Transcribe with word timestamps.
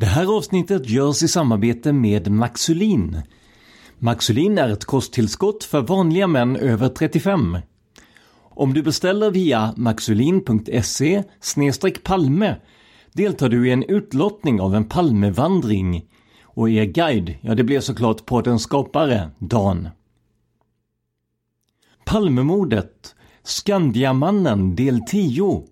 Det 0.00 0.06
här 0.06 0.36
avsnittet 0.36 0.88
görs 0.88 1.22
i 1.22 1.28
samarbete 1.28 1.92
med 1.92 2.30
Maxulin. 2.30 3.22
Maxulin 3.98 4.58
är 4.58 4.68
ett 4.68 4.84
kosttillskott 4.84 5.64
för 5.64 5.80
vanliga 5.80 6.26
män 6.26 6.56
över 6.56 6.88
35. 6.88 7.58
Om 8.40 8.74
du 8.74 8.82
beställer 8.82 9.30
via 9.30 9.74
maxulin.se 9.76 11.22
palme 12.02 12.56
deltar 13.12 13.48
du 13.48 13.68
i 13.68 13.72
en 13.72 13.82
utlottning 13.82 14.60
av 14.60 14.74
en 14.74 14.84
Palmevandring. 14.84 16.04
Och 16.44 16.70
er 16.70 16.84
guide, 16.84 17.34
ja 17.40 17.54
det 17.54 17.64
blir 17.64 17.80
såklart 17.80 18.26
poddens 18.26 18.62
skapare, 18.62 19.30
Dan. 19.38 19.88
Palmemordet, 22.04 23.14
Skandiamannen 23.42 24.76
del 24.76 25.00
10, 25.06 25.64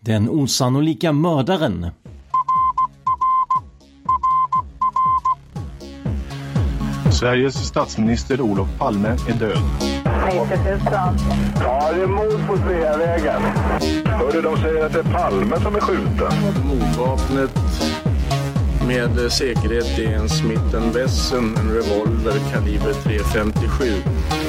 Den 0.00 0.28
osannolika 0.28 1.12
mördaren. 1.12 1.86
Sveriges 7.22 7.54
statsminister 7.54 8.40
Olof 8.40 8.68
Palme 8.78 9.08
är 9.08 9.32
död. 9.32 9.58
90 10.26 10.40
000. 10.70 10.80
Ja, 11.60 11.92
det 11.94 12.02
är 12.02 12.06
mord 12.06 12.46
på 12.46 12.56
Sveavägen. 12.56 13.42
Hörde 14.04 14.40
de 14.40 14.56
säger 14.56 14.86
att 14.86 14.92
det 14.92 14.98
är 14.98 15.12
Palme 15.12 15.60
som 15.60 15.76
är 15.76 15.80
skjuten. 15.80 16.32
Mordvapnet 16.64 17.50
med 18.86 19.32
säkerhet 19.32 19.98
är 19.98 20.14
en 20.14 20.28
Smith 20.28 20.94
Wesson, 20.94 21.56
en 21.56 21.70
revolver 21.70 22.34
kaliber 22.52 22.92
.357. 22.92 23.92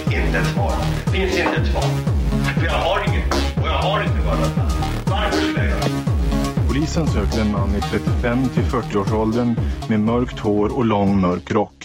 Inte 0.05 0.37
ett 0.37 0.47
svar. 0.47 0.73
Finns 1.11 1.37
inte 1.37 1.61
ett 1.61 1.67
svar. 1.67 1.83
För 2.59 2.65
jag 2.65 2.73
har 2.73 2.99
inget. 3.07 3.33
Och 3.61 3.67
jag 3.67 3.77
har 3.77 4.03
inte 4.03 4.25
varit 4.25 4.51
Varför 5.05 5.37
skulle 5.37 5.69
jag 5.69 6.03
Polisen 6.67 7.07
söker 7.07 7.41
en 7.41 7.51
man 7.51 7.75
i 7.75 7.81
35 7.81 8.49
till 8.49 8.63
40-årsåldern 8.63 9.55
med 9.89 9.99
mörkt 9.99 10.39
hår 10.39 10.77
och 10.77 10.85
lång 10.85 11.21
mörk 11.21 11.51
rock. 11.51 11.82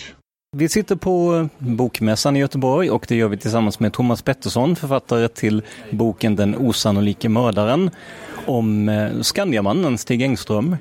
Vi 0.56 0.68
sitter 0.68 0.96
på 0.96 1.48
Bokmässan 1.58 2.36
i 2.36 2.40
Göteborg 2.40 2.90
och 2.90 3.04
det 3.08 3.16
gör 3.16 3.28
vi 3.28 3.36
tillsammans 3.36 3.80
med 3.80 3.92
Thomas 3.92 4.22
Pettersson, 4.22 4.76
författare 4.76 5.28
till 5.28 5.62
boken 5.90 6.36
Den 6.36 6.56
osannolike 6.56 7.28
mördaren 7.28 7.90
om 8.48 8.88
eh, 8.88 9.20
Skandiamannen 9.20 9.98
Stig 9.98 10.22
Engström. 10.22 10.76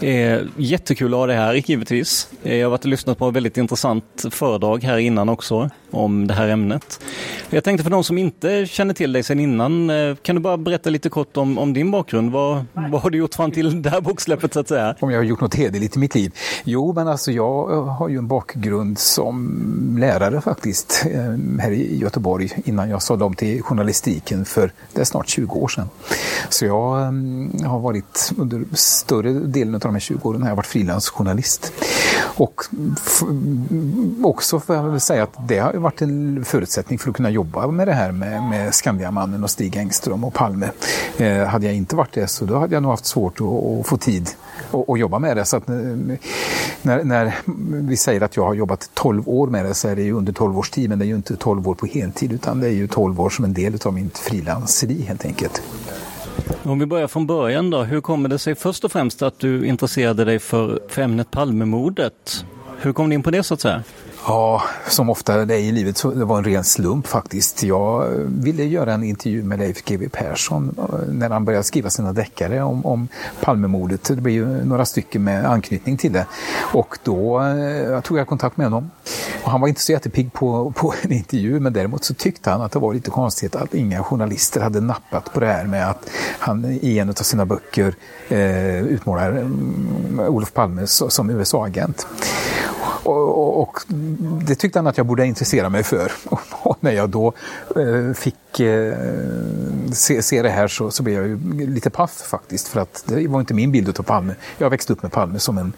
Eh, 0.00 0.40
jättekul 0.56 1.14
att 1.14 1.18
ha 1.18 1.26
det 1.26 1.34
här 1.34 1.54
givetvis. 1.54 2.30
Eh, 2.42 2.56
jag 2.56 2.66
har 2.66 2.70
varit 2.70 2.84
och 2.84 2.90
lyssnat 2.90 3.18
på 3.18 3.28
ett 3.28 3.34
väldigt 3.34 3.56
intressant 3.56 4.24
föredrag 4.30 4.84
här 4.84 4.98
innan 4.98 5.28
också 5.28 5.70
om 5.90 6.26
det 6.26 6.34
här 6.34 6.48
ämnet. 6.48 7.00
Jag 7.50 7.64
tänkte 7.64 7.84
för 7.84 7.90
de 7.90 8.04
som 8.04 8.18
inte 8.18 8.66
känner 8.66 8.94
till 8.94 9.12
dig 9.12 9.22
sedan 9.22 9.40
innan, 9.40 9.90
eh, 9.90 10.16
kan 10.16 10.36
du 10.36 10.42
bara 10.42 10.56
berätta 10.56 10.90
lite 10.90 11.08
kort 11.08 11.36
om, 11.36 11.58
om 11.58 11.72
din 11.72 11.90
bakgrund? 11.90 12.32
Vad, 12.32 12.64
vad 12.72 13.02
har 13.02 13.10
du 13.10 13.18
gjort 13.18 13.34
fram 13.34 13.50
till 13.50 13.82
det 13.82 13.90
här 13.90 14.00
boksläppet 14.00 14.54
så 14.54 14.60
att 14.60 14.68
säga? 14.68 14.96
Om 15.00 15.10
jag 15.10 15.18
har 15.18 15.24
gjort 15.24 15.40
något 15.40 15.54
hederligt 15.54 15.96
i 15.96 15.98
mitt 15.98 16.14
liv? 16.14 16.32
Jo, 16.64 16.92
men 16.92 17.08
alltså 17.08 17.32
jag 17.32 17.72
eh, 17.72 17.84
har 17.84 18.08
ju 18.08 18.18
en 18.18 18.28
bakgrund 18.28 18.98
som 19.06 19.96
lärare 19.98 20.40
faktiskt 20.40 21.06
eh, 21.10 21.36
här 21.60 21.70
i 21.70 21.98
Göteborg 21.98 22.50
innan 22.64 22.90
jag 22.90 23.02
sålde 23.02 23.24
om 23.24 23.34
till 23.34 23.62
journalistiken 23.62 24.44
för 24.44 24.72
det 24.92 25.00
är 25.00 25.04
snart 25.04 25.28
20 25.28 25.54
år 25.54 25.68
sedan. 25.68 25.88
Så 26.48 26.66
jag 26.66 27.02
mm, 27.02 27.64
har 27.64 27.78
varit 27.78 28.32
under 28.38 28.64
större 28.72 29.32
delen 29.32 29.74
av 29.74 29.80
de 29.80 29.92
här 29.92 30.00
20 30.00 30.28
åren 30.28 30.42
har 30.42 30.48
jag 30.48 30.56
varit 30.56 30.66
frilansjournalist. 30.66 31.72
Och 32.36 32.62
mm, 33.22 34.24
också 34.24 34.60
får 34.60 34.76
jag 34.76 34.82
väl 34.82 35.00
säga 35.00 35.22
att 35.22 35.48
det 35.48 35.58
har 35.58 35.72
varit 35.72 36.02
en 36.02 36.44
förutsättning 36.44 36.98
för 36.98 37.10
att 37.10 37.16
kunna 37.16 37.30
jobba 37.30 37.66
med 37.66 37.88
det 37.88 37.94
här 37.94 38.12
med, 38.12 38.42
med 38.42 38.74
Skandiamannen 38.74 39.44
och 39.44 39.50
Stig 39.50 39.76
Engström 39.76 40.24
och 40.24 40.34
Palme. 40.34 40.70
Eh, 41.18 41.44
hade 41.44 41.66
jag 41.66 41.74
inte 41.74 41.96
varit 41.96 42.12
det 42.12 42.26
så 42.26 42.44
då 42.44 42.58
hade 42.58 42.74
jag 42.74 42.82
nog 42.82 42.90
haft 42.90 43.06
svårt 43.06 43.40
att, 43.40 43.46
att 43.46 43.86
få 43.86 43.96
tid 43.96 44.30
att, 44.70 44.88
att 44.90 44.98
jobba 44.98 45.18
med 45.18 45.36
det. 45.36 45.44
Så 45.44 45.56
att, 45.56 45.68
eh, 45.68 45.74
när, 46.82 47.04
när, 47.04 47.34
vi 47.88 47.96
säger 47.96 48.20
att 48.20 48.36
jag 48.36 48.44
har 48.44 48.54
jobbat 48.54 48.90
12 48.96 49.28
år 49.28 49.46
med 49.46 49.64
det 49.64 49.74
så 49.74 49.88
är 49.88 49.96
det 49.96 50.02
ju 50.02 50.12
under 50.12 50.32
12 50.32 50.58
års 50.58 50.70
tid 50.70 50.88
men 50.88 50.98
det 50.98 51.04
är 51.04 51.06
ju 51.06 51.14
inte 51.14 51.36
12 51.36 51.68
år 51.68 51.74
på 51.74 51.86
heltid 51.86 52.32
utan 52.32 52.60
det 52.60 52.66
är 52.66 52.72
ju 52.72 52.88
12 52.88 53.20
år 53.20 53.30
som 53.30 53.44
en 53.44 53.54
del 53.54 53.78
av 53.84 53.94
mitt 53.94 54.18
frilanseri 54.18 55.02
helt 55.02 55.24
enkelt. 55.24 55.62
Om 56.62 56.78
vi 56.78 56.86
börjar 56.86 57.08
från 57.08 57.26
början 57.26 57.70
då, 57.70 57.82
hur 57.82 58.00
kommer 58.00 58.28
det 58.28 58.38
sig 58.38 58.54
först 58.54 58.84
och 58.84 58.92
främst 58.92 59.22
att 59.22 59.38
du 59.38 59.66
intresserade 59.66 60.24
dig 60.24 60.38
för, 60.38 60.80
för 60.88 61.02
ämnet 61.02 61.30
Palmemordet? 61.30 62.44
Hur 62.80 62.92
kom 62.92 63.08
du 63.08 63.14
in 63.14 63.22
på 63.22 63.30
det 63.30 63.42
så 63.42 63.54
att 63.54 63.60
säga? 63.60 63.82
Ja, 64.28 64.62
som 64.88 65.10
ofta 65.10 65.44
det 65.44 65.54
är 65.54 65.58
i 65.58 65.72
livet 65.72 65.96
så 65.96 66.10
det 66.10 66.24
var 66.24 66.38
en 66.38 66.44
ren 66.44 66.64
slump 66.64 67.06
faktiskt. 67.06 67.62
Jag 67.62 68.08
ville 68.26 68.64
göra 68.64 68.94
en 68.94 69.02
intervju 69.02 69.42
med 69.42 69.58
Leif 69.58 69.84
GW 69.84 70.08
Persson 70.08 70.74
eh, 70.78 71.12
när 71.12 71.30
han 71.30 71.44
började 71.44 71.64
skriva 71.64 71.90
sina 71.90 72.12
deckare 72.12 72.62
om, 72.62 72.86
om 72.86 73.08
Palmemordet. 73.40 74.04
Det 74.04 74.16
blev 74.16 74.34
ju 74.34 74.64
några 74.64 74.84
stycken 74.84 75.24
med 75.24 75.46
anknytning 75.50 75.96
till 75.96 76.12
det. 76.12 76.26
Och 76.72 76.98
då 77.02 77.42
jag 77.90 78.04
tog 78.04 78.18
jag 78.18 78.26
kontakt 78.26 78.56
med 78.56 78.66
honom. 78.66 78.90
Och 79.42 79.50
han 79.50 79.60
var 79.60 79.68
inte 79.68 79.80
så 79.80 79.92
jättepigg 79.92 80.32
på, 80.32 80.72
på 80.76 80.94
en 81.02 81.12
intervju 81.12 81.60
men 81.60 81.72
däremot 81.72 82.04
så 82.04 82.14
tyckte 82.14 82.50
han 82.50 82.62
att 82.62 82.72
det 82.72 82.78
var 82.78 82.94
lite 82.94 83.10
konstigt 83.10 83.56
att 83.56 83.74
inga 83.74 84.02
journalister 84.02 84.60
hade 84.60 84.80
nappat 84.80 85.32
på 85.32 85.40
det 85.40 85.46
här 85.46 85.64
med 85.64 85.90
att 85.90 86.10
han 86.38 86.64
i 86.64 86.98
en 86.98 87.08
av 87.08 87.14
sina 87.14 87.46
böcker 87.46 87.94
eh, 88.28 88.82
utmålar 88.82 89.30
mm, 89.30 90.20
Olof 90.28 90.52
Palme 90.52 90.86
som 90.86 91.30
USA-agent. 91.30 92.06
Och, 93.06 93.38
och, 93.38 93.60
och, 93.62 93.80
det 94.46 94.54
tyckte 94.54 94.78
han 94.78 94.86
att 94.86 94.96
jag 94.96 95.06
borde 95.06 95.26
intressera 95.26 95.68
mig 95.68 95.82
för. 95.82 96.12
Och 96.62 96.76
när 96.80 96.92
jag 96.92 97.10
då 97.10 97.32
eh, 97.76 98.12
fick 98.14 98.34
eh, 98.60 98.94
se, 99.92 100.22
se, 100.22 100.42
det 100.42 100.48
här 100.48 100.68
så, 100.68 100.90
så 100.90 101.02
blev 101.02 101.16
jag 101.16 101.26
ju 101.26 101.66
lite 101.66 101.90
paff 101.90 102.10
faktiskt. 102.10 102.68
För 102.68 102.80
att 102.80 103.04
det 103.06 103.28
var 103.28 103.40
inte 103.40 103.54
min 103.54 103.72
bild 103.72 103.98
av 103.98 104.02
Palme. 104.02 104.34
Jag 104.58 104.70
växte 104.70 104.92
upp 104.92 105.02
med 105.02 105.12
Palme 105.12 105.38
som 105.38 105.58
en, 105.58 105.72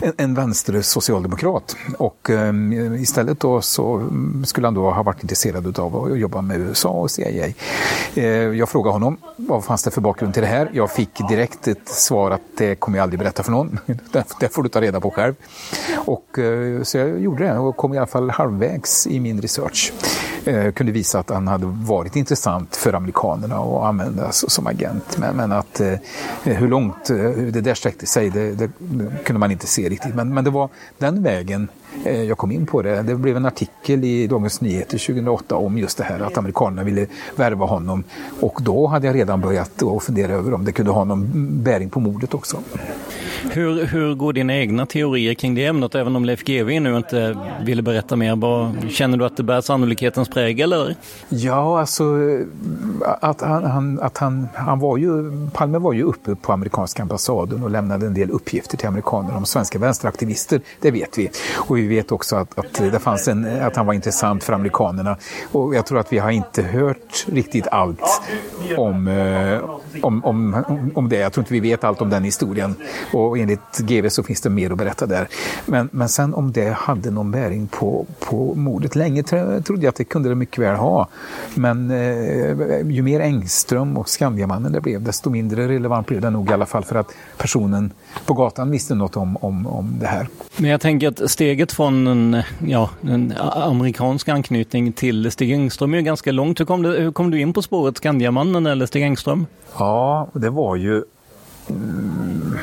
en, 0.00 0.12
en 0.16 0.34
vänster 0.34 0.82
socialdemokrat. 0.82 1.76
Och 1.98 2.30
eh, 2.30 2.54
istället 3.02 3.40
då 3.40 3.60
så 3.60 4.08
skulle 4.44 4.66
han 4.66 4.74
då 4.74 4.90
ha 4.90 5.02
varit 5.02 5.22
intresserad 5.22 5.78
av 5.78 5.96
att 5.96 6.18
jobba 6.18 6.40
med 6.40 6.60
USA 6.60 6.88
och 6.88 7.10
CIA. 7.10 7.46
Eh, 8.14 8.24
jag 8.26 8.68
frågade 8.68 8.92
honom 8.92 9.16
vad 9.36 9.64
fanns 9.64 9.82
det 9.82 9.90
för 9.90 10.00
bakgrund 10.00 10.34
till 10.34 10.42
det 10.42 10.48
här. 10.48 10.70
Jag 10.72 10.90
fick 10.90 11.28
direkt 11.28 11.68
ett 11.68 11.88
svar 11.88 12.30
att 12.30 12.40
det 12.56 12.74
kommer 12.74 12.98
jag 12.98 13.02
aldrig 13.02 13.18
berätta 13.18 13.42
för 13.42 13.50
någon. 13.50 13.78
det, 14.12 14.24
det 14.40 14.48
får 14.48 14.62
du 14.62 14.68
ta 14.68 14.80
reda 14.80 15.00
på 15.00 15.10
själv. 15.10 15.34
Och, 15.96 16.38
eh, 16.38 16.82
så 16.82 16.98
jag 16.98 17.20
gjorde 17.20 17.44
det 17.44 17.58
och 17.58 17.76
kom 17.76 17.94
i 17.94 17.98
alla 17.98 18.06
fall 18.06 18.30
halvvägs 18.30 19.06
i 19.06 19.20
min 19.20 19.40
research 19.40 19.92
eh, 20.44 20.72
kunde 20.72 20.92
visa 20.92 21.18
att 21.18 21.30
han 21.30 21.48
hade 21.48 21.66
varit 21.66 22.16
intressant 22.16 22.76
för 22.76 22.92
amerikanerna 22.92 23.56
att 23.56 23.82
använda 23.82 24.32
som 24.32 24.66
agent. 24.66 25.18
Men, 25.18 25.36
men 25.36 25.52
att 25.52 25.80
eh, 25.80 25.94
hur 26.42 26.68
långt 26.68 27.10
eh, 27.10 27.16
det 27.30 27.60
där 27.60 27.74
sträckte 27.74 28.06
sig, 28.06 28.30
det, 28.30 28.52
det, 28.52 28.70
kunde 29.24 29.38
man 29.38 29.50
inte 29.50 29.66
se 29.66 29.88
riktigt. 29.88 30.14
Men, 30.14 30.34
men 30.34 30.44
det 30.44 30.50
var 30.50 30.68
den 30.98 31.22
vägen 31.22 31.68
jag 32.04 32.38
kom 32.38 32.52
in 32.52 32.66
på 32.66 32.82
det. 32.82 33.02
Det 33.02 33.14
blev 33.14 33.36
en 33.36 33.46
artikel 33.46 34.04
i 34.04 34.26
Dagens 34.26 34.60
Nyheter 34.60 34.98
2008 34.98 35.56
om 35.56 35.78
just 35.78 35.98
det 35.98 36.04
här 36.04 36.20
att 36.20 36.38
amerikanerna 36.38 36.84
ville 36.84 37.06
värva 37.36 37.66
honom. 37.66 38.04
Och 38.40 38.58
då 38.62 38.86
hade 38.86 39.06
jag 39.06 39.16
redan 39.16 39.40
börjat 39.40 39.82
fundera 40.00 40.32
över 40.32 40.54
om 40.54 40.64
det 40.64 40.72
kunde 40.72 40.90
ha 40.90 41.04
någon 41.04 41.28
bäring 41.62 41.90
på 41.90 42.00
mordet 42.00 42.34
också. 42.34 42.56
Hur, 43.50 43.84
hur 43.86 44.14
går 44.14 44.32
dina 44.32 44.56
egna 44.56 44.86
teorier 44.86 45.34
kring 45.34 45.54
det 45.54 45.64
ämnet, 45.64 45.94
även 45.94 46.16
om 46.16 46.24
Leif 46.24 46.44
GW 46.44 46.80
nu 46.80 46.96
inte 46.96 47.38
ville 47.64 47.82
berätta 47.82 48.16
mer? 48.16 48.36
Bara, 48.36 48.74
känner 48.90 49.18
du 49.18 49.24
att 49.24 49.36
det 49.36 49.42
bär 49.42 49.60
sannolikhetens 49.60 50.28
prägel? 50.28 50.72
Eller? 50.72 50.96
Ja, 51.28 51.80
alltså 51.80 52.04
att 53.20 53.40
han, 53.40 53.64
han, 53.64 54.00
att 54.00 54.18
han, 54.18 54.48
han 54.54 54.78
var 54.78 54.96
ju, 54.96 55.30
Palme 55.52 55.78
var 55.78 55.92
ju 55.92 56.02
uppe 56.02 56.34
på 56.34 56.52
amerikanska 56.52 57.02
ambassaden 57.02 57.62
och 57.62 57.70
lämnade 57.70 58.06
en 58.06 58.14
del 58.14 58.30
uppgifter 58.30 58.76
till 58.76 58.88
amerikanerna 58.88 59.36
om 59.36 59.44
svenska 59.44 59.78
vänsteraktivister, 59.78 60.60
det 60.80 60.90
vet 60.90 61.18
vi. 61.18 61.30
Och 61.56 61.78
vi 61.82 61.88
vet 61.88 62.12
också 62.12 62.36
att, 62.36 62.58
att, 62.58 62.74
det 62.74 62.98
fanns 62.98 63.28
en, 63.28 63.62
att 63.62 63.76
han 63.76 63.86
var 63.86 63.94
intressant 63.94 64.44
för 64.44 64.52
amerikanerna. 64.52 65.16
Och 65.52 65.74
jag 65.74 65.86
tror 65.86 65.98
att 65.98 66.12
vi 66.12 66.18
har 66.18 66.30
inte 66.30 66.62
hört 66.62 67.26
riktigt 67.26 67.66
allt 67.66 68.22
om, 68.76 69.08
eh, 69.08 70.04
om, 70.04 70.24
om, 70.24 70.64
om 70.94 71.08
det. 71.08 71.16
Jag 71.16 71.32
tror 71.32 71.42
inte 71.42 71.54
vi 71.54 71.60
vet 71.60 71.84
allt 71.84 72.00
om 72.00 72.10
den 72.10 72.24
historien. 72.24 72.74
Och 73.12 73.38
enligt 73.38 73.78
GV 73.78 74.08
så 74.08 74.22
finns 74.22 74.40
det 74.40 74.50
mer 74.50 74.70
att 74.70 74.78
berätta 74.78 75.06
där. 75.06 75.28
Men, 75.66 75.88
men 75.92 76.08
sen 76.08 76.34
om 76.34 76.52
det 76.52 76.72
hade 76.72 77.10
någon 77.10 77.30
bäring 77.30 77.66
på, 77.66 78.06
på 78.20 78.54
mordet. 78.54 78.96
Länge 78.96 79.22
trodde 79.22 79.82
jag 79.82 79.86
att 79.86 79.96
det 79.96 80.04
kunde 80.04 80.28
det 80.28 80.34
mycket 80.34 80.58
väl 80.58 80.76
ha. 80.76 81.08
Men 81.54 81.90
eh, 81.90 82.90
ju 82.90 83.02
mer 83.02 83.20
Engström 83.20 83.96
och 83.96 84.08
Skandiamannen 84.08 84.72
det 84.72 84.80
blev, 84.80 85.02
desto 85.02 85.30
mindre 85.30 85.68
relevant 85.68 86.06
blev 86.06 86.20
det 86.20 86.30
nog 86.30 86.50
i 86.50 86.52
alla 86.52 86.66
fall 86.66 86.84
för 86.84 86.96
att 86.96 87.12
personen 87.38 87.92
på 88.26 88.34
gatan 88.34 88.70
visste 88.70 88.94
något 88.94 89.16
om, 89.16 89.36
om, 89.36 89.66
om 89.66 89.96
det 90.00 90.06
här. 90.06 90.28
Men 90.56 90.70
jag 90.70 90.80
tänker 90.80 91.08
att 91.08 91.30
steget 91.30 91.71
från 91.74 92.06
en, 92.06 92.42
ja, 92.66 92.90
en 93.02 93.34
amerikansk 93.38 94.28
anknytning 94.28 94.92
till 94.92 95.30
Stig 95.30 95.52
Engström 95.52 95.94
är 95.94 96.00
ganska 96.00 96.32
långt. 96.32 96.60
Hur 96.60 96.64
kom, 96.64 96.82
du, 96.82 96.90
hur 96.90 97.12
kom 97.12 97.30
du 97.30 97.40
in 97.40 97.52
på 97.52 97.62
spåret 97.62 97.96
Skandiamannen 97.96 98.66
eller 98.66 98.86
Stig 98.86 99.02
Engström? 99.02 99.46
Ja, 99.78 100.28
det 100.32 100.50
var 100.50 100.76
ju 100.76 101.02
mm, 101.68 102.58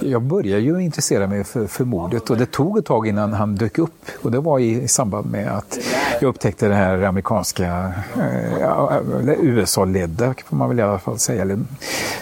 jag 0.00 0.22
började 0.22 0.62
ju 0.62 0.82
intressera 0.82 1.26
mig 1.26 1.44
för, 1.44 1.66
för 1.66 1.84
mordet 1.84 2.30
och 2.30 2.36
det 2.36 2.46
tog 2.46 2.78
ett 2.78 2.84
tag 2.84 3.06
innan 3.06 3.32
han 3.32 3.54
dök 3.54 3.78
upp. 3.78 4.10
Och 4.22 4.30
det 4.30 4.40
var 4.40 4.58
i, 4.58 4.82
i 4.82 4.88
samband 4.88 5.30
med 5.30 5.56
att 5.56 5.78
jag 6.20 6.28
upptäckte 6.28 6.68
det 6.68 6.74
här 6.74 7.02
amerikanska, 7.02 7.92
eh, 8.16 9.34
USA-ledda, 9.42 10.34
får 10.46 10.56
man 10.56 10.68
väl 10.68 10.78
i 10.78 10.82
alla 10.82 10.98
fall 10.98 11.18
säga, 11.18 11.42
eller, 11.42 11.58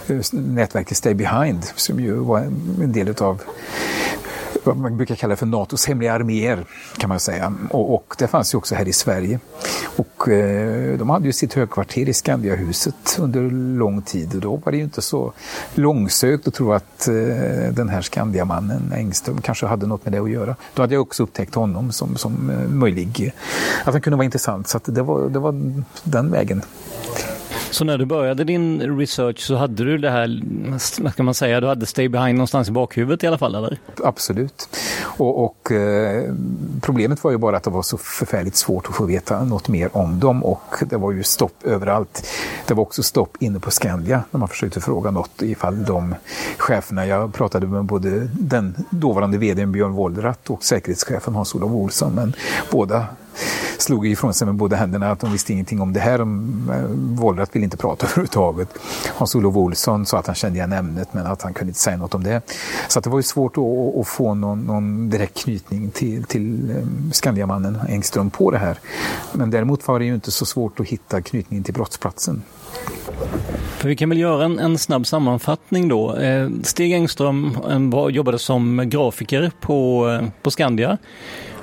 eh, 0.06 0.20
nätverket 0.32 0.96
Stay 0.96 1.14
Behind, 1.14 1.64
som 1.64 2.00
ju 2.00 2.14
var 2.14 2.38
en 2.38 2.92
del 2.92 3.14
av 3.22 3.42
vad 4.64 4.76
man 4.76 4.96
brukar 4.96 5.14
kalla 5.14 5.36
för 5.36 5.46
NATOs 5.46 5.86
hemliga 5.86 6.12
arméer 6.12 6.64
kan 6.96 7.08
man 7.08 7.20
säga. 7.20 7.54
Och, 7.70 7.94
och 7.94 8.14
det 8.18 8.26
fanns 8.26 8.54
ju 8.54 8.58
också 8.58 8.74
här 8.74 8.88
i 8.88 8.92
Sverige. 8.92 9.40
Och 9.96 10.28
eh, 10.28 10.98
de 10.98 11.10
hade 11.10 11.26
ju 11.26 11.32
sitt 11.32 11.54
högkvarter 11.54 12.08
i 12.08 12.12
Skandiahuset 12.12 13.18
under 13.18 13.50
lång 13.78 14.02
tid 14.02 14.34
och 14.34 14.40
då 14.40 14.56
var 14.56 14.72
det 14.72 14.78
ju 14.78 14.84
inte 14.84 15.02
så 15.02 15.32
långsökt 15.74 16.48
att 16.48 16.54
tro 16.54 16.72
att 16.72 17.08
eh, 17.08 17.14
den 17.72 17.88
här 17.88 18.02
Skandiamannen 18.02 18.92
Engström 18.96 19.40
kanske 19.40 19.66
hade 19.66 19.86
något 19.86 20.04
med 20.04 20.12
det 20.12 20.18
att 20.18 20.30
göra. 20.30 20.56
Då 20.74 20.82
hade 20.82 20.94
jag 20.94 21.02
också 21.02 21.22
upptäckt 21.22 21.54
honom 21.54 21.92
som, 21.92 22.16
som 22.16 22.50
eh, 22.50 22.68
möjlig, 22.68 23.34
att 23.84 23.92
han 23.92 24.00
kunde 24.00 24.16
vara 24.16 24.24
intressant. 24.24 24.68
Så 24.68 24.80
det, 24.84 25.02
var, 25.02 25.28
det 25.28 25.38
var 25.38 25.74
den 26.02 26.30
vägen. 26.30 26.62
Så 27.72 27.84
när 27.84 27.98
du 27.98 28.04
började 28.04 28.44
din 28.44 28.98
research 28.98 29.40
så 29.40 29.56
hade 29.56 29.84
du 29.84 29.98
det 29.98 30.10
här, 30.10 30.42
vad 31.02 31.12
ska 31.12 31.22
man 31.22 31.34
säga, 31.34 31.60
du 31.60 31.66
hade 31.66 31.86
Stay 31.86 32.08
Behind 32.08 32.34
någonstans 32.38 32.68
i 32.68 32.72
bakhuvudet 32.72 33.24
i 33.24 33.26
alla 33.26 33.38
fall 33.38 33.54
eller? 33.54 33.78
Absolut. 34.04 34.68
Och, 35.02 35.44
och 35.44 35.72
eh, 35.72 36.34
problemet 36.80 37.24
var 37.24 37.30
ju 37.30 37.36
bara 37.36 37.56
att 37.56 37.62
det 37.62 37.70
var 37.70 37.82
så 37.82 37.98
förfärligt 37.98 38.56
svårt 38.56 38.86
att 38.88 38.94
få 38.94 39.04
veta 39.04 39.44
något 39.44 39.68
mer 39.68 39.96
om 39.96 40.20
dem 40.20 40.44
och 40.44 40.74
det 40.86 40.96
var 40.96 41.12
ju 41.12 41.22
stopp 41.22 41.64
överallt. 41.64 42.26
Det 42.66 42.74
var 42.74 42.82
också 42.82 43.02
stopp 43.02 43.36
inne 43.40 43.60
på 43.60 43.70
Skandia 43.70 44.22
när 44.30 44.38
man 44.38 44.48
försökte 44.48 44.80
fråga 44.80 45.10
något 45.10 45.42
ifall 45.42 45.84
de 45.84 46.14
cheferna, 46.58 47.06
jag 47.06 47.34
pratade 47.34 47.66
med 47.66 47.84
både 47.84 48.28
den 48.32 48.84
dåvarande 48.90 49.38
vdn 49.38 49.72
Björn 49.72 49.92
Wollrat 49.92 50.50
och 50.50 50.64
säkerhetschefen 50.64 51.34
Hans-Olof 51.34 51.72
Olsson, 51.72 52.14
men 52.14 52.32
båda 52.70 53.06
slog 53.78 54.06
ifrån 54.06 54.34
sig 54.34 54.46
med 54.46 54.54
båda 54.54 54.76
händerna 54.76 55.10
att 55.10 55.20
de 55.20 55.32
visste 55.32 55.52
ingenting 55.52 55.80
om 55.80 55.92
det 55.92 56.00
här. 56.00 56.18
Eh, 56.18 56.26
Wollrat 56.94 57.56
ville 57.56 57.64
inte 57.64 57.76
prata 57.76 58.06
överhuvudtaget. 58.10 58.68
Hans-Olof 59.14 59.56
Olsson 59.56 60.06
sa 60.06 60.18
att 60.18 60.26
han 60.26 60.34
kände 60.34 60.58
igen 60.58 60.72
ämnet 60.72 61.08
men 61.14 61.26
att 61.26 61.42
han 61.42 61.54
kunde 61.54 61.70
inte 61.70 61.80
säga 61.80 61.96
något 61.96 62.14
om 62.14 62.22
det. 62.22 62.42
Så 62.88 63.00
det 63.00 63.10
var 63.10 63.18
ju 63.18 63.22
svårt 63.22 63.58
att, 63.58 64.00
att 64.00 64.08
få 64.08 64.34
någon, 64.34 64.60
någon, 64.60 65.10
direkt 65.10 65.42
knytning 65.42 65.90
till, 65.90 66.24
till 66.24 66.70
eh, 66.70 66.76
Skandiamannen 67.12 67.78
Engström 67.88 68.30
på 68.30 68.50
det 68.50 68.58
här. 68.58 68.78
Men 69.32 69.50
däremot 69.50 69.88
var 69.88 69.98
det 69.98 70.04
ju 70.04 70.14
inte 70.14 70.30
så 70.30 70.46
svårt 70.46 70.80
att 70.80 70.86
hitta 70.86 71.22
knytningen 71.22 71.64
till 71.64 71.74
brottsplatsen. 71.74 72.42
För 73.76 73.88
vi 73.88 73.96
kan 73.96 74.08
väl 74.08 74.18
göra 74.18 74.44
en, 74.44 74.58
en 74.58 74.78
snabb 74.78 75.06
sammanfattning 75.06 75.88
då. 75.88 76.16
Eh, 76.16 76.48
Stig 76.62 76.92
Engström 76.92 77.58
jobbade 78.10 78.38
som 78.38 78.90
grafiker 78.90 79.50
på, 79.60 80.18
på 80.42 80.50
Skandia. 80.50 80.98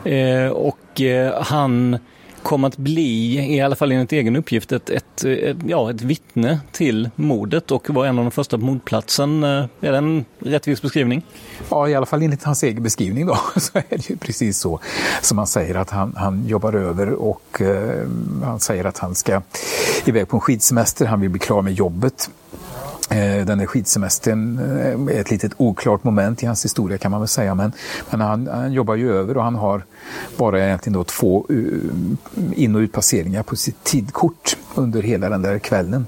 Eh, 0.03 0.47
och 0.47 1.01
eh, 1.01 1.41
han 1.43 1.97
kom 2.43 2.63
att 2.63 2.77
bli, 2.77 3.35
i 3.55 3.61
alla 3.61 3.75
fall 3.75 3.91
enligt 3.91 4.11
egen 4.11 4.35
uppgift, 4.35 4.71
ett, 4.71 4.89
ett, 4.89 5.23
ett, 5.23 5.57
ja, 5.67 5.89
ett 5.89 6.01
vittne 6.01 6.59
till 6.71 7.09
mordet 7.15 7.71
och 7.71 7.89
var 7.89 8.05
en 8.05 8.19
av 8.19 8.25
de 8.25 8.31
första 8.31 8.57
på 8.57 8.65
mordplatsen. 8.65 9.43
Är 9.43 9.69
det 9.79 9.97
en 9.97 10.25
rättvis 10.39 10.81
beskrivning? 10.81 11.25
Ja, 11.69 11.89
i 11.89 11.95
alla 11.95 12.05
fall 12.05 12.21
enligt 12.21 12.43
hans 12.43 12.63
egen 12.63 12.83
beskrivning 12.83 13.27
då, 13.27 13.37
så 13.55 13.77
är 13.77 13.83
det 13.89 14.09
ju 14.09 14.17
precis 14.17 14.59
så 14.59 14.79
som 15.21 15.37
han 15.37 15.47
säger 15.47 15.75
att 15.75 15.89
han, 15.89 16.13
han 16.17 16.47
jobbar 16.47 16.73
över 16.73 17.09
och 17.13 17.61
eh, 17.61 18.07
han 18.43 18.59
säger 18.59 18.85
att 18.85 18.97
han 18.97 19.15
ska 19.15 19.41
iväg 20.05 20.27
på 20.27 20.37
en 20.37 20.41
skidsemester, 20.41 21.05
han 21.05 21.21
vill 21.21 21.29
bli 21.29 21.39
klar 21.39 21.61
med 21.61 21.73
jobbet. 21.73 22.29
Eh, 23.09 23.45
den 23.45 23.57
där 23.57 23.65
skidsemestern 23.65 24.59
eh, 24.59 25.15
är 25.15 25.21
ett 25.21 25.31
litet 25.31 25.51
oklart 25.57 26.03
moment 26.03 26.43
i 26.43 26.45
hans 26.45 26.65
historia 26.65 26.97
kan 26.97 27.11
man 27.11 27.21
väl 27.21 27.27
säga. 27.27 27.55
Men, 27.55 27.71
men 28.09 28.21
han, 28.21 28.47
han 28.47 28.73
jobbar 28.73 28.95
ju 28.95 29.13
över 29.13 29.37
och 29.37 29.43
han 29.43 29.55
har 29.55 29.83
bara 30.37 30.65
egentligen 30.65 30.93
då 30.93 31.03
två 31.03 31.45
eh, 31.49 31.55
in 32.53 32.75
och 32.75 32.79
utpasseringar 32.79 33.43
på 33.43 33.55
sitt 33.55 33.83
tidkort 33.83 34.57
under 34.75 35.01
hela 35.01 35.29
den 35.29 35.41
där 35.41 35.59
kvällen. 35.59 36.07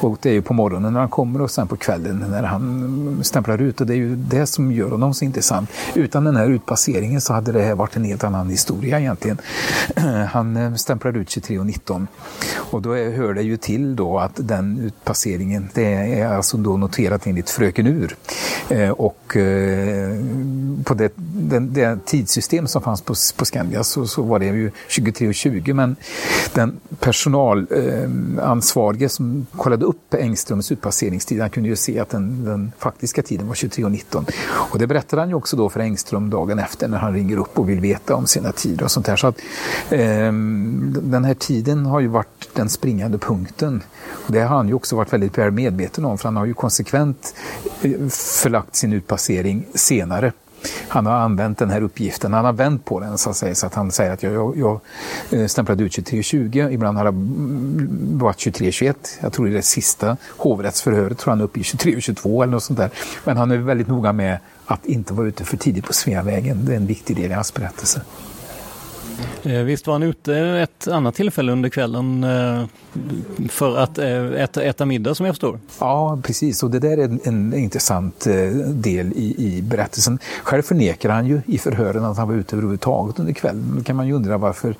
Och 0.00 0.18
det 0.22 0.28
är 0.28 0.32
ju 0.32 0.42
på 0.42 0.54
morgonen 0.54 0.92
när 0.92 1.00
han 1.00 1.08
kommer 1.08 1.42
och 1.42 1.50
sen 1.50 1.68
på 1.68 1.76
kvällen 1.76 2.24
när 2.30 2.42
han 2.42 3.20
stämplar 3.22 3.62
ut 3.62 3.80
och 3.80 3.86
det 3.86 3.94
är 3.94 3.96
ju 3.96 4.16
det 4.16 4.46
som 4.46 4.72
gör 4.72 4.90
honom 4.90 5.14
så 5.14 5.24
intressant. 5.24 5.70
Utan 5.94 6.24
den 6.24 6.36
här 6.36 6.46
utpasseringen 6.46 7.20
så 7.20 7.32
hade 7.32 7.52
det 7.52 7.62
här 7.62 7.74
varit 7.74 7.96
en 7.96 8.04
helt 8.04 8.24
annan 8.24 8.50
historia 8.50 9.00
egentligen. 9.00 9.38
Han 10.30 10.56
eh, 10.56 10.74
stämplar 10.74 11.16
ut 11.16 11.28
23.19 11.28 12.06
och 12.54 12.82
då 12.82 12.94
hör 12.94 13.34
det 13.34 13.42
ju 13.42 13.56
till 13.56 13.96
då 13.96 14.18
att 14.18 14.32
den 14.34 14.78
utpasseringen, 14.78 15.68
det 15.74 15.92
är 16.20 16.26
alltså 16.26 16.56
då 16.56 16.76
noterat 16.76 17.26
enligt 17.26 17.50
Fröken 17.50 17.86
Ur. 17.86 18.16
Eh, 18.68 18.90
och 18.90 19.36
eh, 19.36 20.16
på 20.84 20.94
det, 20.94 21.12
den, 21.16 21.72
det 21.72 22.06
tidssystem 22.06 22.66
som 22.66 22.82
fanns 22.82 23.00
på 23.00 23.14
på 23.36 23.44
Skandia 23.44 23.84
så, 23.84 24.06
så 24.06 24.22
var 24.22 24.38
det 24.38 24.46
ju 24.46 24.70
23.20 24.88 25.72
men 25.72 25.96
den 26.54 26.80
personal 27.00 27.66
Eh, 28.02 28.48
ansvarige 28.48 29.08
som 29.08 29.46
kollade 29.56 29.84
upp 29.84 30.14
Engströms 30.14 30.72
utpasseringstid, 30.72 31.40
han 31.40 31.50
kunde 31.50 31.68
ju 31.68 31.76
se 31.76 31.98
att 31.98 32.08
den, 32.08 32.44
den 32.44 32.72
faktiska 32.78 33.22
tiden 33.22 33.48
var 33.48 33.54
23.19. 33.54 34.30
Och 34.44 34.78
det 34.78 34.86
berättade 34.86 35.22
han 35.22 35.28
ju 35.28 35.34
också 35.34 35.56
då 35.56 35.68
för 35.68 35.80
Engström 35.80 36.30
dagen 36.30 36.58
efter 36.58 36.88
när 36.88 36.98
han 36.98 37.14
ringer 37.14 37.36
upp 37.36 37.58
och 37.58 37.68
vill 37.68 37.80
veta 37.80 38.14
om 38.14 38.26
sina 38.26 38.52
tider 38.52 38.84
och 38.84 38.90
sånt 38.90 39.06
där. 39.06 39.16
Så 39.16 39.26
att, 39.26 39.38
eh, 39.90 40.32
den 41.02 41.24
här 41.24 41.34
tiden 41.34 41.86
har 41.86 42.00
ju 42.00 42.08
varit 42.08 42.50
den 42.54 42.68
springande 42.68 43.18
punkten. 43.18 43.82
Och 44.26 44.32
det 44.32 44.40
har 44.40 44.56
han 44.56 44.68
ju 44.68 44.74
också 44.74 44.96
varit 44.96 45.12
väldigt 45.12 45.38
väl 45.38 45.50
medveten 45.50 46.04
om 46.04 46.18
för 46.18 46.24
han 46.24 46.36
har 46.36 46.46
ju 46.46 46.54
konsekvent 46.54 47.34
eh, 47.82 48.08
förlagt 48.08 48.76
sin 48.76 48.92
utpassering 48.92 49.66
senare 49.74 50.32
han 50.88 51.06
har 51.06 51.12
använt 51.12 51.58
den 51.58 51.70
här 51.70 51.82
uppgiften, 51.82 52.32
han 52.32 52.44
har 52.44 52.52
vänt 52.52 52.84
på 52.84 53.00
den 53.00 53.18
så 53.18 53.30
att 53.30 53.36
säga, 53.36 53.54
så 53.54 53.66
att 53.66 53.74
han 53.74 53.90
säger 53.90 54.12
att 54.12 54.22
jag, 54.22 54.32
jag, 54.32 54.56
jag 54.56 54.80
eh, 55.40 55.46
stämplade 55.46 55.84
ut 55.84 55.92
23.20, 55.92 56.70
ibland 56.70 56.98
har 56.98 57.04
det 57.04 57.12
varit 58.18 58.36
23.21, 58.36 58.94
jag 59.20 59.32
tror 59.32 59.48
i 59.48 59.52
det 59.52 59.62
sista 59.62 60.16
hovrättsförhöret 60.36 61.18
tror 61.18 61.30
han 61.30 61.40
är 61.40 61.44
uppe 61.44 61.60
i 61.60 61.62
23.22 61.62 62.42
eller 62.42 62.52
något 62.52 62.62
sånt 62.62 62.78
där. 62.78 62.90
Men 63.24 63.36
han 63.36 63.50
är 63.50 63.56
väldigt 63.56 63.88
noga 63.88 64.12
med 64.12 64.38
att 64.66 64.86
inte 64.86 65.14
vara 65.14 65.26
ute 65.26 65.44
för 65.44 65.56
tidigt 65.56 65.84
på 65.84 65.92
Sveavägen, 65.92 66.64
det 66.64 66.72
är 66.72 66.76
en 66.76 66.86
viktig 66.86 67.16
del 67.16 67.30
i 67.30 67.34
hans 67.34 67.54
berättelse. 67.54 68.02
Eh, 69.42 69.52
visst 69.52 69.86
var 69.86 69.94
han 69.94 70.02
ute 70.02 70.36
ett 70.36 70.88
annat 70.88 71.14
tillfälle 71.14 71.52
under 71.52 71.68
kvällen 71.68 72.24
eh, 72.24 72.64
för 73.48 73.76
att 73.76 73.98
eh, 73.98 74.32
äta, 74.32 74.62
äta 74.62 74.86
middag 74.86 75.14
som 75.14 75.26
jag 75.26 75.34
förstår? 75.34 75.58
Ja, 75.78 76.18
precis. 76.22 76.62
Och 76.62 76.70
det 76.70 76.78
där 76.78 76.98
är 76.98 77.04
en, 77.04 77.20
en 77.24 77.54
intressant 77.54 78.24
del 78.68 79.12
i, 79.12 79.34
i 79.38 79.62
berättelsen. 79.62 80.18
Själv 80.42 80.62
förnekar 80.62 81.10
han 81.10 81.26
ju 81.26 81.40
i 81.46 81.58
förhören 81.58 82.04
att 82.04 82.16
han 82.16 82.28
var 82.28 82.34
ute 82.34 82.56
överhuvudtaget 82.56 83.18
under 83.18 83.32
kvällen. 83.32 83.74
Då 83.76 83.82
kan 83.82 83.96
man 83.96 84.06
ju 84.06 84.12
undra 84.12 84.38
varför 84.38 84.74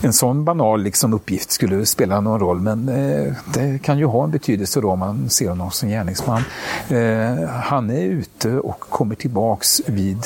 en 0.00 0.12
sån 0.12 0.44
banal 0.44 0.82
liksom, 0.82 1.14
uppgift 1.14 1.50
skulle 1.50 1.86
spela 1.86 2.20
någon 2.20 2.40
roll. 2.40 2.60
Men 2.60 2.88
eh, 2.88 3.32
det 3.54 3.82
kan 3.82 3.98
ju 3.98 4.04
ha 4.04 4.24
en 4.24 4.30
betydelse 4.30 4.80
då 4.80 4.90
om 4.90 4.98
man 4.98 5.30
ser 5.30 5.48
honom 5.48 5.70
som 5.70 5.88
gärningsman. 5.88 6.42
Eh, 6.88 7.48
han 7.48 7.90
är 7.90 8.02
ute 8.02 8.58
och 8.58 8.80
kommer 8.80 9.14
tillbaks 9.14 9.82
vid 9.86 10.24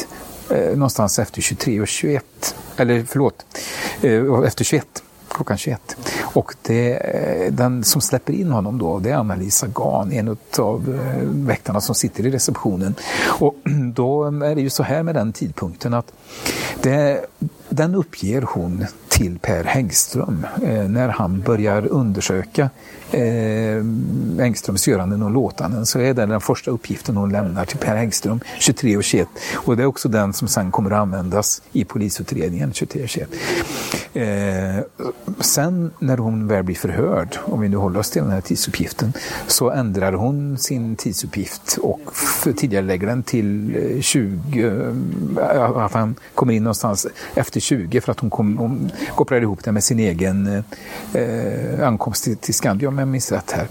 eh, 0.51 0.71
någonstans 0.77 1.19
efter 1.19 1.43
23 1.43 1.81
och 1.81 1.89
21. 1.89 2.55
Eller 2.77 3.05
förlåt, 3.09 3.47
eh, 4.03 4.45
efter 4.47 4.65
21 4.65 5.03
klockan 5.29 5.59
21. 5.59 5.97
Och 6.23 6.55
det, 6.63 6.93
eh, 6.93 7.53
den 7.53 7.85
som 7.85 8.01
släpper 8.01 8.33
in 8.33 8.51
honom 8.51 8.79
då, 8.79 8.99
det 8.99 9.11
är 9.11 9.15
Anna-Lisa 9.17 9.67
Gahn, 9.67 10.13
en 10.13 10.37
av 10.59 11.01
eh, 11.01 11.23
väktarna 11.23 11.81
som 11.81 11.95
sitter 11.95 12.27
i 12.27 12.31
receptionen. 12.31 12.95
Och 13.41 13.55
då 13.95 14.25
är 14.25 14.55
det 14.55 14.61
ju 14.61 14.71
så 14.71 14.83
här 14.83 15.03
med 15.03 15.15
den 15.15 15.33
tidpunkten 15.33 15.95
att 15.95 16.13
det, 16.83 17.27
den 17.69 17.95
uppger 17.95 18.43
hon 18.43 18.87
till 19.17 19.39
Per 19.39 19.65
Häggström 19.65 20.47
eh, 20.63 20.89
när 20.89 21.09
han 21.09 21.41
börjar 21.41 21.87
undersöka 21.87 22.71
eh, 23.11 23.77
Engströms 24.45 24.89
göranden 24.89 25.23
och 25.23 25.31
låtanden 25.31 25.87
så 25.87 25.99
är 25.99 26.15
det 26.15 26.27
den 26.27 26.41
första 26.41 26.71
uppgiften 26.71 27.17
hon 27.17 27.33
lämnar 27.33 27.65
till 27.65 27.79
Per 27.79 27.97
Häggström 27.97 28.41
23 28.59 28.97
och 28.97 29.05
21. 29.05 29.29
Och 29.55 29.77
det 29.77 29.83
är 29.83 29.87
också 29.87 30.09
den 30.09 30.33
som 30.33 30.49
sen 30.49 30.71
kommer 30.71 30.91
att 30.91 30.99
användas 30.99 31.63
i 31.73 31.85
polisutredningen 31.85 32.73
23 32.73 33.03
och 33.03 33.09
21. 33.09 33.29
Eh, 34.15 34.85
sen 35.41 35.91
när 35.99 36.17
hon 36.17 36.49
väl 36.49 36.65
blir 36.65 36.77
förhörd, 36.77 37.39
om 37.45 37.61
vi 37.61 37.69
nu 37.69 37.77
håller 37.77 38.01
oss 38.01 38.11
till 38.11 38.23
den 38.23 38.31
här 38.31 38.41
tidsuppgiften, 38.41 39.13
så 39.47 39.71
ändrar 39.71 40.13
hon 40.13 40.59
sin 40.59 40.97
tidsuppgift 40.97 41.79
och 41.83 42.01
tidigare 42.57 42.85
lägger 42.85 43.07
den 43.07 43.23
till 43.23 43.77
20, 44.01 44.67
eh, 44.67 45.55
eh 45.57 45.77
att 45.77 45.93
han 45.93 46.15
kommer 46.35 46.53
in 46.53 46.63
någonstans 46.63 47.07
efter 47.35 47.61
20 47.61 48.01
för 48.01 48.13
att 48.13 48.21
hon, 48.21 48.31
kom, 48.31 48.59
hon 48.59 48.91
kopplar 49.15 49.41
ihop 49.41 49.65
det 49.65 49.73
med 49.73 49.85
sin 49.85 49.99
egen 49.99 50.63
eh, 51.15 51.89
ankomst 51.89 52.25
till, 52.25 52.37
till 52.37 52.55
Skandia 52.55 52.89
om 52.89 52.99
jag 52.99 53.09
minns 53.09 53.33
rätt 53.33 53.51
här. 53.51 53.69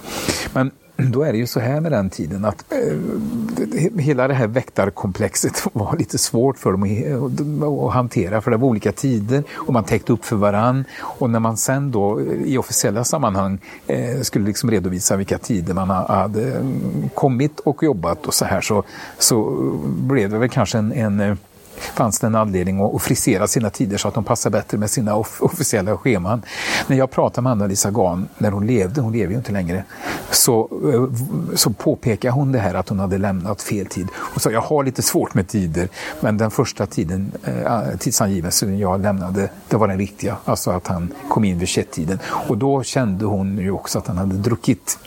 Men 0.54 0.72
då 0.98 1.24
är 1.24 1.32
det 1.32 1.38
ju 1.38 1.48
så 1.48 1.60
här 1.60 1.80
med 1.80 1.92
den 1.92 2.10
tiden 2.10 2.46
att 2.46 2.66
eh, 2.72 4.00
hela 4.00 4.28
det 4.28 4.34
här 4.34 4.48
väktarkomplexet 4.48 5.68
var 5.74 5.98
lite 5.98 6.18
svårt 6.18 6.58
för 6.58 6.72
dem 6.72 6.84
att, 6.84 7.88
att, 7.88 7.94
hantera 7.94 8.42
för 8.42 8.52
det 8.52 8.58
var 8.58 8.68
olika 8.68 8.92
tider 8.92 9.44
och 9.54 9.74
man 9.74 9.84
täckte 9.84 10.14
upp 10.14 10.26
för 10.26 10.36
varann 10.36 10.86
och 11.00 11.30
när 11.30 11.40
man 11.40 11.58
sen 11.58 11.92
då 11.92 12.20
eh, 12.20 12.26
i 12.26 12.58
officiella 12.58 13.04
sammanhang 13.04 13.60
eh, 13.88 14.22
skulle 14.22 14.46
liksom 14.46 14.72
redovisa 14.72 15.16
vilka 15.16 15.38
tider 15.38 15.74
man 15.74 15.90
hade 15.90 16.54
mm, 16.54 17.10
kommit 17.14 17.60
och 17.60 17.84
jobbat 17.84 18.26
och 18.26 18.34
så 18.34 18.46
här 18.46 18.62
så, 18.62 18.84
så 19.18 19.70
blev 19.86 20.30
det 20.30 20.38
väl 20.38 20.50
kanske 20.50 20.78
en, 20.78 20.92
en 20.92 21.20
eh, 21.20 21.36
fanns 21.78 22.20
det 22.20 22.28
en 22.28 22.36
anledning 22.36 22.96
att 22.96 23.02
frisera 23.02 23.48
sina 23.48 23.70
tider 23.70 23.98
så 23.98 24.08
att 24.08 24.14
de 24.14 24.24
passar 24.24 24.50
bättre 24.50 24.78
med 24.78 24.90
sina 24.90 25.16
off 25.16 25.42
officiella 25.42 25.98
scheman. 25.98 26.42
När 26.88 26.98
jag 26.98 27.12
pratade 27.12 27.44
med 27.44 27.52
Anna-Lisa 27.52 27.92
Gahn 27.92 28.28
när 28.38 28.52
hon 28.52 28.68
levde, 28.68 29.02
hon 29.02 29.14
lever 29.14 29.32
ju 29.32 29.38
inte 29.38 29.52
längre, 29.52 29.84
så, 30.32 30.70
eh, 30.94 31.56
så 31.56 31.70
påpekade 31.70 32.32
hon 32.34 32.52
det 32.52 32.60
här 32.60 32.74
att 32.74 32.90
hon 32.90 33.00
hade 33.00 33.18
lämnat 33.18 33.62
fel 33.62 33.86
tid. 33.86 34.08
Hon 34.16 34.40
sa 34.40 34.52
jag 34.52 34.62
har 34.62 34.84
lite 34.84 35.02
svårt 35.02 35.34
med 35.34 35.48
tider, 35.48 35.90
men 36.20 36.38
den 36.38 36.52
första 36.52 36.86
tiden, 36.86 37.32
eh, 37.44 37.98
tidsangivelsen 38.00 38.78
jag 38.78 39.02
lämnade, 39.02 39.50
det 39.70 39.78
var 39.78 39.88
den 39.88 39.98
riktiga, 39.98 40.38
alltså 40.46 40.72
att 40.72 40.88
han 40.88 41.14
kom 41.30 41.44
in 41.44 41.60
vid 41.60 41.68
21-tiden. 41.68 42.20
Och 42.26 42.58
då 42.58 42.84
kände 42.84 43.26
hon 43.26 43.58
ju 43.58 43.72
också 43.72 44.00
att 44.00 44.08
han 44.08 44.18
hade 44.18 44.36
druckit. 44.36 45.00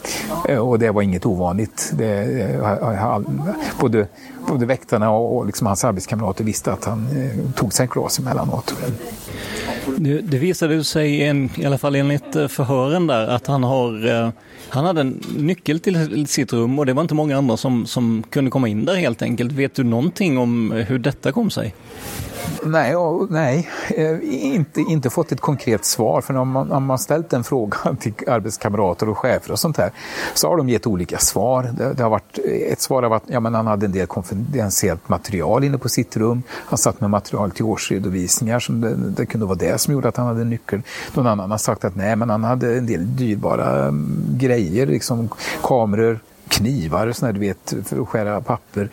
Eh, 0.48 0.58
och 0.58 0.78
det 0.78 0.90
var 0.90 1.02
inget 1.02 1.26
ovanligt. 1.26 1.92
Det, 1.94 2.42
eh, 2.54 3.20
både 3.80 4.06
både 4.46 4.66
väktarna 4.66 5.10
och, 5.10 5.36
och 5.36 5.46
liksom 5.46 5.66
hans 5.66 5.84
arbetskamrater 5.84 6.44
visste 6.44 6.72
att 6.72 6.84
han 6.84 7.06
eh, 7.16 7.50
tog 7.52 7.72
sig 7.72 7.84
en 7.84 7.90
glas 7.90 8.18
emellanåt. 8.18 8.74
Det, 9.96 10.20
det 10.20 10.38
visade 10.38 10.84
sig, 10.84 11.22
en, 11.24 11.50
i 11.56 11.66
alla 11.66 11.78
fall 11.78 11.94
enligt 11.94 12.36
eh, 12.36 12.48
förhören 12.48 13.06
där, 13.06 13.28
att 13.28 13.46
han 13.46 13.64
har 13.64 14.06
eh, 14.06 14.30
han 14.68 14.84
hade 14.84 15.00
en 15.00 15.22
nyckel 15.36 15.80
till 15.80 16.26
sitt 16.26 16.52
rum 16.52 16.78
och 16.78 16.86
det 16.86 16.92
var 16.92 17.02
inte 17.02 17.14
många 17.14 17.38
andra 17.38 17.56
som, 17.56 17.86
som 17.86 18.22
kunde 18.30 18.50
komma 18.50 18.68
in 18.68 18.84
där 18.84 18.94
helt 18.94 19.22
enkelt. 19.22 19.52
Vet 19.52 19.74
du 19.74 19.84
någonting 19.84 20.38
om 20.38 20.72
eh, 20.72 20.86
hur 20.86 20.98
detta 20.98 21.32
kom 21.32 21.50
sig? 21.50 21.74
Nej, 22.68 22.94
nej 23.30 23.68
eh, 23.88 24.18
inte, 24.54 24.80
inte 24.80 25.10
fått 25.10 25.32
ett 25.32 25.40
konkret 25.40 25.84
svar. 25.84 26.20
För 26.20 26.36
om 26.36 26.50
man, 26.50 26.72
om 26.72 26.84
man 26.84 26.98
ställt 26.98 27.30
den 27.30 27.44
frågan 27.44 27.96
till 28.00 28.12
arbetskamrater 28.26 29.08
och 29.08 29.18
chefer 29.18 29.52
och 29.52 29.58
sånt 29.58 29.76
här 29.76 29.90
så 30.34 30.48
har 30.48 30.56
de 30.56 30.68
gett 30.68 30.86
olika 30.86 31.18
svar. 31.18 31.70
Det, 31.78 31.92
det 31.92 32.02
har 32.02 32.10
varit, 32.10 32.38
eh, 32.44 32.72
ett 32.72 32.80
svar 32.80 33.02
har 33.02 33.10
varit 33.10 33.22
ja, 33.26 33.40
men 33.40 33.54
han 33.54 33.66
hade 33.66 33.86
en 33.86 33.92
del 33.92 34.06
konfidentiellt 34.06 35.08
material 35.08 35.64
inne 35.64 35.78
på 35.78 35.88
sitt 35.88 36.16
rum. 36.16 36.42
Han 36.50 36.78
satt 36.78 37.00
med 37.00 37.10
material 37.10 37.50
till 37.50 37.64
årsredovisningar. 37.64 38.60
Som 38.60 38.80
det, 38.80 38.94
det 38.96 39.26
kunde 39.26 39.46
vara 39.46 39.58
det 39.58 39.80
som 39.80 39.92
gjorde 39.92 40.08
att 40.08 40.16
han 40.16 40.26
hade 40.26 40.44
nyckeln. 40.44 40.82
Någon 41.14 41.26
annan 41.26 41.50
har 41.50 41.58
sagt 41.58 41.84
att 41.84 41.96
nej, 41.96 42.16
men 42.16 42.30
han 42.30 42.44
hade 42.44 42.78
en 42.78 42.86
del 42.86 43.16
dyrbara 43.16 43.84
mm, 43.88 44.24
grejer, 44.38 44.86
liksom 44.86 45.28
kameror, 45.62 46.20
knivar 46.48 47.06
och 47.06 47.16
sådär, 47.16 47.32
du 47.32 47.40
vet, 47.40 47.74
för 47.84 48.02
att 48.02 48.08
skära 48.08 48.40
papper. 48.40 48.88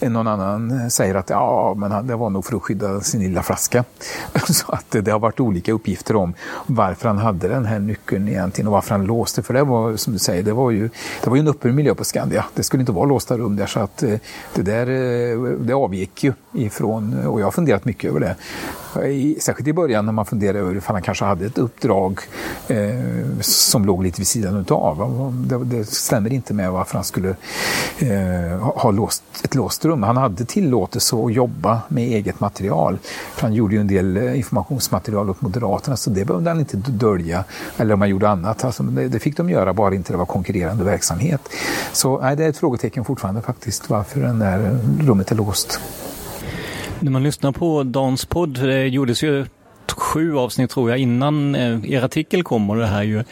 Någon 0.00 0.26
annan 0.26 0.90
säger 0.90 1.14
att 1.14 1.30
ja, 1.30 1.74
men 1.76 2.06
det 2.06 2.16
var 2.16 2.30
nog 2.30 2.44
för 2.44 2.56
att 2.56 2.62
skydda 2.62 3.00
sin 3.00 3.20
lilla 3.20 3.42
flaska. 3.42 3.84
Så 4.46 4.72
att 4.72 4.90
det 4.90 5.10
har 5.10 5.18
varit 5.18 5.40
olika 5.40 5.72
uppgifter 5.72 6.16
om 6.16 6.34
varför 6.66 7.08
han 7.08 7.18
hade 7.18 7.48
den 7.48 7.64
här 7.64 7.78
nyckeln 7.78 8.28
egentligen 8.28 8.66
och 8.66 8.72
varför 8.72 8.94
han 8.94 9.04
låste. 9.04 9.42
För 9.42 9.54
det 9.54 9.64
var 9.64 9.96
som 9.96 10.12
du 10.12 10.18
säger, 10.18 10.42
det 10.42 10.52
var 10.52 10.70
ju, 10.70 10.90
det 11.22 11.30
var 11.30 11.36
ju 11.36 11.40
en 11.40 11.48
öppen 11.48 11.74
miljö 11.74 11.94
på 11.94 12.04
Skandia. 12.04 12.44
Det 12.54 12.62
skulle 12.62 12.80
inte 12.80 12.92
vara 12.92 13.06
låsta 13.06 13.38
rum 13.38 13.56
där 13.56 13.66
så 13.66 13.80
att 13.80 14.02
eh, 14.02 14.18
det 14.54 14.62
där 14.62 14.86
eh, 14.86 15.58
det 15.58 15.74
avgick 15.74 16.24
ju 16.24 16.32
ifrån 16.52 17.26
och 17.26 17.40
jag 17.40 17.46
har 17.46 17.50
funderat 17.50 17.84
mycket 17.84 18.10
över 18.10 18.20
det 18.20 18.36
i, 19.04 19.36
särskilt 19.40 19.68
i 19.68 19.72
början 19.72 20.06
när 20.06 20.12
man 20.12 20.26
funderade 20.26 20.58
över 20.58 20.76
ifall 20.76 20.94
han 20.94 21.02
kanske 21.02 21.24
hade 21.24 21.46
ett 21.46 21.58
uppdrag 21.58 22.20
eh, 22.68 23.40
som 23.40 23.84
låg 23.84 24.02
lite 24.02 24.20
vid 24.20 24.26
sidan 24.26 24.56
utav. 24.56 25.34
Det, 25.46 25.64
det 25.64 25.84
stämmer 25.84 26.32
inte 26.32 26.54
med 26.54 26.72
varför 26.72 26.95
han 26.96 27.04
skulle 27.04 27.36
eh, 27.98 28.58
ha 28.58 28.90
låst, 28.90 29.22
ett 29.44 29.54
låst 29.54 29.84
rum. 29.84 30.02
Han 30.02 30.16
hade 30.16 30.44
tillåtelse 30.44 31.16
att 31.16 31.34
jobba 31.34 31.80
med 31.88 32.04
eget 32.04 32.40
material. 32.40 32.98
För 33.34 33.42
han 33.42 33.54
gjorde 33.54 33.74
ju 33.74 33.80
en 33.80 33.86
del 33.86 34.16
eh, 34.16 34.38
informationsmaterial 34.38 35.30
åt 35.30 35.40
Moderaterna 35.40 35.96
så 35.96 36.10
det 36.10 36.24
behövde 36.24 36.50
han 36.50 36.58
inte 36.58 36.76
dölja. 36.76 37.44
Eller 37.76 37.94
om 37.94 38.00
han 38.00 38.10
gjorde 38.10 38.28
annat. 38.28 38.64
Alltså, 38.64 38.82
det, 38.82 39.08
det, 39.08 39.18
fick 39.18 39.36
de 39.36 39.50
göra 39.50 39.72
bara 39.72 39.94
inte 39.94 40.12
det 40.12 40.16
var 40.16 40.26
konkurrerande 40.26 40.84
verksamhet. 40.84 41.40
Så 41.92 42.20
nej, 42.20 42.36
det 42.36 42.44
är 42.44 42.48
ett 42.48 42.58
frågetecken 42.58 43.04
fortfarande 43.04 43.42
faktiskt 43.42 43.90
varför 43.90 44.20
det 44.20 44.32
där 44.32 44.78
rummet 45.00 45.30
är 45.30 45.36
låst. 45.36 45.80
När 47.00 47.10
man 47.10 47.22
lyssnar 47.22 47.52
på 47.52 47.82
Dans 47.82 48.24
podd, 48.24 48.60
det 48.60 48.86
gjordes 48.86 49.22
ju 49.22 49.46
sju 49.92 50.36
avsnitt 50.36 50.70
tror 50.70 50.90
jag 50.90 50.98
innan 50.98 51.54
eh, 51.54 51.92
er 51.92 52.04
artikel 52.04 52.42
kom 52.42 52.70
och 52.70 52.76
det 52.76 52.86
här 52.86 53.02
ju, 53.02 53.24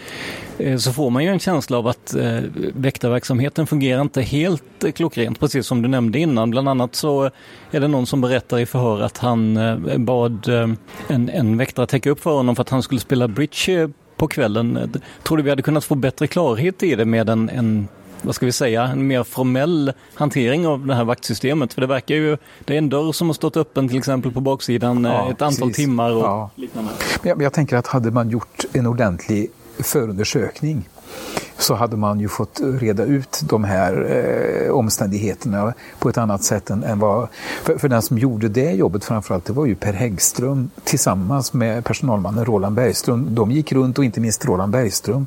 eh, 0.59 0.77
så 0.77 0.93
får 0.93 1.11
man 1.11 1.25
ju 1.25 1.31
en 1.31 1.39
känsla 1.39 1.79
av 1.79 1.87
att 1.87 2.15
eh, 2.15 2.41
väktarverksamheten 2.75 3.67
fungerar 3.67 4.01
inte 4.01 4.23
helt 4.23 4.85
eh, 4.85 4.93
klockrent, 4.93 5.41
precis 5.41 5.67
som 5.67 5.83
du 5.83 5.89
nämnde 5.89 6.19
innan. 6.19 6.51
Bland 6.51 6.69
annat 6.69 6.95
så 6.95 7.31
är 7.71 7.81
det 7.81 7.89
någon 7.89 8.07
som 8.07 8.21
berättar 8.21 8.59
i 8.59 8.67
förhör 8.67 9.01
att 9.01 9.19
han 9.19 9.57
eh, 9.57 9.99
bad 9.99 10.49
eh, 10.49 10.69
en, 11.09 11.29
en 11.29 11.57
väktare 11.57 11.87
täcka 11.87 12.11
upp 12.11 12.21
för 12.21 12.31
honom 12.31 12.57
för 12.57 12.63
att 12.63 12.71
han 12.71 12.83
skulle 12.83 13.01
spela 13.01 13.29
bridge 13.29 13.91
på 14.17 14.29
kvällen. 14.29 14.93
Tror 15.23 15.37
du 15.37 15.43
vi 15.43 15.51
hade 15.51 15.63
kunnat 15.63 15.85
få 15.85 15.95
bättre 15.95 16.27
klarhet 16.27 16.83
i 16.83 16.95
det 16.95 17.05
med 17.05 17.29
en, 17.29 17.49
en 17.49 17.89
vad 18.25 18.35
ska 18.35 18.47
vi 18.47 18.53
säga, 18.53 18.83
en 18.83 19.07
mer 19.07 19.23
formell 19.23 19.93
hantering 20.15 20.67
av 20.67 20.87
det 20.87 20.95
här 20.95 21.05
vaktsystemet. 21.05 21.73
För 21.73 21.81
det 21.81 21.87
verkar 21.87 22.15
ju, 22.15 22.37
det 22.65 22.75
är 22.75 22.79
en 22.79 22.89
dörr 22.89 23.13
som 23.13 23.29
har 23.29 23.35
stått 23.35 23.57
öppen 23.57 23.89
till 23.89 23.99
exempel 23.99 24.33
på 24.33 24.41
baksidan 24.41 25.05
ja, 25.05 25.31
ett 25.31 25.43
antal 25.43 25.69
precis. 25.69 25.77
timmar 25.85 26.11
och 26.11 26.25
ja. 26.25 26.51
liknande. 26.55 26.91
Jag, 27.23 27.43
jag 27.43 27.53
tänker 27.53 27.77
att 27.77 27.87
hade 27.87 28.11
man 28.11 28.31
gjort 28.31 28.65
en 28.73 28.87
ordentlig 28.87 29.51
förundersökning 29.79 30.89
så 31.59 31.75
hade 31.75 31.97
man 31.97 32.21
ju 32.21 32.29
fått 32.29 32.61
reda 32.81 33.05
ut 33.05 33.41
de 33.49 33.65
här 33.65 34.07
eh, 34.67 34.71
omständigheterna 34.71 35.75
på 35.99 36.09
ett 36.09 36.19
annat 36.19 36.45
sätt 36.45 36.71
än, 36.71 36.85
än 36.85 36.99
vad... 36.99 37.29
För, 37.63 37.79
för, 37.79 37.89
den 37.89 38.03
som 38.03 38.19
gjorde 38.19 38.49
det 38.49 38.73
jobbet 38.73 39.05
framförallt, 39.05 39.45
det 39.45 39.53
var 39.53 39.67
ju 39.67 39.75
Per 39.75 39.93
Häggström 39.93 40.71
tillsammans 40.85 41.53
med 41.53 41.85
personalmannen 41.85 42.45
Roland 42.45 42.75
Bergström. 42.75 43.35
De 43.35 43.51
gick 43.51 43.73
runt 43.73 43.99
och 43.99 44.05
inte 44.05 44.21
minst 44.21 44.45
Roland 44.45 44.73
Bergström 44.73 45.27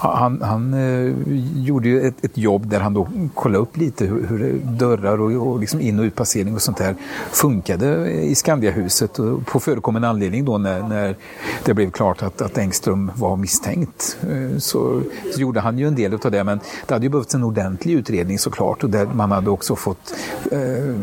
han, 0.00 0.42
han 0.42 0.74
eh, 0.74 1.14
gjorde 1.56 1.88
ju 1.88 2.00
ett, 2.00 2.24
ett, 2.24 2.38
jobb 2.38 2.66
där 2.66 2.80
han 2.80 2.94
då 2.94 3.08
kollade 3.34 3.62
upp 3.62 3.76
lite 3.76 4.04
hur, 4.04 4.26
hur 4.26 4.60
dörrar 4.64 5.20
och, 5.20 5.48
och 5.48 5.60
liksom 5.60 5.80
in 5.80 5.98
och 5.98 6.02
utpassering 6.02 6.54
och 6.54 6.62
sånt 6.62 6.78
där 6.78 6.94
funkade 7.30 8.10
i 8.10 8.34
Skandiahuset 8.34 9.18
och 9.18 9.46
på 9.46 9.60
förekommande 9.60 10.08
anledning 10.08 10.44
då 10.44 10.58
när, 10.58 10.88
när 10.88 11.16
det 11.64 11.74
blev 11.74 11.90
klart 11.90 12.22
att, 12.22 12.42
att 12.42 12.58
Engström 12.58 13.12
var 13.14 13.36
misstänkt. 13.36 14.18
Eh, 14.22 14.58
så, 14.58 15.02
så 15.34 15.40
gjorde 15.40 15.60
han 15.60 15.78
ju 15.78 15.88
en 15.88 15.94
del 15.94 16.14
av 16.14 16.30
det, 16.30 16.44
men 16.44 16.60
det 16.86 16.94
hade 16.94 17.06
ju 17.06 17.10
behövts 17.10 17.34
en 17.34 17.44
ordentlig 17.44 17.94
utredning 17.94 18.38
såklart 18.38 18.84
och 18.84 18.90
där 18.90 19.06
man 19.06 19.30
hade 19.30 19.50
också 19.50 19.76
fått 19.76 20.14
eh, 20.52 20.94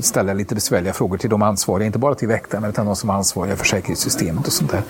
ställa 0.00 0.32
lite 0.34 0.54
besvärliga 0.54 0.92
frågor 0.92 1.16
till 1.16 1.30
de 1.30 1.42
ansvariga, 1.42 1.86
inte 1.86 1.98
bara 1.98 2.14
till 2.14 2.28
väktarna 2.28 2.68
utan 2.68 2.86
de 2.86 2.96
som 2.96 3.08
var 3.08 3.14
ansvariga 3.14 3.56
för 3.56 3.66
säkerhetssystemet 3.66 4.46
och 4.46 4.52
sånt 4.52 4.70
där. 4.70 4.82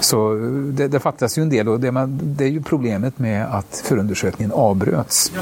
Så 0.00 0.36
eh, 0.36 0.50
det, 0.50 0.88
det 0.88 1.00
fattas 1.00 1.38
ju 1.38 1.42
en 1.42 1.50
del 1.50 1.68
och 1.68 1.80
det, 1.80 1.92
man, 1.92 2.19
det 2.22 2.44
är 2.44 2.48
ju 2.48 2.62
problemet 2.62 3.18
med 3.18 3.54
att 3.54 3.82
förundersökningen 3.84 4.52
avbröts. 4.52 5.32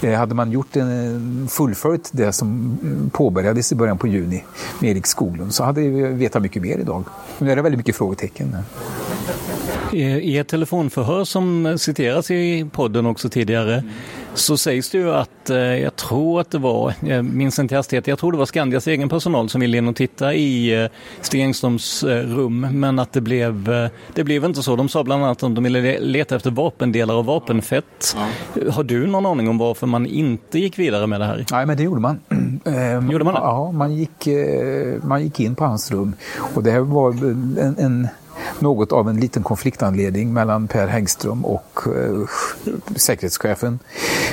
Eh, 0.00 0.18
hade 0.18 0.34
man 0.34 0.50
gjort 0.50 0.76
en, 0.76 1.48
fullföljt 1.50 2.10
det 2.12 2.32
som 2.32 2.78
påbörjades 3.12 3.72
i 3.72 3.74
början 3.74 3.98
på 3.98 4.06
juni 4.06 4.44
med 4.80 4.90
Erik 4.90 5.06
Skoglund 5.06 5.54
så 5.54 5.64
hade 5.64 5.80
vi 5.80 6.02
vetat 6.02 6.42
mycket 6.42 6.62
mer 6.62 6.78
idag. 6.78 7.04
Nu 7.38 7.52
är 7.52 7.56
det 7.56 7.62
väldigt 7.62 7.78
mycket 7.78 7.96
frågetecken. 7.96 8.56
I 9.92 10.38
ett 10.38 10.48
telefonförhör 10.48 11.24
som 11.24 11.78
citeras 11.78 12.30
i 12.30 12.66
podden 12.72 13.06
också 13.06 13.28
tidigare 13.28 13.84
så 14.34 14.56
sägs 14.56 14.90
det 14.90 14.98
ju 14.98 15.10
att, 15.10 15.50
eh, 15.50 15.56
jag 15.56 15.96
tror 15.96 16.40
att 16.40 16.50
det 16.50 16.58
var, 16.58 16.94
jag 17.00 17.24
minns 17.24 17.58
inte 17.58 17.76
hastighet, 17.76 18.06
jag 18.06 18.18
tror 18.18 18.32
det 18.32 18.38
var 18.38 18.46
Skandias 18.46 18.86
egen 18.86 19.08
personal 19.08 19.48
som 19.48 19.60
ville 19.60 19.76
in 19.76 19.88
och 19.88 19.96
titta 19.96 20.34
i 20.34 20.82
eh, 20.82 20.90
Stig 21.20 21.40
Engströms 21.40 22.04
eh, 22.04 22.26
rum, 22.26 22.60
men 22.60 22.98
att 22.98 23.12
det 23.12 23.20
blev, 23.20 23.70
det 24.14 24.24
blev 24.24 24.44
inte 24.44 24.62
så. 24.62 24.76
De 24.76 24.88
sa 24.88 25.04
bland 25.04 25.24
annat 25.24 25.42
att 25.42 25.54
de 25.54 25.64
ville 25.64 26.00
leta 26.00 26.36
efter 26.36 26.50
vapendelar 26.50 27.14
och 27.14 27.24
vapenfett. 27.24 28.16
Har 28.70 28.84
du 28.84 29.06
någon 29.06 29.26
aning 29.26 29.48
om 29.48 29.58
varför 29.58 29.86
man 29.86 30.06
inte 30.06 30.58
gick 30.58 30.78
vidare 30.78 31.06
med 31.06 31.20
det 31.20 31.26
här? 31.26 31.46
Nej, 31.52 31.66
men 31.66 31.76
det 31.76 31.82
gjorde 31.82 32.00
man. 32.00 32.20
Gjorde 33.10 33.24
man 33.24 33.34
det? 33.34 33.40
Ja, 33.40 33.72
man 33.72 33.94
gick, 33.94 34.28
man 35.02 35.22
gick 35.22 35.40
in 35.40 35.54
på 35.54 35.64
hans 35.64 35.90
rum 35.90 36.14
och 36.54 36.62
det 36.62 36.80
var 36.80 37.10
en, 37.10 37.76
en 37.78 38.08
något 38.58 38.92
av 38.92 39.08
en 39.08 39.20
liten 39.20 39.42
konfliktanledning 39.42 40.32
mellan 40.32 40.68
Per 40.68 40.86
Häggström 40.86 41.44
och 41.44 41.78
eh, 41.86 42.28
säkerhetschefen 42.96 43.78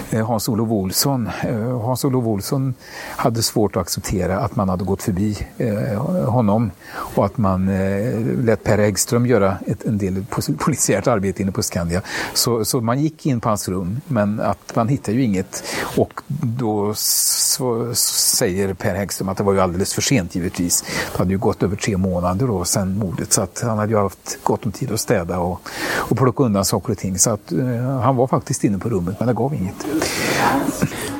eh, 0.09 0.27
Hans-Olof 0.27 0.69
Olsson. 0.69 1.29
Eh, 1.43 1.81
Hans-Olof 1.81 2.25
Olsson 2.25 2.73
hade 3.15 3.43
svårt 3.43 3.75
att 3.75 3.81
acceptera 3.81 4.39
att 4.39 4.55
man 4.55 4.69
hade 4.69 4.83
gått 4.83 5.03
förbi 5.03 5.37
eh, 5.57 6.25
honom 6.25 6.71
och 6.91 7.25
att 7.25 7.37
man 7.37 7.69
eh, 7.69 8.19
lät 8.43 8.63
Per 8.63 8.77
Häggström 8.77 9.25
göra 9.25 9.57
ett, 9.67 9.83
en 9.83 9.97
del 9.97 10.25
polisiärt 10.57 11.07
arbete 11.07 11.41
inne 11.41 11.51
på 11.51 11.63
Skandia. 11.63 12.01
Så, 12.33 12.65
så 12.65 12.81
man 12.81 12.99
gick 12.99 13.25
in 13.25 13.41
på 13.41 13.49
hans 13.49 13.69
rum 13.69 14.01
men 14.07 14.39
att 14.39 14.75
man 14.75 14.87
hittade 14.87 15.17
ju 15.17 15.23
inget 15.23 15.63
och 15.97 16.21
då 16.27 16.93
så, 16.95 17.95
säger 17.95 18.73
Per 18.73 18.95
Häggström 18.95 19.29
att 19.29 19.37
det 19.37 19.43
var 19.43 19.53
ju 19.53 19.59
alldeles 19.59 19.93
för 19.93 20.01
sent 20.01 20.35
givetvis. 20.35 20.83
Det 21.11 21.17
hade 21.17 21.31
ju 21.31 21.37
gått 21.37 21.63
över 21.63 21.75
tre 21.75 21.97
månader 21.97 22.47
då 22.47 22.65
sedan 22.65 22.97
mordet 22.97 23.33
så 23.33 23.41
att 23.41 23.61
han 23.61 23.77
hade 23.77 23.91
ju 23.91 23.98
har 23.99 24.05
haft 24.05 24.39
gott 24.43 24.65
om 24.65 24.71
tid 24.71 24.91
att 24.91 24.99
städa 24.99 25.39
och, 25.39 25.61
och 25.95 26.17
plocka 26.17 26.43
undan 26.43 26.65
saker 26.65 26.91
och 26.91 26.97
ting. 26.97 27.19
Så 27.19 27.29
att, 27.29 27.51
eh, 27.51 27.99
han 28.01 28.15
var 28.15 28.27
faktiskt 28.27 28.63
inne 28.63 28.77
på 28.77 28.89
rummet 28.89 29.15
men 29.19 29.27
det 29.27 29.33
gav 29.33 29.53
inget. 29.53 29.85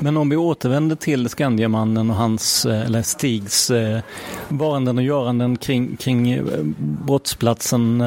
Men 0.01 0.17
om 0.17 0.29
vi 0.29 0.35
återvänder 0.35 0.95
till 0.95 1.29
Skandiamannen 1.29 2.09
och 2.09 2.15
hans, 2.15 2.65
eh, 2.65 2.85
eller 2.85 3.01
Stigs, 3.01 3.71
eh, 3.71 3.99
varanden 4.49 4.97
och 4.97 5.03
göranden 5.03 5.57
kring, 5.57 5.95
kring 5.95 6.31
eh, 6.31 6.43
brottsplatsen. 6.77 8.03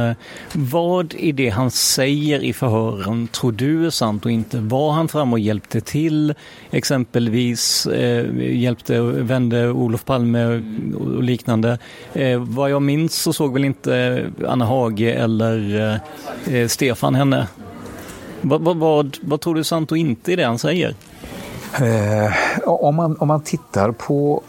Vad 0.52 1.14
i 1.14 1.32
det 1.32 1.48
han 1.48 1.70
säger 1.70 2.44
i 2.44 2.52
förhören 2.52 3.28
tror 3.28 3.52
du 3.52 3.86
är 3.86 3.90
sant 3.90 4.24
och 4.24 4.30
inte? 4.30 4.58
Var 4.58 4.92
han 4.92 5.08
fram 5.08 5.32
och 5.32 5.38
hjälpte 5.38 5.80
till? 5.80 6.34
Exempelvis 6.70 7.88
hjälpte 8.36 9.00
och 9.00 9.30
vände 9.30 9.70
Olof 9.70 10.04
Palme 10.04 10.44
och 10.94 11.22
liknande. 11.22 11.78
Vad 12.38 12.70
jag 12.70 12.82
minns 12.82 13.14
så 13.14 13.32
såg 13.32 13.52
väl 13.52 13.64
inte 13.64 14.24
Anna 14.48 14.64
Hage 14.64 15.12
eller 15.12 16.00
Stefan 16.68 17.14
henne. 17.14 17.46
Vad, 18.40 18.60
vad, 18.60 18.76
vad, 18.76 19.18
vad 19.20 19.40
tror 19.40 19.54
du 19.54 19.60
är 19.60 19.64
sant 19.64 19.92
och 19.92 19.98
inte 19.98 20.32
i 20.32 20.36
det 20.36 20.44
han 20.44 20.58
säger? 20.58 20.94
Eh, 21.80 22.32
om, 22.64 22.94
man, 22.94 23.16
om 23.18 23.28
man 23.28 23.42
tittar 23.42 23.90
på 23.90 24.42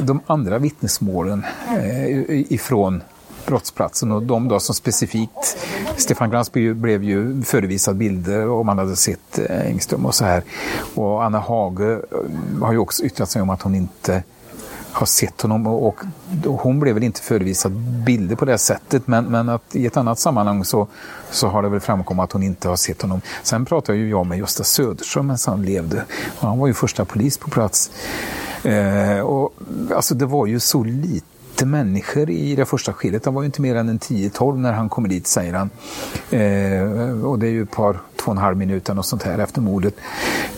de 0.00 0.20
andra 0.26 0.58
vittnesmålen 0.58 1.44
eh, 1.68 2.52
ifrån 2.52 3.02
brottsplatsen 3.46 4.12
och 4.12 4.22
de 4.22 4.48
då 4.48 4.60
som 4.60 4.74
specifikt, 4.74 5.58
Stefan 5.96 6.30
Glans 6.30 6.52
blev 6.52 7.04
ju 7.04 7.42
förevisad 7.42 7.96
bilder 7.96 8.46
och 8.46 8.66
man 8.66 8.78
hade 8.78 8.96
sett 8.96 9.38
eh, 9.38 9.66
Engström 9.66 10.06
och 10.06 10.14
så 10.14 10.24
här. 10.24 10.42
Och 10.94 11.24
Anna 11.24 11.38
Hage 11.38 11.92
eh, 11.92 12.62
har 12.62 12.72
ju 12.72 12.78
också 12.78 13.04
yttrat 13.04 13.30
sig 13.30 13.42
om 13.42 13.50
att 13.50 13.62
hon 13.62 13.74
inte 13.74 14.22
har 15.00 15.06
sett 15.06 15.42
honom 15.42 15.66
och, 15.66 16.04
och 16.46 16.60
hon 16.60 16.80
blev 16.80 16.94
väl 16.94 17.04
inte 17.04 17.20
förevisad 17.20 17.72
bilder 18.06 18.36
på 18.36 18.44
det 18.44 18.58
sättet 18.58 19.06
men, 19.06 19.24
men 19.24 19.48
att 19.48 19.76
i 19.76 19.86
ett 19.86 19.96
annat 19.96 20.18
sammanhang 20.18 20.64
så, 20.64 20.86
så 21.30 21.48
har 21.48 21.62
det 21.62 21.68
väl 21.68 21.80
framkommit 21.80 22.24
att 22.24 22.32
hon 22.32 22.42
inte 22.42 22.68
har 22.68 22.76
sett 22.76 23.02
honom. 23.02 23.20
Sen 23.42 23.64
pratade 23.64 23.98
ju 23.98 24.10
jag 24.10 24.26
med 24.26 24.38
Gösta 24.38 24.64
Söderström 24.64 25.26
medan 25.26 25.38
han 25.46 25.62
levde. 25.62 26.04
Och 26.40 26.48
han 26.48 26.58
var 26.58 26.66
ju 26.66 26.74
första 26.74 27.04
polis 27.04 27.38
på 27.38 27.50
plats. 27.50 27.90
Eh, 28.64 29.20
och, 29.20 29.54
alltså 29.94 30.14
det 30.14 30.26
var 30.26 30.46
ju 30.46 30.60
så 30.60 30.84
lite 30.84 31.26
människor 31.66 32.30
i 32.30 32.56
det 32.56 32.64
första 32.64 32.92
skedet. 32.92 33.24
Han 33.24 33.34
var 33.34 33.42
ju 33.42 33.46
inte 33.46 33.62
mer 33.62 33.74
än 33.74 33.88
en 33.88 33.98
10-12 33.98 34.56
när 34.56 34.72
han 34.72 34.88
kommer 34.88 35.08
dit, 35.08 35.26
säger 35.26 35.52
han. 35.52 35.70
Eh, 36.30 37.24
och 37.24 37.38
det 37.38 37.46
är 37.46 37.50
ju 37.50 37.62
ett 37.62 37.70
par, 37.70 37.92
två 38.16 38.26
och 38.26 38.32
en 38.32 38.38
halv 38.38 38.56
minuter 38.56 38.98
och 38.98 39.04
sånt 39.04 39.22
här 39.22 39.38
efter 39.38 39.60
mordet. 39.60 39.94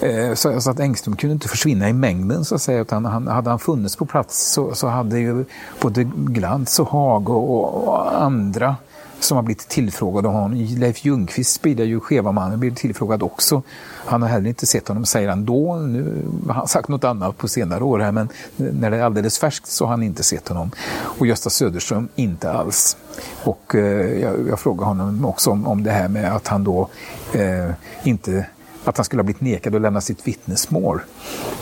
Eh, 0.00 0.34
så, 0.34 0.60
så, 0.60 0.70
att 0.70 0.80
Engström 0.80 1.16
kunde 1.16 1.32
inte 1.34 1.48
försvinna 1.48 1.88
i 1.88 1.92
mängden 1.92 2.44
så 2.44 2.54
att 2.54 2.62
säga. 2.62 2.80
Utan 2.80 3.04
han, 3.04 3.26
hade 3.26 3.50
han 3.50 3.58
funnits 3.58 3.96
på 3.96 4.06
plats 4.06 4.52
så, 4.52 4.74
så 4.74 4.88
hade 4.88 5.18
ju 5.18 5.44
både 5.80 6.04
Glantz 6.16 6.80
och 6.80 6.88
Hag 6.88 7.28
och, 7.28 7.88
och 7.88 8.22
andra 8.22 8.76
som 9.24 9.36
har 9.36 9.42
blivit 9.42 9.68
tillfrågad. 9.68 10.26
av 10.26 10.32
honom. 10.32 10.54
Leif 10.54 11.04
Ljungqvist 11.04 11.52
spelar 11.52 11.84
ju 11.84 12.00
Skevamannen, 12.00 12.60
blir 12.60 12.70
tillfrågad 12.70 13.22
också. 13.22 13.62
Han 14.06 14.22
har 14.22 14.28
heller 14.28 14.48
inte 14.48 14.66
sett 14.66 14.88
honom, 14.88 15.04
säger 15.04 15.28
han 15.28 15.44
då. 15.44 15.76
Nu 15.76 16.22
har 16.46 16.54
han 16.54 16.68
sagt 16.68 16.88
något 16.88 17.04
annat 17.04 17.38
på 17.38 17.48
senare 17.48 17.84
år 17.84 17.98
här, 17.98 18.12
men 18.12 18.28
när 18.56 18.90
det 18.90 18.96
är 18.96 19.02
alldeles 19.02 19.38
färskt 19.38 19.66
så 19.66 19.84
har 19.84 19.90
han 19.90 20.02
inte 20.02 20.22
sett 20.22 20.48
honom. 20.48 20.70
Och 21.18 21.26
Gösta 21.26 21.50
Söderström 21.50 22.08
inte 22.14 22.52
alls. 22.52 22.96
Och 23.44 23.74
eh, 23.74 24.20
jag, 24.20 24.48
jag 24.48 24.60
frågade 24.60 24.86
honom 24.86 25.24
också 25.24 25.50
om, 25.50 25.66
om 25.66 25.82
det 25.82 25.90
här 25.90 26.08
med 26.08 26.36
att 26.36 26.48
han 26.48 26.64
då 26.64 26.88
eh, 27.32 27.70
inte 28.04 28.46
att 28.84 28.96
han 28.96 29.04
skulle 29.04 29.20
ha 29.20 29.24
blivit 29.24 29.40
nekad 29.40 29.74
att 29.74 29.82
lämna 29.82 30.00
sitt 30.00 30.26
vittnesmål. 30.26 31.00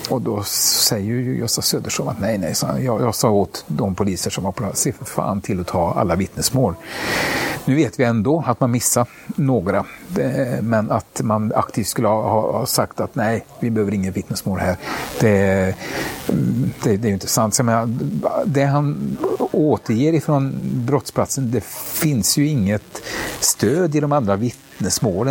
Och 0.08 0.22
då 0.22 0.42
säger 0.42 1.06
ju 1.06 1.38
Gösta 1.38 1.62
Söderström 1.62 2.08
att 2.08 2.20
nej, 2.20 2.38
nej, 2.38 2.54
jag, 2.84 3.00
jag 3.02 3.14
sa 3.14 3.30
åt 3.30 3.64
de 3.66 3.94
poliser 3.94 4.30
som 4.30 4.44
var 4.44 4.52
på 4.52 4.62
plats, 4.62 4.80
se 4.80 4.92
för 4.92 5.04
fan 5.04 5.40
till 5.40 5.60
att 5.60 5.66
ta 5.66 5.94
alla 5.94 6.16
vittnesmål. 6.16 6.74
Nu 7.64 7.74
vet 7.74 8.00
vi 8.00 8.04
ändå 8.04 8.44
att 8.46 8.60
man 8.60 8.70
missar 8.70 9.06
några, 9.26 9.84
men 10.60 10.90
att 10.90 11.20
man 11.24 11.52
aktivt 11.54 11.86
skulle 11.86 12.08
ha 12.08 12.66
sagt 12.66 13.00
att 13.00 13.14
nej, 13.14 13.44
vi 13.60 13.70
behöver 13.70 13.94
inget 13.94 14.16
vittnesmål 14.16 14.58
här. 14.58 14.76
Det, 15.20 15.74
det, 16.82 16.96
det 16.96 17.06
är 17.06 17.08
ju 17.08 17.14
inte 17.14 17.26
sant. 17.26 17.54
Så 17.54 17.62
menar, 17.62 17.88
det 18.46 18.64
han 18.64 19.16
återger 19.52 20.12
ifrån 20.12 20.60
brottsplatsen, 20.62 21.50
det 21.50 21.64
finns 21.94 22.38
ju 22.38 22.46
inget 22.46 23.02
stöd 23.40 23.94
i 23.94 24.00
de 24.00 24.12
andra 24.12 24.36
vittnesmålen. 24.36 24.69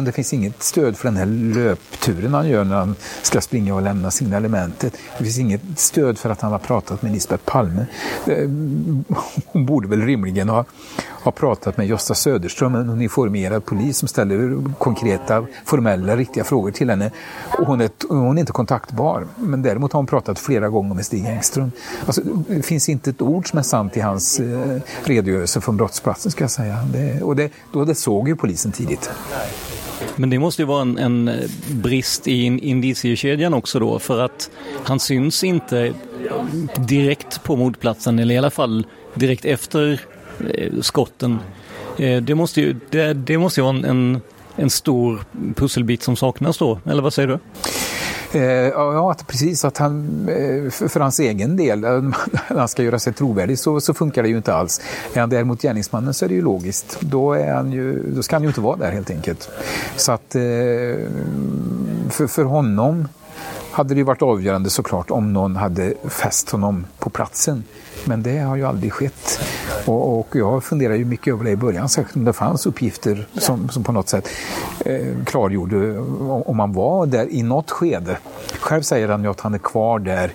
Det 0.05 0.11
finns 0.11 0.33
inget 0.33 0.63
stöd 0.63 0.97
för 0.97 1.07
den 1.07 1.17
här 1.17 1.25
löpturen 1.25 2.33
han 2.33 2.49
gör 2.49 2.63
när 2.63 2.75
han 2.75 2.95
ska 3.21 3.41
springa 3.41 3.75
och 3.75 3.81
lämna 3.81 4.11
signalementet. 4.11 4.93
Det 5.17 5.23
finns 5.23 5.39
inget 5.39 5.61
stöd 5.75 6.17
för 6.17 6.29
att 6.29 6.41
han 6.41 6.51
har 6.51 6.59
pratat 6.59 7.01
med 7.01 7.11
Lisbeth 7.11 7.43
Palme. 7.45 7.85
Eh, 8.27 8.49
hon 9.45 9.65
borde 9.65 9.87
väl 9.87 10.01
rimligen 10.01 10.49
ha, 10.49 10.65
har 11.21 11.31
pratat 11.31 11.77
med 11.77 11.87
Gösta 11.87 12.15
Söderström, 12.15 12.75
en 12.75 12.89
uniformerad 12.89 13.65
polis 13.65 13.97
som 13.97 14.07
ställer 14.07 14.63
konkreta, 14.77 15.45
formella, 15.65 16.15
riktiga 16.15 16.43
frågor 16.43 16.71
till 16.71 16.89
henne. 16.89 17.11
Och 17.59 17.65
hon, 17.65 17.81
är, 17.81 17.89
hon 18.09 18.37
är 18.37 18.39
inte 18.39 18.51
kontaktbar, 18.51 19.27
men 19.35 19.61
däremot 19.61 19.93
har 19.93 19.97
hon 19.97 20.07
pratat 20.07 20.39
flera 20.39 20.69
gånger 20.69 20.95
med 20.95 21.05
Stig 21.05 21.25
Engström. 21.25 21.71
Alltså, 22.05 22.21
det 22.47 22.63
finns 22.63 22.89
inte 22.89 23.09
ett 23.09 23.21
ord 23.21 23.49
som 23.49 23.59
är 23.59 23.63
sant 23.63 23.97
i 23.97 23.99
hans 23.99 24.39
eh, 24.39 24.79
redogörelse 25.03 25.61
från 25.61 25.77
brottsplatsen, 25.77 26.31
ska 26.31 26.43
jag 26.43 26.51
säga. 26.51 26.77
Det, 26.93 27.21
och 27.21 27.35
det, 27.35 27.51
då 27.73 27.85
det 27.85 27.95
såg 27.95 28.27
ju 28.27 28.35
polisen 28.35 28.71
tidigt. 28.71 29.09
Men 30.15 30.29
det 30.29 30.39
måste 30.39 30.61
ju 30.61 30.65
vara 30.65 30.81
en, 30.81 30.97
en 30.97 31.27
eh, 31.27 31.49
brist 31.71 32.27
i 32.27 32.43
indiciekedjan 32.45 33.53
också 33.53 33.79
då, 33.79 33.99
för 33.99 34.19
att 34.19 34.49
han 34.83 34.99
syns 34.99 35.43
inte 35.43 35.93
direkt 36.77 37.43
på 37.43 37.55
mordplatsen, 37.55 38.19
eller 38.19 38.35
i 38.35 38.37
alla 38.37 38.49
fall 38.49 38.87
direkt 39.13 39.45
efter 39.45 40.01
Eh, 40.53 40.81
skotten. 40.81 41.39
Eh, 41.97 42.21
det 42.21 42.35
måste 42.35 42.61
ju, 42.61 42.75
det, 42.89 43.13
det 43.13 43.37
måste 43.37 43.59
ju 43.59 43.63
vara 43.63 43.87
en, 43.87 44.21
en 44.55 44.69
stor 44.69 45.19
pusselbit 45.55 46.03
som 46.03 46.15
saknas 46.15 46.57
då, 46.57 46.79
eller 46.85 47.01
vad 47.01 47.13
säger 47.13 47.27
du? 47.27 47.39
Eh, 48.31 48.43
ja, 48.43 49.11
att 49.11 49.27
precis. 49.27 49.65
Att 49.65 49.77
han, 49.77 50.27
eh, 50.29 50.71
för 50.71 50.99
hans 50.99 51.19
egen 51.19 51.57
del, 51.57 51.79
när 51.79 52.13
han 52.59 52.67
ska 52.67 52.83
göra 52.83 52.99
sig 52.99 53.13
trovärdig 53.13 53.59
så, 53.59 53.81
så 53.81 53.93
funkar 53.93 54.23
det 54.23 54.29
ju 54.29 54.37
inte 54.37 54.53
alls. 54.53 54.81
Är 55.13 55.19
han 55.19 55.29
däremot 55.29 55.61
gärningsmannen 55.61 56.13
så 56.13 56.25
är 56.25 56.29
det 56.29 56.35
ju 56.35 56.41
logiskt. 56.41 56.97
Då, 56.99 57.33
är 57.33 57.53
han 57.53 57.71
ju, 57.71 58.13
då 58.15 58.23
ska 58.23 58.35
han 58.35 58.43
ju 58.43 58.47
inte 58.47 58.61
vara 58.61 58.77
där 58.77 58.91
helt 58.91 59.09
enkelt. 59.09 59.49
Så 59.95 60.11
att 60.11 60.35
för, 62.09 62.27
för 62.27 62.43
honom 62.43 63.07
hade 63.79 63.95
det 63.95 64.03
varit 64.03 64.21
avgörande 64.21 64.69
såklart 64.69 65.11
om 65.11 65.33
någon 65.33 65.55
hade 65.55 65.93
fäst 66.09 66.49
honom 66.49 66.85
på 66.97 67.09
platsen. 67.09 67.63
Men 68.05 68.23
det 68.23 68.37
har 68.37 68.55
ju 68.55 68.65
aldrig 68.65 68.93
skett. 68.93 69.39
Och, 69.85 70.19
och 70.19 70.27
jag 70.31 70.63
funderar 70.63 70.95
ju 70.95 71.05
mycket 71.05 71.33
över 71.33 71.43
det 71.43 71.51
i 71.51 71.55
början, 71.55 71.89
särskilt 71.89 72.15
om 72.15 72.25
det 72.25 72.33
fanns 72.33 72.65
uppgifter 72.65 73.27
som, 73.33 73.69
som 73.69 73.83
på 73.83 73.91
något 73.91 74.09
sätt 74.09 74.29
eh, 74.85 75.07
klargjorde 75.25 75.97
om 76.45 76.57
man 76.57 76.73
var 76.73 77.05
där 77.05 77.33
i 77.33 77.43
något 77.43 77.71
skede. 77.71 78.17
Själv 78.59 78.81
säger 78.81 79.09
han 79.09 79.23
ju 79.23 79.29
att 79.29 79.39
han 79.39 79.53
är 79.53 79.57
kvar 79.57 79.99
där 79.99 80.33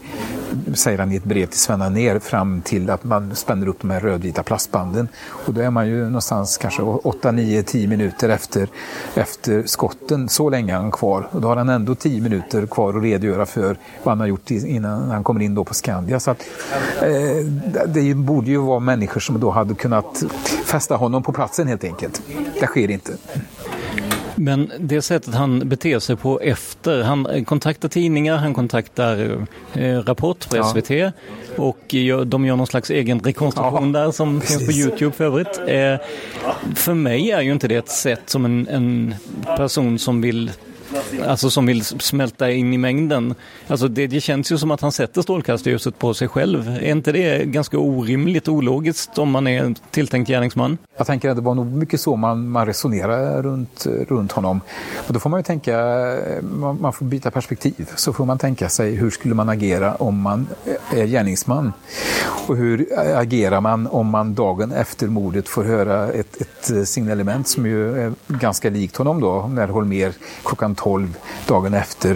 säger 0.74 0.98
han 0.98 1.12
i 1.12 1.16
ett 1.16 1.24
brev 1.24 1.46
till 1.46 1.58
Sven 1.58 1.92
ner 1.92 2.18
fram 2.18 2.60
till 2.60 2.90
att 2.90 3.04
man 3.04 3.36
spänner 3.36 3.68
upp 3.68 3.80
de 3.80 3.90
här 3.90 4.00
rödvita 4.00 4.42
plastbanden. 4.42 5.08
Och 5.24 5.54
då 5.54 5.60
är 5.60 5.70
man 5.70 5.88
ju 5.88 6.04
någonstans 6.04 6.56
kanske 6.56 6.82
8, 6.82 7.32
9, 7.32 7.62
10 7.62 7.88
minuter 7.88 8.28
efter, 8.28 8.68
efter 9.14 9.62
skotten. 9.66 10.28
Så 10.28 10.50
länge 10.50 10.72
är 10.72 10.76
han 10.76 10.90
kvar. 10.90 11.28
Och 11.30 11.40
då 11.40 11.48
har 11.48 11.56
han 11.56 11.68
ändå 11.68 11.94
10 11.94 12.20
minuter 12.20 12.66
kvar 12.66 12.96
att 12.96 13.02
redogöra 13.02 13.46
för 13.46 13.76
vad 14.02 14.12
han 14.12 14.20
har 14.20 14.26
gjort 14.26 14.50
innan 14.50 15.10
han 15.10 15.24
kommer 15.24 15.40
in 15.40 15.54
då 15.54 15.64
på 15.64 15.74
Skandia. 15.74 16.20
Så 16.20 16.30
att, 16.30 16.40
eh, 17.02 17.46
det 17.86 18.14
borde 18.14 18.50
ju 18.50 18.58
vara 18.58 18.80
människor 18.80 19.20
som 19.20 19.40
då 19.40 19.50
hade 19.50 19.74
kunnat 19.74 20.24
fästa 20.64 20.96
honom 20.96 21.22
på 21.22 21.32
platsen 21.32 21.68
helt 21.68 21.84
enkelt. 21.84 22.22
Det 22.60 22.66
sker 22.66 22.90
inte. 22.90 23.12
Men 24.36 24.72
det 24.80 25.02
sättet 25.02 25.34
han 25.34 25.68
beter 25.68 25.98
sig 25.98 26.16
på 26.16 26.40
efter, 26.40 27.02
han 27.02 27.44
kontaktar 27.44 27.88
tidningar, 27.88 28.36
han 28.36 28.54
kontaktar 28.54 29.38
eh, 29.74 29.98
Rapport 29.98 30.48
på 30.50 30.64
SVT 30.64 30.90
ja. 30.90 31.12
och 31.56 31.94
de 32.26 32.46
gör 32.46 32.56
någon 32.56 32.66
slags 32.66 32.90
egen 32.90 33.20
rekonstruktion 33.20 33.94
ja, 33.94 34.00
där 34.00 34.10
som 34.10 34.40
precis. 34.40 34.58
finns 34.58 34.70
på 34.70 34.76
Youtube 34.76 35.12
för 35.12 35.24
övrigt. 35.24 35.58
Eh, 35.58 36.06
för 36.74 36.94
mig 36.94 37.30
är 37.30 37.40
ju 37.40 37.52
inte 37.52 37.68
det 37.68 37.76
ett 37.76 37.88
sätt 37.88 38.22
som 38.26 38.44
en, 38.44 38.68
en 38.68 39.14
person 39.56 39.98
som 39.98 40.20
vill 40.20 40.50
alltså 41.26 41.50
som 41.50 41.66
vill 41.66 41.84
smälta 41.84 42.50
in 42.50 42.72
i 42.72 42.78
mängden. 42.78 43.34
Alltså 43.66 43.88
det, 43.88 44.06
det 44.06 44.20
känns 44.20 44.52
ju 44.52 44.58
som 44.58 44.70
att 44.70 44.80
han 44.80 44.92
sätter 44.92 45.22
strålkastarljuset 45.22 45.98
på 45.98 46.14
sig 46.14 46.28
själv. 46.28 46.68
Är 46.68 46.90
inte 46.90 47.12
det 47.12 47.44
ganska 47.44 47.78
orimligt 47.78 48.48
ologiskt 48.48 49.18
om 49.18 49.30
man 49.30 49.46
är 49.46 49.74
tilltänkt 49.90 50.28
gärningsman? 50.28 50.78
Jag 50.96 51.06
tänker 51.06 51.30
att 51.30 51.36
det 51.36 51.42
var 51.42 51.54
nog 51.54 51.66
mycket 51.66 52.00
så 52.00 52.16
man, 52.16 52.48
man 52.48 52.66
resonerar 52.66 53.42
runt, 53.42 53.86
runt 54.08 54.32
honom. 54.32 54.60
Och 55.06 55.14
då 55.14 55.20
får 55.20 55.30
man 55.30 55.40
ju 55.40 55.44
tänka, 55.44 55.78
man, 56.42 56.80
man 56.80 56.92
får 56.92 57.06
byta 57.06 57.30
perspektiv. 57.30 57.90
Så 57.96 58.12
får 58.12 58.24
man 58.24 58.38
tänka 58.38 58.68
sig 58.68 58.94
hur 58.94 59.10
skulle 59.10 59.34
man 59.34 59.48
agera 59.48 59.94
om 59.94 60.20
man 60.20 60.46
är 60.92 61.06
gärningsman? 61.06 61.72
Och 62.48 62.56
hur 62.56 62.88
agerar 63.16 63.60
man 63.60 63.86
om 63.86 64.06
man 64.06 64.34
dagen 64.34 64.72
efter 64.72 65.06
mordet 65.06 65.48
får 65.48 65.64
höra 65.64 66.12
ett, 66.12 66.36
ett 66.40 66.88
signalement 66.88 67.48
som 67.48 67.66
ju 67.66 67.98
är 67.98 68.12
ganska 68.28 68.70
likt 68.70 68.96
honom 68.96 69.20
då, 69.20 69.46
när 69.46 69.68
Holmer 69.68 70.12
klockan 70.44 70.74
12 70.74 70.83
12, 70.84 71.16
dagen 71.46 71.74
efter 71.74 72.10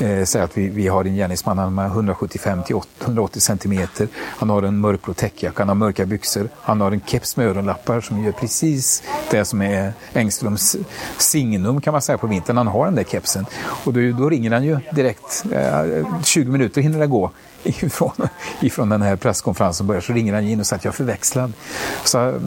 eh, 0.00 0.24
säger 0.24 0.44
att 0.44 0.58
vi, 0.58 0.68
vi 0.68 0.88
har 0.88 1.04
en 1.04 1.14
gärningsman, 1.14 1.58
han 1.58 1.78
är 1.78 1.86
175 1.86 2.62
till 2.62 2.76
180 3.02 3.40
centimeter. 3.40 4.08
Han 4.14 4.50
har 4.50 4.62
en 4.62 4.80
mörkblå 4.80 5.14
täckjacka, 5.14 5.62
han 5.62 5.68
har 5.68 5.74
mörka 5.74 6.06
byxor, 6.06 6.48
han 6.60 6.80
har 6.80 6.92
en 6.92 7.00
keps 7.06 7.36
med 7.36 7.46
öronlappar 7.46 8.00
som 8.00 8.24
gör 8.24 8.32
precis 8.32 9.02
det 9.30 9.44
som 9.44 9.62
är 9.62 9.92
Engströms 10.12 10.76
signum 11.18 11.80
kan 11.80 11.92
man 11.92 12.02
säga 12.02 12.18
på 12.18 12.26
vintern. 12.26 12.56
Han 12.56 12.66
har 12.66 12.84
den 12.84 12.94
där 12.94 13.04
kepsen. 13.04 13.46
Och 13.84 13.92
då, 13.92 14.00
då 14.18 14.30
ringer 14.30 14.50
han 14.50 14.64
ju 14.64 14.78
direkt. 14.92 15.44
Eh, 15.52 16.22
20 16.22 16.50
minuter 16.50 16.80
hinner 16.80 16.98
det 16.98 17.06
gå 17.06 17.30
ifrån, 17.64 18.12
ifrån 18.60 18.88
den 18.88 19.02
här 19.02 19.16
presskonferensen 19.16 19.86
börjar 19.86 20.00
så 20.00 20.12
ringer 20.12 20.34
han 20.34 20.44
in 20.44 20.60
och 20.60 20.66
säger 20.66 20.78
att 20.78 20.84
jag 20.84 20.92
är 20.92 20.96
förväxlad. 20.96 21.52
Så, 22.04 22.40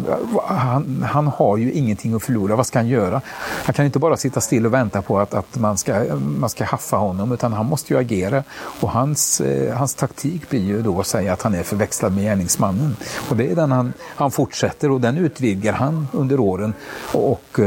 han, 0.47 1.05
han 1.09 1.27
har 1.27 1.57
ju 1.57 1.71
ingenting 1.71 2.13
att 2.13 2.23
förlora. 2.23 2.55
Vad 2.55 2.67
ska 2.67 2.79
han 2.79 2.87
göra? 2.87 3.21
Han 3.63 3.73
kan 3.73 3.85
inte 3.85 3.99
bara 3.99 4.17
sitta 4.17 4.41
still 4.41 4.65
och 4.65 4.73
vänta 4.73 5.01
på 5.01 5.19
att, 5.19 5.33
att 5.33 5.59
man, 5.59 5.77
ska, 5.77 6.03
man 6.15 6.49
ska 6.49 6.65
haffa 6.65 6.97
honom 6.97 7.31
utan 7.31 7.53
han 7.53 7.65
måste 7.65 7.93
ju 7.93 7.99
agera. 7.99 8.43
Och 8.79 8.91
hans, 8.91 9.41
eh, 9.41 9.77
hans 9.77 9.93
taktik 9.93 10.49
blir 10.49 10.61
ju 10.61 10.81
då 10.81 10.99
att 10.99 11.07
säga 11.07 11.33
att 11.33 11.41
han 11.41 11.53
är 11.53 11.63
förväxlad 11.63 12.15
med 12.15 12.23
gärningsmannen. 12.23 12.95
Och 13.29 13.37
det 13.37 13.51
är 13.51 13.55
den 13.55 13.71
han, 13.71 13.93
han 14.03 14.31
fortsätter 14.31 14.91
och 14.91 15.01
den 15.01 15.17
utvidgar 15.17 15.73
han 15.73 16.07
under 16.11 16.39
åren. 16.39 16.73
Och, 17.13 17.37
och 17.37 17.59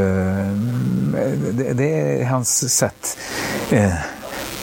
det, 1.53 1.73
det, 1.73 2.21
är 2.21 2.25
hans 2.25 2.75
sätt 2.75 3.19
eh, 3.71 3.93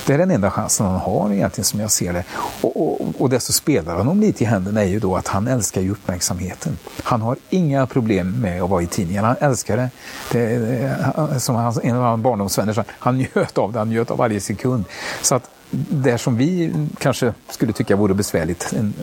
det 0.07 0.13
är 0.13 0.17
den 0.17 0.31
enda 0.31 0.51
chansen 0.51 0.85
han 0.85 0.99
har 0.99 1.33
egentligen 1.33 1.65
som 1.65 1.79
jag 1.79 1.91
ser 1.91 2.13
det. 2.13 2.23
Och, 2.61 3.01
och, 3.01 3.21
och 3.21 3.29
det 3.29 3.39
som 3.39 3.53
spelar 3.53 3.95
honom 3.95 4.19
lite 4.19 4.43
i 4.43 4.47
händerna 4.47 4.81
är 4.81 4.87
ju 4.87 4.99
då 4.99 5.15
att 5.15 5.27
han 5.27 5.47
älskar 5.47 5.81
ju 5.81 5.91
uppmärksamheten. 5.91 6.77
Han 7.03 7.21
har 7.21 7.37
inga 7.49 7.87
problem 7.87 8.41
med 8.41 8.61
att 8.63 8.69
vara 8.69 8.81
i 8.81 8.87
tidningarna. 8.87 9.27
han 9.27 9.49
älskar 9.49 9.77
det. 9.77 9.89
det 10.31 11.39
som 11.39 11.55
han, 11.55 11.73
en 11.83 11.95
av 11.95 12.03
hans 12.03 12.23
barndomsvänner 12.23 12.73
sa, 12.73 12.83
han 12.89 13.17
njöt 13.17 13.57
av 13.57 13.73
det, 13.73 13.79
han 13.79 13.89
njöt 13.89 14.11
av 14.11 14.17
varje 14.17 14.41
sekund. 14.41 14.85
Så 15.21 15.35
att 15.35 15.49
det 15.89 16.17
som 16.17 16.37
vi 16.37 16.73
kanske 16.99 17.33
skulle 17.49 17.73
tycka 17.73 17.95
vore 17.95 18.13
besvärligt, 18.13 18.73
en 18.73 18.93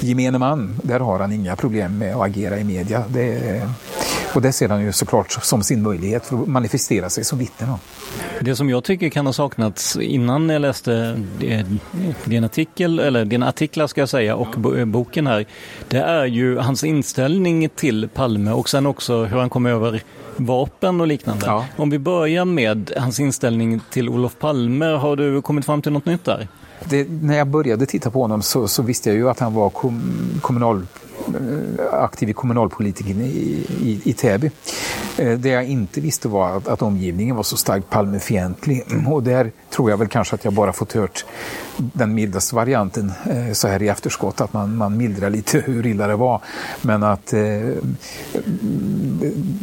gemene 0.00 0.38
man, 0.38 0.80
där 0.82 1.00
har 1.00 1.20
han 1.20 1.32
inga 1.32 1.56
problem 1.56 1.98
med 1.98 2.16
att 2.16 2.22
agera 2.22 2.58
i 2.58 2.64
media. 2.64 3.04
Det, 3.08 3.62
och 4.34 4.42
det 4.42 4.52
ser 4.52 4.68
han 4.68 4.82
ju 4.82 4.92
såklart 4.92 5.32
som 5.32 5.62
sin 5.62 5.82
möjlighet 5.82 6.26
för 6.26 6.42
att 6.42 6.48
manifestera 6.48 7.10
sig 7.10 7.24
som 7.24 7.38
vittne. 7.38 7.78
Det 8.40 8.56
som 8.56 8.70
jag 8.70 8.84
tycker 8.84 9.08
kan 9.08 9.26
ha 9.26 9.32
saknats 9.32 9.96
innan 9.96 10.48
jag 10.48 10.62
läste 10.62 11.22
din 12.24 12.44
artikel, 12.44 12.98
eller 12.98 13.24
dina 13.24 13.48
artiklar 13.48 13.86
ska 13.86 14.00
jag 14.00 14.08
säga, 14.08 14.36
och 14.36 14.54
boken 14.86 15.26
här, 15.26 15.46
det 15.88 15.98
är 15.98 16.26
ju 16.26 16.58
hans 16.58 16.84
inställning 16.84 17.68
till 17.68 18.08
Palme 18.14 18.50
och 18.50 18.68
sen 18.68 18.86
också 18.86 19.24
hur 19.24 19.38
han 19.38 19.50
kom 19.50 19.66
över 19.66 20.02
vapen 20.36 21.00
och 21.00 21.06
liknande. 21.06 21.46
Ja. 21.46 21.64
Om 21.76 21.90
vi 21.90 21.98
börjar 21.98 22.44
med 22.44 22.92
hans 22.96 23.20
inställning 23.20 23.80
till 23.90 24.08
Olof 24.08 24.38
Palme, 24.38 24.86
har 24.86 25.16
du 25.16 25.42
kommit 25.42 25.66
fram 25.66 25.82
till 25.82 25.92
något 25.92 26.06
nytt 26.06 26.24
där? 26.24 26.48
Det, 26.84 27.08
när 27.08 27.38
jag 27.38 27.46
började 27.46 27.86
titta 27.86 28.10
på 28.10 28.22
honom 28.22 28.42
så, 28.42 28.68
så, 28.68 28.82
visste 28.82 29.08
jag 29.08 29.16
ju 29.16 29.30
att 29.30 29.38
han 29.38 29.54
var 29.54 29.70
kom, 29.70 30.14
kommunal 30.40 30.86
Eh, 30.86 31.05
Eh, 31.26 31.94
aktiv 31.94 32.28
i 32.28 32.32
kommunalpolitiken 32.32 33.20
i, 33.20 33.66
i, 33.82 34.00
i 34.04 34.12
Täby. 34.12 34.50
Eh, 35.18 35.38
det 35.38 35.48
jag 35.48 35.64
inte 35.64 36.00
visste 36.00 36.28
var 36.28 36.56
att, 36.56 36.68
att 36.68 36.82
omgivningen 36.82 37.36
var 37.36 37.42
så 37.42 37.56
starkt 37.56 37.90
Palmefientlig 37.90 38.84
och 39.06 39.22
där 39.22 39.52
tror 39.70 39.90
jag 39.90 39.96
väl 39.96 40.08
kanske 40.08 40.34
att 40.34 40.44
jag 40.44 40.52
bara 40.52 40.72
fått 40.72 40.92
hört 40.92 41.24
den 41.76 42.14
mildaste 42.14 42.54
varianten 42.54 43.12
eh, 43.30 43.52
så 43.52 43.68
här 43.68 43.82
i 43.82 43.88
efterskott, 43.88 44.40
att 44.40 44.52
man, 44.52 44.76
man 44.76 44.96
mildrar 44.96 45.30
lite 45.30 45.58
hur 45.66 45.86
illa 45.86 46.06
det 46.06 46.16
var. 46.16 46.40
Men 46.82 47.02
att 47.02 47.32
eh, 47.32 47.40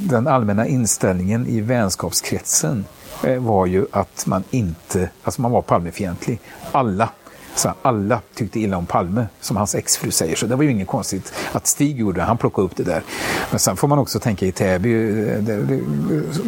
den 0.09 0.27
allmänna 0.27 0.67
inställningen 0.67 1.47
i 1.47 1.61
vänskapskretsen 1.61 2.85
var 3.39 3.65
ju 3.65 3.85
att 3.91 4.25
man 4.25 4.43
inte, 4.51 5.09
alltså 5.23 5.41
man 5.41 5.51
var 5.51 5.61
Palmefientlig. 5.61 6.39
Alla 6.71 7.09
så 7.55 7.73
alla 7.81 8.21
tyckte 8.33 8.59
illa 8.59 8.77
om 8.77 8.85
Palme, 8.85 9.27
som 9.41 9.57
hans 9.57 9.75
exfru 9.75 10.11
säger. 10.11 10.35
Så 10.35 10.45
det 10.45 10.55
var 10.55 10.63
ju 10.63 10.71
inget 10.71 10.87
konstigt 10.87 11.33
att 11.51 11.67
Stig 11.67 11.99
gjorde 11.99 12.19
det. 12.19 12.23
Han 12.23 12.37
plockade 12.37 12.65
upp 12.65 12.75
det 12.75 12.83
där. 12.83 13.03
Men 13.49 13.59
sen 13.59 13.77
får 13.77 13.87
man 13.87 13.99
också 13.99 14.19
tänka 14.19 14.45
i 14.45 14.51
Täby, 14.51 14.93
eh, 15.29 15.37
det, 15.37 15.79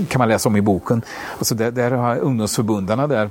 kan 0.09 0.19
man 0.19 0.27
läsa 0.27 0.49
om 0.49 0.55
i 0.55 0.61
boken. 0.61 1.01
Alltså 1.37 1.55
där, 1.55 1.71
där 1.71 1.91
har 1.91 2.17
ungdomsförbundarna 2.17 3.07
där 3.07 3.29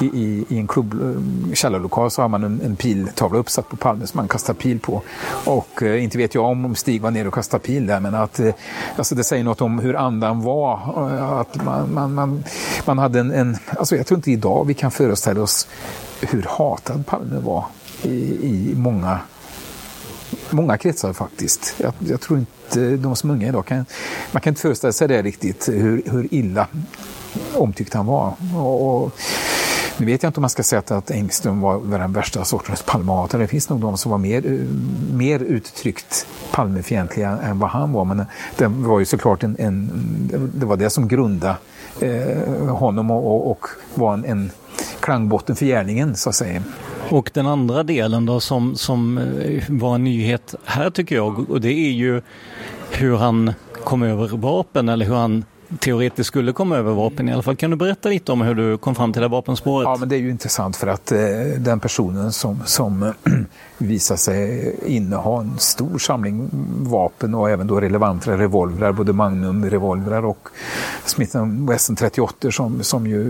i, 0.00 0.04
i, 0.04 0.44
i, 0.48 0.58
en 0.58 0.66
klubb, 0.66 0.94
eh, 1.02 1.54
källarlokal 1.54 2.10
så 2.10 2.22
har 2.22 2.28
man 2.28 2.44
en, 2.44 2.60
en 2.64 2.76
piltavla 2.76 3.38
uppsatt 3.38 3.68
på 3.68 3.76
Palme 3.76 4.06
som 4.06 4.18
man 4.18 4.28
kastar 4.28 4.54
pil 4.54 4.80
på. 4.80 5.02
Och 5.44 5.82
eh, 5.82 6.04
inte 6.04 6.18
vet 6.18 6.34
jag 6.34 6.44
om, 6.44 6.64
om 6.64 6.74
Stig 6.74 7.02
var 7.02 7.10
nere 7.10 7.28
och 7.28 7.34
kastade 7.34 7.62
pil 7.62 7.86
där, 7.86 8.00
men 8.00 8.14
att 8.14 8.40
eh, 8.40 8.54
alltså 8.96 9.14
det 9.14 9.24
säger 9.24 9.44
något 9.44 9.60
om 9.60 9.78
hur 9.78 9.96
andan 9.96 10.42
var. 10.42 10.72
Eh, 11.12 11.32
att 11.32 11.64
man, 11.64 11.94
man, 11.94 12.14
man, 12.14 12.44
man 12.84 12.98
hade 12.98 13.20
en, 13.20 13.30
en, 13.30 13.56
alltså 13.78 13.96
jag 13.96 14.06
tror 14.06 14.18
inte 14.18 14.30
idag 14.30 14.64
vi 14.66 14.74
kan 14.74 14.90
föreställa 14.90 15.42
oss 15.42 15.68
hur 16.20 16.46
hatad 16.48 17.06
Palme 17.06 17.40
var 17.40 17.64
i, 18.02 18.18
i 18.42 18.74
många, 18.76 19.20
många 20.50 20.78
kretsar 20.78 21.12
faktiskt. 21.12 21.74
Jag, 21.78 21.92
jag, 21.98 22.20
tror 22.20 22.38
inte 22.38 22.96
de 22.96 23.16
som 23.16 23.30
är 23.30 23.34
unga 23.34 23.48
idag 23.48 23.66
kan, 23.66 23.84
man 24.32 24.40
kan 24.40 24.50
inte 24.50 24.60
föreställa 24.60 24.92
sig 24.92 25.08
det 25.08 25.22
riktigt, 25.22 25.68
hur, 25.68 26.02
hur 26.06 26.34
illa 26.34 26.66
omtyckt 27.54 27.94
han 27.94 28.06
var. 28.06 28.34
Och, 28.56 29.04
och, 29.04 29.12
nu 29.98 30.06
vet 30.06 30.22
jag 30.22 30.30
inte 30.30 30.38
om 30.38 30.42
man 30.42 30.50
ska 30.50 30.62
säga 30.62 30.82
att 30.88 31.10
Engström 31.10 31.60
var 31.60 31.98
den 31.98 32.12
värsta 32.12 32.44
sortens 32.44 32.82
Palmehatare. 32.82 33.42
Det 33.42 33.48
finns 33.48 33.68
nog 33.68 33.80
de 33.80 33.98
som 33.98 34.10
var 34.10 34.18
mer, 34.18 34.66
mer 35.12 35.40
uttryckt 35.40 36.26
Palmefientliga 36.52 37.38
än 37.42 37.58
vad 37.58 37.70
han 37.70 37.92
var. 37.92 38.04
Men 38.04 38.24
det 38.56 38.66
var 38.66 38.98
ju 38.98 39.04
såklart 39.04 39.42
en, 39.42 39.56
en 39.58 39.90
det 40.54 40.66
var 40.66 40.76
det 40.76 40.90
som 40.90 41.08
grundade 41.08 41.56
eh, 42.00 42.66
honom 42.66 43.10
och, 43.10 43.26
och, 43.26 43.50
och 43.50 43.66
var 43.94 44.14
en, 44.14 44.24
en 44.24 44.50
klangbotten 45.00 45.56
för 45.56 45.66
gärningen 45.66 46.16
så 46.16 46.28
att 46.28 46.34
säga. 46.34 46.62
Och 47.10 47.30
den 47.34 47.46
andra 47.46 47.82
delen 47.82 48.26
då 48.26 48.40
som, 48.40 48.76
som 48.76 49.18
eh, 49.18 49.62
var 49.68 49.94
en 49.94 50.04
nyhet 50.04 50.54
här 50.64 50.90
tycker 50.90 51.16
jag 51.16 51.50
och 51.50 51.60
det 51.60 51.72
är 51.72 51.90
ju 51.90 52.22
hur 52.92 53.16
han 53.16 53.52
kom 53.84 54.02
över 54.02 54.28
vapen 54.28 54.88
eller 54.88 55.06
hur 55.06 55.14
han 55.14 55.44
teoretiskt 55.78 56.26
skulle 56.26 56.52
komma 56.52 56.76
över 56.76 56.92
vapen 56.92 57.28
i 57.28 57.32
alla 57.32 57.42
fall. 57.42 57.56
Kan 57.56 57.70
du 57.70 57.76
berätta 57.76 58.08
lite 58.08 58.32
om 58.32 58.40
hur 58.40 58.54
du 58.54 58.78
kom 58.78 58.94
fram 58.94 59.12
till 59.12 59.22
det 59.22 59.28
vapenspåret? 59.28 59.86
Ja, 59.86 59.96
men 59.96 60.08
det 60.08 60.16
är 60.16 60.20
ju 60.20 60.30
intressant 60.30 60.76
för 60.76 60.86
att 60.86 61.12
eh, 61.12 61.18
den 61.58 61.80
personen 61.80 62.32
som, 62.32 62.62
som 62.64 63.02
eh, 63.02 63.12
visar 63.78 64.16
sig 64.16 64.74
inneha 64.86 65.40
en 65.40 65.58
stor 65.58 65.98
samling 65.98 66.50
vapen 66.78 67.34
och 67.34 67.50
även 67.50 67.66
då 67.66 67.80
relevanta 67.80 68.38
revolvrar, 68.38 68.92
både 68.92 69.12
Magnum-revolvrar 69.12 70.24
och 70.24 70.48
Smith 71.04 71.36
Wesson 71.44 71.96
38 71.96 72.50
som, 72.50 72.82
som 72.82 73.06
ju 73.06 73.20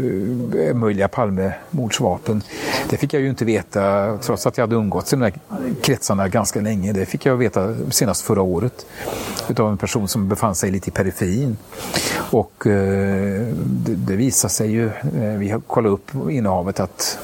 är 0.68 0.74
möjliga 0.74 1.08
Palmemordsvapen. 1.08 2.42
Det 2.90 2.96
fick 2.96 3.14
jag 3.14 3.22
ju 3.22 3.28
inte 3.28 3.44
veta 3.44 4.16
trots 4.18 4.46
att 4.46 4.58
jag 4.58 4.62
hade 4.62 4.76
umgåtts 4.76 5.12
i 5.12 5.16
de 5.16 5.22
här 5.22 5.32
kretsarna 5.82 6.28
ganska 6.28 6.60
länge. 6.60 6.92
Det 6.92 7.06
fick 7.06 7.26
jag 7.26 7.36
veta 7.36 7.74
senast 7.90 8.22
förra 8.22 8.42
året 8.42 8.86
utav 9.48 9.70
en 9.70 9.78
person 9.78 10.08
som 10.08 10.28
befann 10.28 10.54
sig 10.54 10.70
lite 10.70 10.88
i 10.88 10.92
periferin. 10.92 11.56
Och 12.30 12.66
eh, 12.66 13.46
det, 13.66 13.94
det 13.94 14.16
visade 14.16 14.52
sig 14.52 14.70
ju, 14.70 14.86
eh, 14.86 15.38
vi 15.38 15.50
har 15.50 15.60
kollat 15.60 15.92
upp 15.92 16.30
innehavet 16.30 16.80
att 16.80 17.18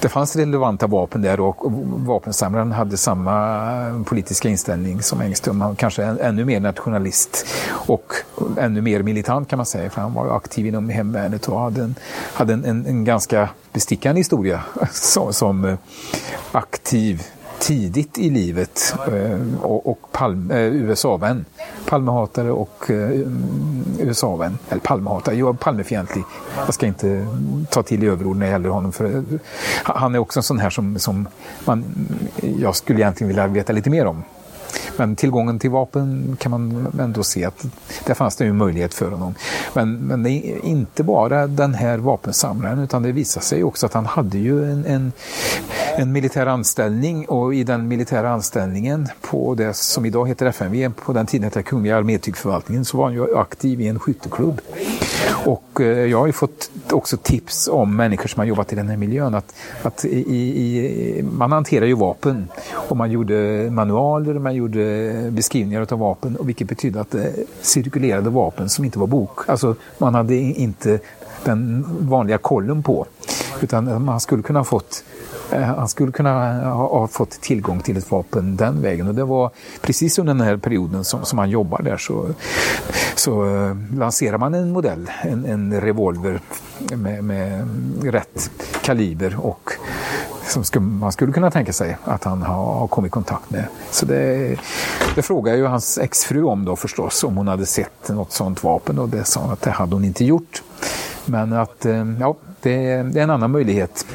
det 0.00 0.08
fanns 0.08 0.36
relevanta 0.36 0.86
vapen 0.86 1.22
där 1.22 1.40
och 1.40 1.72
vapensamlaren 2.06 2.72
hade 2.72 2.96
samma 2.96 4.04
politiska 4.06 4.48
inställning 4.48 5.02
som 5.02 5.20
Engström. 5.20 5.60
Han 5.60 5.76
kanske 5.76 6.04
ännu 6.04 6.44
mer 6.44 6.60
nationalist 6.60 7.46
och 7.70 8.12
ännu 8.58 8.80
mer 8.80 9.02
militant 9.02 9.48
kan 9.48 9.56
man 9.56 9.66
säga. 9.66 9.90
För 9.90 10.00
han 10.00 10.14
var 10.14 10.36
aktiv 10.36 10.66
inom 10.66 10.88
hemvärnet 10.88 11.48
och 11.48 11.60
hade 11.60 11.82
en, 11.82 11.94
hade 12.34 12.52
en, 12.52 12.64
en, 12.64 12.86
en 12.86 13.04
ganska 13.04 13.48
bestickande 13.72 14.20
historia 14.20 14.62
som, 14.92 15.32
som 15.32 15.64
eh, 15.64 15.78
aktiv 16.52 17.22
tidigt 17.60 18.18
i 18.18 18.30
livet 18.30 18.94
eh, 19.12 19.62
och, 19.62 19.90
och 19.90 20.12
Palme, 20.12 20.54
eh, 20.54 20.74
USA-vän. 20.74 21.44
Palmehatare 21.86 22.50
och 22.50 22.90
eh, 22.90 23.10
USA-vän. 23.98 24.58
Eller 24.68 24.80
Palmehatare, 24.80 25.36
jag 25.36 25.48
är 25.48 25.52
Palmefientlig. 25.52 26.24
Jag 26.56 26.74
ska 26.74 26.86
inte 26.86 27.26
ta 27.70 27.82
till 27.82 28.04
i 28.04 28.06
överord 28.06 28.36
när 28.36 28.46
det 28.46 28.52
gäller 28.52 28.68
honom. 28.68 28.92
För, 28.92 29.04
eh, 29.04 29.22
han 29.82 30.14
är 30.14 30.18
också 30.18 30.38
en 30.38 30.42
sån 30.42 30.58
här 30.58 30.70
som, 30.70 30.98
som 30.98 31.28
man, 31.64 31.84
jag 32.58 32.76
skulle 32.76 32.98
egentligen 32.98 33.28
vilja 33.28 33.46
veta 33.46 33.72
lite 33.72 33.90
mer 33.90 34.06
om. 34.06 34.22
Men 34.96 35.16
tillgången 35.16 35.58
till 35.58 35.70
vapen 35.70 36.36
kan 36.40 36.50
man 36.50 36.86
ändå 37.00 37.22
se 37.22 37.44
att 37.44 37.66
där 38.06 38.14
fanns 38.14 38.36
det 38.36 38.44
ju 38.44 38.52
möjlighet 38.52 38.94
för 38.94 39.10
honom. 39.10 39.34
Men, 39.74 39.94
men 39.94 40.22
det 40.22 40.30
är 40.30 40.64
inte 40.64 41.02
bara 41.02 41.46
den 41.46 41.74
här 41.74 41.98
vapensamlaren 41.98 42.78
utan 42.78 43.02
det 43.02 43.12
visar 43.12 43.40
sig 43.40 43.64
också 43.64 43.86
att 43.86 43.94
han 43.94 44.06
hade 44.06 44.38
ju 44.38 44.72
en, 44.72 44.84
en, 44.84 45.12
en 45.96 46.12
militär 46.12 46.46
anställning 46.46 47.28
och 47.28 47.54
i 47.54 47.64
den 47.64 47.88
militära 47.88 48.30
anställningen 48.30 49.08
på 49.20 49.54
det 49.54 49.76
som 49.76 50.06
idag 50.06 50.28
heter 50.28 50.46
FMV, 50.46 50.90
på 51.04 51.12
den 51.12 51.26
tiden 51.26 51.44
hette 51.44 51.62
Kungliga 51.62 51.96
armétygförvaltningen, 51.96 52.84
så 52.84 52.96
var 52.96 53.04
han 53.04 53.14
ju 53.14 53.36
aktiv 53.36 53.80
i 53.80 53.88
en 53.88 53.98
skytteklubb. 53.98 54.60
Och 55.44 55.80
eh, 55.80 55.86
jag 55.86 56.18
har 56.18 56.26
ju 56.26 56.32
fått 56.32 56.70
också 56.90 57.16
tips 57.16 57.68
om 57.68 57.96
människor 57.96 58.28
som 58.28 58.40
har 58.40 58.46
jobbat 58.46 58.72
i 58.72 58.76
den 58.76 58.88
här 58.88 58.96
miljön 58.96 59.34
att, 59.34 59.54
att 59.82 60.04
i, 60.04 60.18
i, 60.18 61.22
man 61.22 61.52
hanterar 61.52 61.86
ju 61.86 61.94
vapen 61.94 62.48
och 62.72 62.96
man 62.96 63.10
gjorde 63.10 63.68
manualer, 63.70 64.34
man 64.34 64.54
gjorde 64.60 64.82
eh, 64.82 65.30
beskrivningar 65.30 65.86
av 65.90 65.98
vapen 65.98 66.36
och 66.36 66.48
vilket 66.48 66.68
betydde 66.68 67.00
att 67.00 67.10
det 67.10 67.32
cirkulerade 67.60 68.30
vapen 68.30 68.68
som 68.68 68.84
inte 68.84 68.98
var 68.98 69.06
bok. 69.06 69.48
Alltså 69.48 69.74
man 69.98 70.14
hade 70.14 70.34
inte 70.34 71.00
den 71.44 71.86
vanliga 72.00 72.38
kollen 72.38 72.82
på 72.82 73.06
utan 73.60 74.04
man 74.04 74.20
skulle 74.20 74.42
kunna 74.42 74.58
ha 74.58 74.64
fått 74.64 75.04
eh, 75.52 75.60
han 75.60 75.88
skulle 75.88 76.12
kunna 76.12 76.64
ha, 76.70 77.08
fått 77.08 77.30
tillgång 77.30 77.80
till 77.80 77.96
ett 77.96 78.10
vapen 78.10 78.56
den 78.56 78.82
vägen. 78.82 79.08
Och 79.08 79.14
det 79.14 79.24
var 79.24 79.50
precis 79.80 80.18
under 80.18 80.34
den 80.34 80.46
här 80.46 80.56
perioden 80.56 81.04
som, 81.04 81.24
som 81.24 81.38
han 81.38 81.50
jobbar 81.50 81.82
där 81.82 81.96
så, 81.96 82.26
så 83.14 83.44
lanserar 83.96 84.38
man 84.38 84.54
en 84.54 84.70
modell, 84.70 85.10
en, 85.22 85.44
en 85.44 85.80
revolver 85.80 86.40
med, 86.96 87.24
med 87.24 87.68
rätt 88.02 88.50
kaliber 88.82 89.36
och 89.40 89.70
som 90.50 90.98
man 90.98 91.12
skulle 91.12 91.32
kunna 91.32 91.50
tänka 91.50 91.72
sig 91.72 91.96
att 92.04 92.24
han 92.24 92.42
har, 92.42 92.86
kommit 92.86 93.08
i 93.08 93.10
kontakt 93.10 93.50
med. 93.50 93.64
Så 93.90 94.06
det, 94.06 94.56
det 95.14 95.22
frågade 95.22 95.58
ju 95.58 95.66
hans 95.66 95.98
exfru 95.98 96.44
om 96.44 96.64
då 96.64 96.76
förstås, 96.76 97.24
om 97.24 97.36
hon 97.36 97.48
hade 97.48 97.66
sett 97.66 98.08
något 98.08 98.32
sådant 98.32 98.64
vapen 98.64 98.98
och 98.98 99.08
det 99.08 99.24
sa 99.24 99.40
hon 99.40 99.52
att 99.52 99.62
det 99.62 99.70
hade 99.70 99.94
hon 99.94 100.04
inte 100.04 100.24
gjort. 100.24 100.62
Men 101.24 101.52
att, 101.52 101.84
eh, 101.84 102.06
ja, 102.20 102.36
det, 102.60 102.76
det 103.02 103.18
är 103.18 103.24
en 103.24 103.30
annan 103.30 103.50
möjlighet 103.50 104.06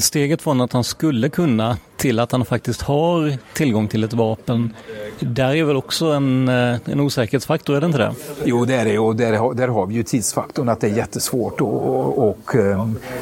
steget 0.00 0.42
från 0.42 0.60
att 0.60 0.72
han 0.72 0.84
skulle 0.84 1.28
kunna 1.28 1.76
till 1.96 2.18
att 2.20 2.32
han 2.32 2.44
faktiskt 2.44 2.82
har 2.82 3.38
tillgång 3.54 3.88
till 3.88 4.04
ett 4.04 4.12
vapen. 4.12 4.74
Där 5.20 5.54
är 5.54 5.64
väl 5.64 5.76
också 5.76 6.06
en, 6.06 6.48
eh, 6.48 6.76
en 6.84 7.00
osäkerhetsfaktor, 7.00 7.76
är 7.76 7.80
det 7.80 7.86
inte 7.86 7.98
det? 7.98 8.14
Jo, 8.44 8.64
det 8.64 8.74
är 8.74 8.84
det 8.84 8.98
och 8.98 9.16
där, 9.16 9.54
där 9.54 9.68
har 9.68 9.86
vi 9.86 9.94
ju 9.94 10.02
tidsfaktorn 10.02 10.68
att 10.68 10.80
det 10.80 10.86
är 10.86 10.96
jättesvårt 10.96 11.54
att 11.54 11.60
och, 11.60 12.28
och, 12.28 12.56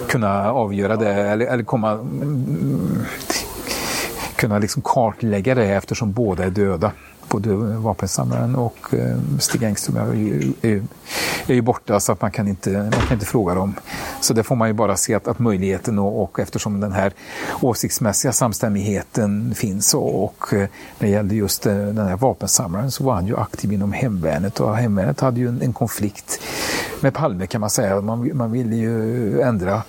kunna 0.08 0.52
avgöra 0.52 0.96
det 0.96 1.12
eller, 1.12 1.46
eller 1.46 1.64
komma 1.64 1.92
mm, 1.92 3.04
kunna 4.36 4.58
liksom 4.58 4.82
kartlägga 4.82 5.54
det 5.54 5.66
eftersom 5.66 6.12
båda 6.12 6.44
är 6.44 6.50
döda 6.50 6.92
både 7.34 7.54
vapensamlaren 7.78 8.56
och 8.56 8.94
eh, 8.94 9.16
Stig 9.38 9.62
Engström 9.62 9.96
är 9.96 10.14
ju, 10.14 10.52
är, 10.62 10.82
är 11.46 11.54
ju 11.54 11.62
borta 11.62 12.00
så 12.00 12.12
att 12.12 12.22
man 12.22 12.30
kan, 12.30 12.48
inte, 12.48 12.70
man 12.70 12.90
kan 12.90 13.12
inte 13.12 13.26
fråga 13.26 13.54
dem. 13.54 13.74
Så 14.20 14.34
det 14.34 14.42
får 14.42 14.56
man 14.56 14.68
ju 14.68 14.74
bara 14.74 14.96
se 14.96 15.14
att, 15.14 15.28
att 15.28 15.38
möjligheten 15.38 15.98
och, 15.98 16.22
och 16.22 16.40
eftersom 16.40 16.80
den 16.80 16.92
här 16.92 17.12
åsiktsmässiga 17.60 18.32
samstämmigheten 18.32 19.54
finns 19.54 19.94
och, 19.94 20.24
och 20.24 20.52
eh, 20.52 20.58
när 20.98 21.08
det 21.08 21.08
gällde 21.08 21.34
just 21.34 21.66
eh, 21.66 21.74
den 21.74 22.06
här 22.08 22.16
vapensamlaren 22.16 22.90
så 22.90 23.04
var 23.04 23.14
han 23.14 23.26
ju 23.26 23.36
aktiv 23.36 23.72
inom 23.72 23.92
hemvärnet 23.92 24.60
och 24.60 24.76
hemvärnet 24.76 25.20
hade 25.20 25.40
ju 25.40 25.48
en, 25.48 25.62
en 25.62 25.72
konflikt 25.72 26.40
med 27.00 27.14
Palme 27.14 27.46
kan 27.46 27.60
man 27.60 27.70
säga. 27.70 28.00
Man, 28.00 28.36
man 28.36 28.52
ville 28.52 28.76
ju 28.76 29.40
ändra 29.40 29.82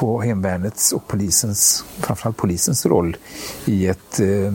på 0.00 0.20
hemvärnets 0.20 0.92
och 0.92 1.06
polisens, 1.06 1.84
framförallt 1.98 2.36
polisens 2.36 2.86
roll 2.86 3.16
i 3.64 3.86
ett, 3.86 4.20
eh, 4.20 4.52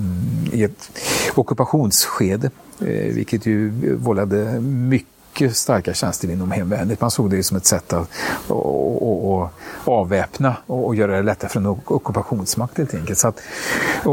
i 0.51 0.63
ett 0.63 0.91
ockupationsskede, 1.35 2.49
eh, 2.79 3.13
vilket 3.13 3.45
ju 3.45 3.95
vållade 3.95 4.59
mycket 4.61 5.55
starka 5.57 5.93
tjänster 5.93 6.29
inom 6.29 6.51
hemvärnet. 6.51 7.01
Man 7.01 7.11
såg 7.11 7.29
det 7.29 7.43
som 7.43 7.57
ett 7.57 7.65
sätt 7.65 7.93
att 7.93 8.09
och, 8.47 9.35
och 9.35 9.49
avväpna 9.83 10.55
och, 10.67 10.85
och, 10.85 10.95
göra 10.95 11.15
det 11.15 11.21
lättare 11.21 11.49
för 11.49 11.59
en 11.59 11.65
ockupationsmakt 11.65 12.77
helt 12.77 12.93
enkelt. 12.93 13.19
Så 13.19 13.27
att, 13.27 13.41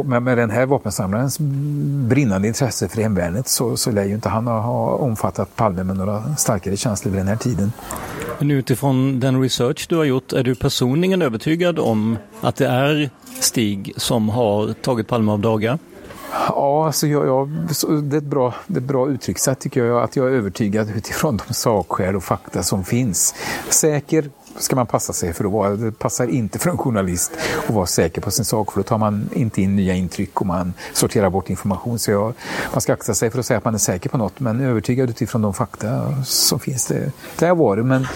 med, 0.04 0.22
med 0.22 0.38
den 0.38 0.50
här 0.50 0.66
vapensamlarens 0.66 1.38
brinnande 2.08 2.48
intresse 2.48 2.88
för 2.88 3.02
hemvärnet 3.02 3.48
så, 3.48 3.76
så 3.76 3.90
lär 3.90 4.04
ju 4.04 4.14
inte 4.14 4.28
han 4.28 4.46
ha 4.46 4.96
omfattat 4.96 5.56
Palme 5.56 5.84
med 5.84 5.96
några 5.96 6.36
starkare 6.36 6.76
känslor 6.76 7.12
vid 7.12 7.20
den 7.20 7.28
här 7.28 7.36
tiden. 7.36 7.72
Men 8.42 8.50
utifrån 8.50 9.20
den 9.20 9.42
research 9.42 9.86
du 9.88 9.96
har 9.96 10.04
gjort, 10.04 10.32
är 10.32 10.42
du 10.42 10.54
personligen 10.54 11.22
övertygad 11.22 11.78
om 11.78 12.18
att 12.40 12.56
det 12.56 12.66
är 12.66 13.10
Stig 13.40 13.92
som 13.96 14.28
har 14.28 14.72
tagit 14.72 15.08
Palme 15.08 15.32
av 15.32 15.40
daga? 15.40 15.78
Ja, 16.48 16.86
alltså 16.86 17.06
jag, 17.06 17.26
jag, 17.26 17.48
det, 17.48 18.16
är 18.16 18.18
ett 18.18 18.24
bra, 18.24 18.54
det 18.66 18.74
är 18.74 18.80
ett 18.80 18.88
bra 18.88 19.08
uttryckssätt 19.08 19.60
tycker 19.60 19.84
jag, 19.84 20.02
att 20.02 20.16
jag 20.16 20.26
är 20.26 20.30
övertygad 20.30 20.90
utifrån 20.96 21.40
de 21.48 21.54
sakskäl 21.54 22.16
och 22.16 22.24
fakta 22.24 22.62
som 22.62 22.84
finns. 22.84 23.34
Säker 23.68 24.30
ska 24.58 24.76
man 24.76 24.86
passa 24.86 25.12
sig 25.12 25.32
för 25.32 25.44
att 25.44 25.52
vara. 25.52 25.76
Det 25.76 25.92
passar 25.92 26.26
inte 26.26 26.58
för 26.58 26.70
en 26.70 26.78
journalist 26.78 27.32
att 27.68 27.74
vara 27.74 27.86
säker 27.86 28.20
på 28.20 28.30
sin 28.30 28.44
sak 28.44 28.72
för 28.72 28.80
då 28.80 28.84
tar 28.84 28.98
man 28.98 29.28
inte 29.32 29.62
in 29.62 29.76
nya 29.76 29.94
intryck 29.94 30.40
och 30.40 30.46
man 30.46 30.72
sorterar 30.92 31.30
bort 31.30 31.50
information. 31.50 31.98
Så 31.98 32.10
jag, 32.10 32.34
man 32.72 32.80
ska 32.80 32.92
akta 32.92 33.14
sig 33.14 33.30
för 33.30 33.38
att 33.38 33.46
säga 33.46 33.58
att 33.58 33.64
man 33.64 33.74
är 33.74 33.78
säker 33.78 34.10
på 34.10 34.18
något 34.18 34.40
men 34.40 34.60
övertygad 34.60 35.10
utifrån 35.10 35.42
de 35.42 35.54
fakta 35.54 36.14
som 36.24 36.60
finns. 36.60 36.86
Det, 36.86 37.12
det 37.38 37.46
har 37.46 37.56
varit 37.56 37.86
men 37.86 38.06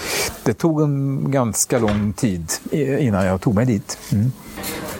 det 0.44 0.55
tog 0.55 0.83
en 0.83 1.31
ganska 1.31 1.79
lång 1.79 2.12
tid 2.12 2.53
innan 2.72 3.27
jag 3.27 3.40
tog 3.40 3.55
mig 3.55 3.66
dit. 3.66 3.99
Mm. 4.12 4.33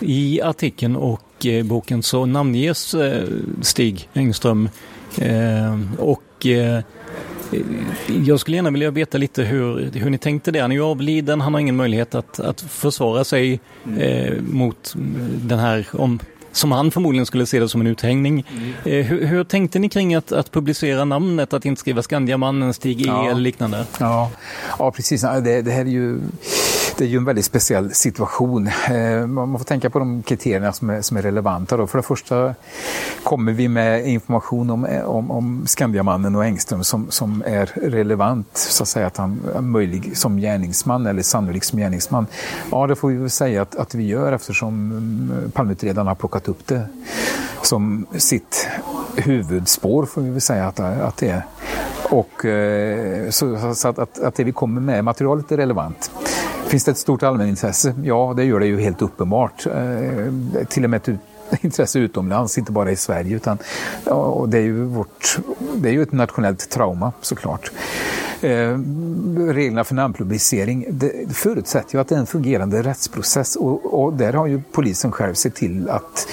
I 0.01 0.43
artikeln 0.43 0.97
och 0.97 1.47
eh, 1.47 1.65
boken 1.65 2.03
så 2.03 2.27
namnges 2.27 2.95
eh, 2.95 3.29
Stig 3.63 4.09
Engström 4.15 4.69
eh, 5.19 5.81
och 5.99 6.47
jag 8.27 8.41
skulle 8.41 8.57
gärna 8.57 8.71
vilja 8.71 8.91
veta 8.91 9.19
lite 9.19 9.43
hur, 9.43 9.91
hur 9.95 10.11
ni 10.11 10.19
tänkte 10.19 10.51
det. 10.51 10.59
Han 10.59 10.73
är 10.73 10.77
ju 10.77 10.83
avliden, 10.83 11.41
han 11.41 11.55
har 11.55 11.61
ingen 11.61 11.77
möjlighet 11.77 12.15
att, 12.15 12.41
att 12.41 12.61
försvara 12.61 13.25
sig 13.25 13.61
eh, 13.99 14.35
mot 14.41 14.95
den 15.43 15.59
här, 15.59 15.87
om, 15.93 16.19
som 16.53 16.73
han 16.73 16.91
förmodligen 16.91 17.27
skulle 17.27 17.47
se 17.47 17.61
det 17.61 17.69
som 17.69 17.81
en 17.81 17.87
uthängning. 17.87 18.45
Eh, 18.85 18.93
hur, 18.93 19.27
hur, 19.27 19.45
tänkte 19.45 19.79
ni 19.79 19.89
kring 19.89 20.15
att, 20.15 20.33
att 20.33 20.53
publicera 20.53 21.05
namnet, 21.05 21.53
att 21.53 21.65
inte 21.65 21.81
skriva 21.81 22.03
Skandiamannen, 22.03 22.75
Stig 22.75 23.01
E 23.01 23.05
ja. 23.07 23.31
eller 23.31 23.41
liknande? 23.41 23.85
Ja, 24.01 24.31
ja 24.79 24.91
precis. 24.91 25.23
Det, 25.23 25.63
det 25.63 25.71
här 25.71 25.81
är 25.81 25.85
ju 25.85 26.21
det 26.99 27.05
är 27.05 27.09
ju 27.09 27.17
en 27.17 27.25
väldigt 27.25 27.45
speciell 27.45 27.95
situation. 27.95 28.67
Eh, 28.67 29.27
man 29.27 29.59
får 29.59 29.65
tänka 29.65 29.91
på 29.91 29.99
de 29.99 30.23
kriterierna 30.23 30.73
som 30.73 30.91
är, 30.91 31.03
som 31.03 31.17
är 31.17 31.23
relevanta. 31.23 31.77
Då. 31.77 31.87
För 31.87 31.99
det 31.99 32.03
första 32.03 32.55
kommer 33.23 33.53
vi 33.53 33.69
med 33.69 34.07
information 34.07 34.71
om, 34.71 34.85
om, 35.05 35.31
om 35.31 35.67
Skandiamannen 35.67 36.37
och 36.37 36.45
Engström 36.45 36.85
som, 36.85 37.11
som 37.11 37.43
är 37.47 37.67
relevant, 37.75 38.57
så 38.57 38.83
att 38.83 38.89
säga 38.89 39.07
att 39.07 39.17
han 39.17 39.41
är 39.55 39.61
möjlig 39.61 40.17
som 40.17 40.37
gärningsman 40.37 41.07
eller 41.07 41.23
sannolik 41.23 41.65
som 41.65 41.79
gärningsman. 41.79 42.27
Ja, 42.71 42.87
det 42.87 42.97
får 42.97 43.09
vi 43.09 43.17
väl 43.17 43.31
säga 43.31 43.63
att, 43.63 43.77
att 43.77 43.95
vi 43.95 44.07
gör 44.07 44.33
eftersom 44.33 44.93
mm, 44.93 45.51
Palmeutredarna 45.51 46.11
har 46.11 46.15
plockat 46.15 46.49
upp 46.49 46.67
det 46.67 46.89
som 47.63 48.07
sitt 48.17 48.69
huvudspår 49.17 50.07
får 50.07 50.23
vi 50.23 50.31
väl 50.31 50.41
säga 50.41 50.67
att, 50.67 50.81
att 50.81 51.17
det 51.17 51.29
är. 51.29 51.43
Och, 52.11 52.45
eh, 52.45 53.31
så, 53.31 53.75
så 53.75 53.89
att, 53.89 53.99
att, 53.99 54.19
att 54.19 54.35
det 54.35 54.45
vi 54.45 54.53
kommer 54.53 54.81
med 54.81 55.05
materialet 55.05 55.53
är 55.53 55.57
relevant. 55.57 56.11
Finns 56.67 56.85
det 56.85 56.91
ett 56.91 56.99
stort 56.99 57.23
allmänintresse? 57.23 57.95
Ja, 58.03 58.35
det 58.37 58.45
gör 58.45 58.61
det 58.61 58.67
ju 58.67 58.81
helt 58.81 59.03
uppenbart. 59.03 59.67
Eh, 59.67 60.67
till 60.69 60.85
och 60.85 60.91
med 60.91 61.09
ett 61.09 61.19
intresse 61.65 61.99
utomlands, 61.99 62.59
inte 62.59 62.73
bara 62.73 62.91
i 62.91 62.97
Sverige. 62.97 63.37
Utan, 63.37 63.59
och 64.05 64.49
det, 64.49 64.59
är 64.59 64.63
ju 64.63 64.85
vårt, 64.85 65.39
det 65.75 65.89
är 65.89 65.93
ju 65.93 66.03
ett 66.03 66.13
nationellt 66.13 66.71
trauma 66.71 67.13
såklart. 67.21 67.71
Eh, 68.41 68.79
reglerna 69.37 69.85
för 69.85 69.95
namnpublicering 69.95 70.87
det 70.89 71.35
förutsätter 71.35 71.95
ju 71.95 72.01
att 72.01 72.09
det 72.09 72.15
är 72.15 72.19
en 72.19 72.27
fungerande 72.27 72.83
rättsprocess 72.83 73.57
och, 73.57 74.05
och 74.05 74.13
där 74.13 74.33
har 74.33 74.47
ju 74.47 74.63
polisen 74.73 75.13
själv 75.13 75.35
sett 75.35 75.55
till 75.55 75.91
att 75.91 76.29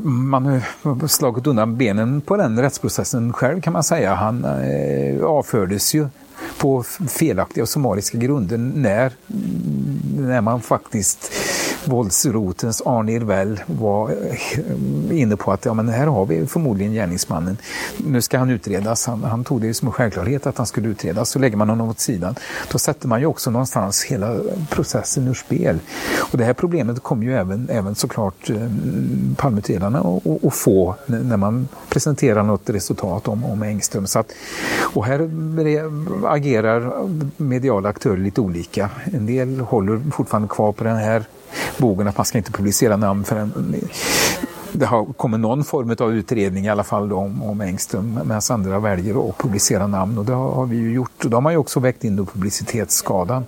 man 0.00 0.46
har 0.82 1.06
slagit 1.08 1.46
undan 1.46 1.76
benen 1.76 2.20
på 2.20 2.36
den 2.36 2.62
rättsprocessen 2.62 3.32
själv 3.32 3.60
kan 3.60 3.72
man 3.72 3.82
säga. 3.82 4.14
Han 4.14 4.44
eh, 4.44 5.24
avfördes 5.24 5.94
ju 5.94 6.06
på 6.58 6.82
felaktiga 7.08 7.62
och 7.62 7.68
summariska 7.68 8.18
grunder 8.18 8.58
när, 8.58 9.12
när 10.18 10.40
man 10.40 10.60
faktiskt 10.60 11.32
våldsrotens 11.84 12.82
Arne 12.86 13.12
Irwell 13.12 13.60
var 13.66 14.10
eh, 14.10 15.20
inne 15.20 15.36
på 15.36 15.52
att 15.52 15.64
ja, 15.64 15.74
men 15.74 15.88
här 15.88 16.06
har 16.06 16.26
vi 16.26 16.46
förmodligen 16.46 16.92
gärningsmannen. 16.92 17.56
Nu 17.96 18.22
ska 18.22 18.38
han 18.38 18.50
utredas. 18.50 19.06
Han, 19.06 19.24
han 19.24 19.44
tog 19.44 19.60
det 19.60 19.74
som 19.74 19.88
en 19.88 19.92
självklarhet 19.92 20.46
att 20.46 20.58
han 20.58 20.66
skulle 20.66 20.88
utredas. 20.88 21.30
Så 21.30 21.38
lägger 21.38 21.56
man 21.56 21.68
honom 21.68 21.88
åt 21.88 22.00
sidan. 22.00 22.34
Då 22.72 22.78
sätter 22.78 23.08
man 23.08 23.20
ju 23.20 23.26
också 23.26 23.50
någonstans 23.50 24.04
hela 24.04 24.36
processen 24.70 25.28
ur 25.28 25.34
spel. 25.34 25.78
Och 26.32 26.38
det 26.38 26.44
här 26.44 26.52
problemet 26.52 27.02
kommer 27.02 27.24
ju 27.24 27.34
även, 27.34 27.68
även 27.70 27.94
såklart 27.94 28.50
eh, 28.50 28.56
Palmeutredarna 29.36 30.20
att 30.42 30.54
få 30.54 30.94
när 31.06 31.36
man 31.36 31.68
presenterar 31.88 32.42
något 32.42 32.70
resultat 32.70 33.28
om, 33.28 33.44
om 33.44 33.62
Engström. 33.62 34.06
Så 34.06 34.18
att, 34.18 34.32
och 34.80 35.04
här 35.04 35.30
agerar 36.26 36.53
mediala 37.36 37.88
aktörer 37.88 38.16
lite 38.16 38.40
olika. 38.40 38.90
En 39.04 39.26
del 39.26 39.60
håller 39.60 40.10
fortfarande 40.10 40.48
kvar 40.48 40.72
på 40.72 40.84
den 40.84 40.96
här 40.96 41.24
bogen 41.78 42.08
att 42.08 42.16
man 42.16 42.24
ska 42.24 42.38
inte 42.38 42.52
publicera 42.52 42.96
namn 42.96 43.24
förrän 43.24 43.74
det 44.74 44.86
har 44.86 45.04
kommit 45.04 45.40
någon 45.40 45.64
form 45.64 45.96
av 45.98 46.12
utredning 46.12 46.64
i 46.64 46.68
alla 46.68 46.84
fall 46.84 47.12
om, 47.12 47.42
om 47.42 47.60
Engström 47.60 48.20
medan 48.24 48.40
andra 48.50 48.78
väljer 48.78 49.28
att 49.28 49.38
publicera 49.38 49.86
namn 49.86 50.18
och 50.18 50.24
det 50.24 50.32
har, 50.32 50.50
har 50.50 50.66
vi 50.66 50.76
ju 50.76 50.92
gjort. 50.92 51.24
Och 51.24 51.30
då 51.30 51.36
har 51.36 51.42
man 51.42 51.52
ju 51.52 51.58
också 51.58 51.80
väckt 51.80 52.04
in 52.04 52.26
publicitetsskadan. 52.26 53.46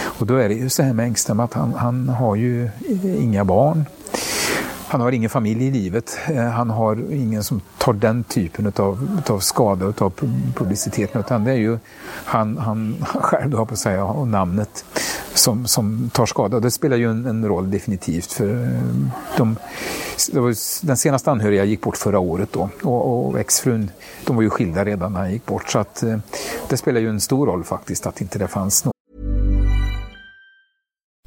Och 0.00 0.26
då 0.26 0.34
är 0.34 0.48
det 0.48 0.54
ju 0.54 0.68
så 0.68 0.82
här 0.82 0.92
med 0.92 1.04
Engström 1.04 1.40
att 1.40 1.54
han, 1.54 1.74
han 1.74 2.08
har 2.08 2.36
ju 2.36 2.70
inga 3.04 3.44
barn. 3.44 3.84
Han 4.88 5.00
har 5.00 5.12
ingen 5.12 5.30
familj 5.30 5.66
i 5.66 5.70
livet. 5.70 6.18
Eh, 6.28 6.44
han 6.44 6.70
har 6.70 7.12
ingen 7.12 7.44
som 7.44 7.60
tar 7.78 7.92
den 7.92 8.24
typen 8.24 8.72
av, 8.76 9.20
av 9.26 9.38
skada 9.38 9.86
av 9.98 10.12
publiciteten. 10.54 11.20
Utan 11.20 11.44
det 11.44 11.50
är 11.50 11.56
ju 11.56 11.78
han, 12.24 12.58
han 12.58 13.04
själv, 13.20 13.50
då 13.50 13.66
på 13.66 13.72
att 13.72 13.78
säga, 13.78 14.04
och 14.04 14.28
namnet 14.28 14.84
som, 15.34 15.66
som 15.66 16.10
tar 16.12 16.26
skada. 16.26 16.60
Det 16.60 16.70
spelar 16.70 16.96
ju 16.96 17.10
en, 17.10 17.26
en 17.26 17.48
roll 17.48 17.70
definitivt. 17.70 18.32
för 18.32 18.62
eh, 18.64 18.82
de, 19.36 19.56
Den 20.82 20.96
senaste 20.96 21.30
anhöriga 21.30 21.64
gick 21.64 21.80
bort 21.80 21.96
förra 21.96 22.18
året 22.18 22.52
då 22.52 22.70
och, 22.82 23.28
och 23.28 23.38
exfrun, 23.38 23.90
de 24.24 24.36
var 24.36 24.42
ju 24.42 24.50
skilda 24.50 24.84
redan 24.84 25.12
när 25.12 25.20
han 25.20 25.32
gick 25.32 25.46
bort. 25.46 25.70
Så 25.70 25.78
att, 25.78 26.02
eh, 26.02 26.18
det 26.68 26.76
spelar 26.76 27.00
ju 27.00 27.08
en 27.08 27.20
stor 27.20 27.46
roll 27.46 27.64
faktiskt 27.64 28.06
att 28.06 28.20
inte 28.20 28.38
det 28.38 28.48
fanns 28.48 28.84
någon 28.84 28.92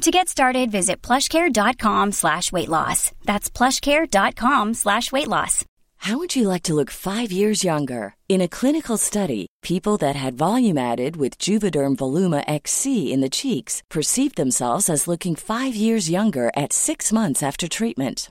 To 0.00 0.10
get 0.10 0.28
started, 0.28 0.70
visit 0.70 1.00
plushcare.com 1.02 2.12
slash 2.12 2.52
weight 2.52 2.68
loss. 2.68 3.12
That's 3.24 3.48
plushcare.com 3.48 4.74
slash 4.74 5.12
weight 5.12 5.28
loss. 5.28 5.64
How 5.98 6.18
would 6.18 6.36
you 6.36 6.48
like 6.48 6.64
to 6.64 6.74
look 6.74 6.90
five 6.90 7.32
years 7.32 7.64
younger? 7.64 8.14
In 8.28 8.42
a 8.42 8.48
clinical 8.48 8.98
study, 8.98 9.46
people 9.62 9.96
that 9.98 10.16
had 10.16 10.34
volume 10.34 10.76
added 10.76 11.16
with 11.16 11.38
Juvederm 11.38 11.96
Voluma 11.96 12.44
XC 12.46 13.10
in 13.12 13.22
the 13.22 13.30
cheeks 13.30 13.82
perceived 13.88 14.36
themselves 14.36 14.90
as 14.90 15.08
looking 15.08 15.34
five 15.36 15.74
years 15.74 16.10
younger 16.10 16.50
at 16.54 16.74
six 16.74 17.10
months 17.10 17.42
after 17.42 17.66
treatment. 17.68 18.30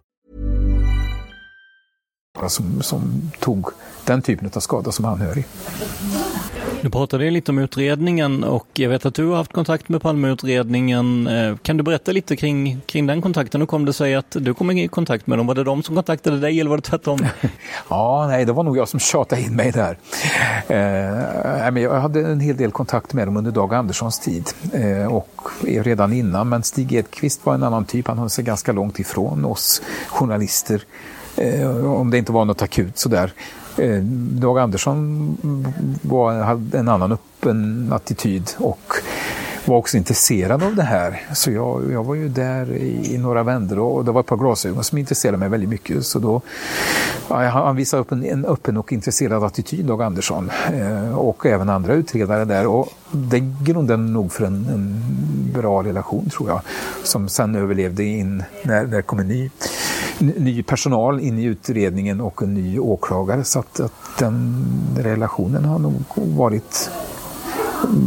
Som, 2.47 2.81
som 2.81 3.31
tog 3.39 3.67
den 4.05 4.21
typen 4.21 4.51
av 4.55 4.59
skada 4.59 4.91
som 4.91 5.05
anhörig. 5.05 5.45
Du 6.81 6.89
pratade 6.89 7.31
lite 7.31 7.51
om 7.51 7.59
utredningen 7.59 8.43
och 8.43 8.67
jag 8.73 8.89
vet 8.89 9.05
att 9.05 9.13
du 9.13 9.25
har 9.27 9.37
haft 9.37 9.53
kontakt 9.53 9.89
med 9.89 10.01
Palmeutredningen. 10.01 11.27
Eh, 11.27 11.55
kan 11.57 11.77
du 11.77 11.83
berätta 11.83 12.11
lite 12.11 12.35
kring, 12.35 12.81
kring 12.85 13.07
den 13.07 13.21
kontakten? 13.21 13.61
Hur 13.61 13.65
kom 13.65 13.85
det 13.85 13.93
sig 13.93 14.15
att 14.15 14.35
du 14.39 14.53
kom 14.53 14.71
i 14.71 14.87
kontakt 14.87 15.27
med 15.27 15.37
dem? 15.37 15.47
Var 15.47 15.55
det 15.55 15.63
de 15.63 15.83
som 15.83 15.95
kontaktade 15.95 16.39
dig 16.39 16.59
eller 16.59 16.69
var 16.69 16.77
det 16.77 16.83
tvärtom? 16.83 17.19
ja, 17.89 18.27
nej, 18.27 18.45
det 18.45 18.53
var 18.53 18.63
nog 18.63 18.77
jag 18.77 18.87
som 18.87 18.99
tjatade 18.99 19.41
in 19.41 19.55
mig 19.55 19.71
där. 19.71 19.97
Eh, 20.67 21.83
jag 21.83 22.01
hade 22.01 22.21
en 22.21 22.39
hel 22.39 22.57
del 22.57 22.71
kontakt 22.71 23.13
med 23.13 23.27
dem 23.27 23.37
under 23.37 23.51
Dag 23.51 23.73
Anderssons 23.73 24.19
tid 24.19 24.49
eh, 24.73 25.13
och 25.13 25.41
redan 25.63 26.13
innan. 26.13 26.49
Men 26.49 26.63
Stig 26.63 26.93
Edqvist 26.93 27.45
var 27.45 27.53
en 27.53 27.63
annan 27.63 27.85
typ. 27.85 28.07
Han 28.07 28.17
höll 28.17 28.29
sig 28.29 28.43
ganska 28.43 28.71
långt 28.71 28.99
ifrån 28.99 29.45
oss 29.45 29.81
journalister 30.07 30.81
Eh, 31.41 31.85
om 31.85 32.11
det 32.11 32.17
inte 32.17 32.31
var 32.31 32.45
något 32.45 32.61
akut 32.61 32.97
sådär. 32.97 33.33
Eh, 33.77 34.01
Dag 34.39 34.59
Andersson 34.59 35.37
var, 36.01 36.33
hade 36.33 36.77
en 36.77 36.89
annan 36.89 37.11
öppen 37.11 37.89
attityd 37.93 38.49
och 38.57 38.93
var 39.65 39.77
också 39.77 39.97
intresserad 39.97 40.63
av 40.63 40.75
det 40.75 40.83
här. 40.83 41.21
Så 41.33 41.51
jag, 41.51 41.91
jag 41.91 42.03
var 42.03 42.15
ju 42.15 42.29
där 42.29 42.71
i, 42.73 43.13
i 43.13 43.17
några 43.17 43.43
vändor 43.43 43.79
och 43.79 44.05
det 44.05 44.11
var 44.11 44.19
ett 44.19 44.27
par 44.27 44.37
glasögon 44.37 44.83
som 44.83 44.97
intresserade 44.97 45.37
mig 45.37 45.49
väldigt 45.49 45.69
mycket. 45.69 46.05
Så 46.05 46.19
då, 46.19 46.41
ja, 47.27 47.49
han 47.49 47.75
visade 47.75 48.01
upp 48.01 48.11
en, 48.11 48.25
en 48.25 48.45
öppen 48.45 48.77
och 48.77 48.93
intresserad 48.93 49.43
attityd, 49.43 49.85
Dag 49.85 50.01
Andersson. 50.01 50.51
Eh, 50.73 51.17
och 51.17 51.45
även 51.45 51.69
andra 51.69 51.93
utredare 51.93 52.45
där. 52.45 52.67
Och 52.67 52.89
det 53.11 53.39
grundade 53.39 54.03
nog 54.03 54.31
för 54.31 54.45
en, 54.45 54.65
en, 54.73 55.03
bra 55.53 55.83
relation 55.83 56.29
tror 56.29 56.49
jag. 56.49 56.61
Som 57.03 57.29
sen 57.29 57.55
överlevde 57.55 58.03
in 58.03 58.43
när 58.63 58.85
det 58.85 59.01
kom 59.01 59.19
en 59.19 59.27
ny 59.27 59.49
ny 60.21 60.63
personal 60.63 61.19
in 61.19 61.39
i 61.39 61.43
utredningen 61.43 62.21
och 62.21 62.43
en 62.43 62.53
ny 62.53 62.79
åklagare. 62.79 63.43
Så 63.43 63.59
att, 63.59 63.79
att 63.79 63.93
den 64.19 64.65
relationen 64.97 65.65
har 65.65 65.79
nog 65.79 66.03
varit 66.15 66.89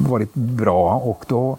varit 0.09 0.35
bra 0.35 0.94
och 0.94 1.24
då 1.27 1.59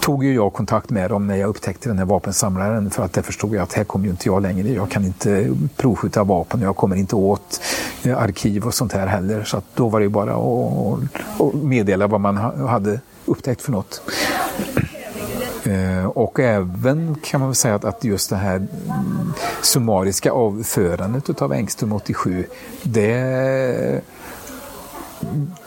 tog 0.00 0.24
ju 0.24 0.34
jag 0.34 0.52
kontakt 0.52 0.90
med 0.90 1.10
dem 1.10 1.26
när 1.26 1.36
jag 1.36 1.48
upptäckte 1.48 1.88
den 1.88 1.98
här 1.98 2.04
vapensamlaren 2.04 2.90
för 2.90 3.04
att 3.04 3.12
det 3.12 3.22
förstod 3.22 3.54
jag 3.54 3.62
att 3.62 3.72
här 3.72 3.84
kommer 3.84 4.04
ju 4.04 4.10
inte 4.10 4.28
jag 4.28 4.42
längre. 4.42 4.68
Jag 4.68 4.90
kan 4.90 5.04
inte 5.04 5.56
provskjuta 5.76 6.24
vapen 6.24 6.60
och 6.60 6.66
jag 6.66 6.76
kommer 6.76 6.96
inte 6.96 7.16
åt 7.16 7.60
eh, 8.02 8.18
arkiv 8.18 8.66
och 8.66 8.74
sånt 8.74 8.92
här 8.92 9.06
heller. 9.06 9.44
Så 9.44 9.56
att 9.56 9.64
då 9.74 9.88
var 9.88 10.00
det 10.00 10.04
ju 10.04 10.10
bara 10.10 10.34
att 10.34 11.54
meddela 11.54 12.06
vad 12.06 12.20
man 12.20 12.36
hade 12.68 13.00
upptäckt 13.24 13.62
för 13.62 13.72
något. 13.72 14.02
Eh, 15.66 16.06
och 16.06 16.40
även 16.40 17.16
kan 17.22 17.40
man 17.40 17.48
väl 17.48 17.54
säga 17.54 17.74
att, 17.74 17.84
att 17.84 18.04
just 18.04 18.30
det 18.30 18.36
här 18.36 18.66
summariska 19.62 20.32
avförandet 20.32 21.42
av 21.42 21.52
Engström 21.52 21.92
87, 21.92 22.46
det 22.82 24.00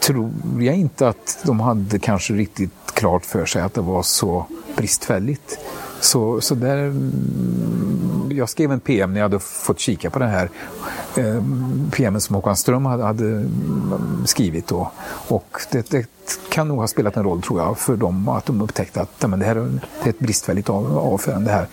tror 0.00 0.32
jag 0.58 0.74
inte 0.74 1.08
att 1.08 1.38
de 1.42 1.60
hade 1.60 1.98
kanske 1.98 2.34
riktigt 2.34 2.70
klart 2.94 3.26
för 3.26 3.46
sig 3.46 3.62
att 3.62 3.74
det 3.74 3.80
var 3.80 4.02
så 4.02 4.46
bristfälligt. 4.76 5.58
Så, 6.00 6.40
så 6.40 6.54
där, 6.54 6.78
mm, 6.78 8.30
jag 8.30 8.48
skrev 8.48 8.72
en 8.72 8.80
PM 8.80 9.12
när 9.12 9.20
jag 9.20 9.24
hade 9.24 9.38
fått 9.38 9.78
kika 9.78 10.10
på 10.10 10.18
den 10.18 10.28
här 10.28 10.50
eh, 11.16 11.42
PM 11.90 12.20
som 12.20 12.34
Håkan 12.34 12.56
Ström 12.56 12.86
hade, 12.86 13.04
hade 13.04 13.24
mm, 13.24 14.22
skrivit 14.26 14.66
då. 14.66 14.90
Och 15.28 15.60
det, 15.70 15.90
det, 15.90 16.06
kan 16.48 16.68
nog 16.68 16.78
ha 16.78 16.88
spelat 16.88 17.16
en 17.16 17.24
roll 17.24 17.42
tror 17.42 17.60
jag 17.60 17.78
för 17.78 17.96
dem 17.96 18.28
att 18.28 18.46
de 18.46 18.60
upptäckte 18.60 19.00
att 19.00 19.28
men 19.28 19.38
det 19.38 19.46
här 19.46 19.54
det 19.54 20.08
är 20.08 20.10
ett 20.10 20.18
bristfälligt 20.18 20.70
avförande 20.70 21.50
här. 21.50 21.66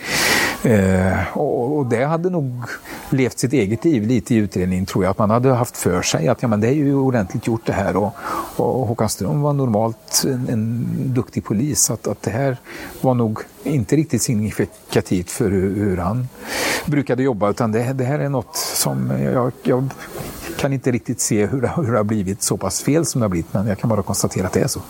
Eh, 0.63 1.37
och, 1.37 1.77
och, 1.77 1.85
det 1.85 2.05
hade 2.05 2.29
nog 2.29 2.63
levt 3.09 3.39
sitt 3.39 3.53
eget 3.53 3.85
liv 3.85 4.07
lite 4.07 4.35
i 4.35 4.37
utredningen 4.37 4.85
tror 4.85 5.03
jag. 5.03 5.11
Att 5.11 5.17
man 5.17 5.29
hade 5.29 5.53
haft 5.53 5.77
för 5.77 6.01
sig 6.01 6.27
att 6.27 6.41
ja, 6.41 6.47
men 6.47 6.61
det 6.61 6.67
är 6.67 6.73
ju 6.73 6.95
ordentligt 6.95 7.47
gjort 7.47 7.65
det 7.65 7.73
här. 7.73 7.97
Och, 7.97 8.13
och 8.55 8.87
Håkan 8.87 9.09
Ström 9.09 9.41
var 9.41 9.53
normalt 9.53 10.23
en, 10.25 10.49
en 10.49 10.85
duktig 11.13 11.43
polis. 11.43 11.89
Att, 11.89 12.07
att 12.07 12.21
det 12.21 12.31
här 12.31 12.57
var 13.01 13.13
nog 13.13 13.39
inte 13.63 13.95
riktigt 13.95 14.21
signifikativt 14.21 15.31
för 15.31 15.51
hur, 15.51 15.75
hur 15.75 15.97
han 15.97 16.27
brukade 16.85 17.23
jobba. 17.23 17.49
Utan 17.49 17.71
det, 17.71 17.93
det 17.93 18.03
här 18.03 18.19
är 18.19 18.29
något 18.29 18.55
som 18.55 19.11
jag, 19.21 19.51
jag 19.63 19.89
kan 20.57 20.73
inte 20.73 20.91
riktigt 20.91 21.19
se 21.19 21.45
hur 21.45 21.61
det, 21.61 21.71
hur 21.75 21.91
det 21.91 21.97
har 21.97 22.03
blivit 22.03 22.41
så 22.41 22.57
pass 22.57 22.81
fel 22.81 23.05
som 23.05 23.21
det 23.21 23.25
har 23.25 23.29
blivit. 23.29 23.53
Men 23.53 23.67
jag 23.67 23.77
kan 23.77 23.89
bara 23.89 24.03
konstatera 24.03 24.46
att 24.47 24.53
det 24.53 24.59
är 24.61 24.67
så. 24.67 24.81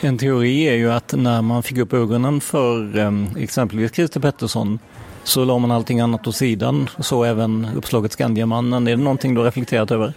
En 0.00 0.18
teori 0.18 0.62
är 0.68 0.74
ju 0.74 0.92
att 0.92 1.14
när 1.16 1.42
man 1.42 1.62
fick 1.62 1.78
upp 1.78 1.92
ögonen 1.92 2.40
för 2.40 2.98
ehm, 2.98 3.28
exempelvis 3.38 3.92
Christer 3.92 4.20
Pettersson 4.20 4.78
så 5.24 5.44
la 5.44 5.58
man 5.58 5.70
allting 5.70 6.00
annat 6.00 6.26
åt 6.26 6.36
sidan, 6.36 6.90
så 6.98 7.24
även 7.24 7.68
uppslaget 7.76 8.12
Skandiamannen. 8.12 8.86
Är 8.86 8.96
det 8.96 9.02
någonting 9.02 9.34
du 9.34 9.40
har 9.40 9.46
reflekterat 9.46 9.90
över? 9.90 10.12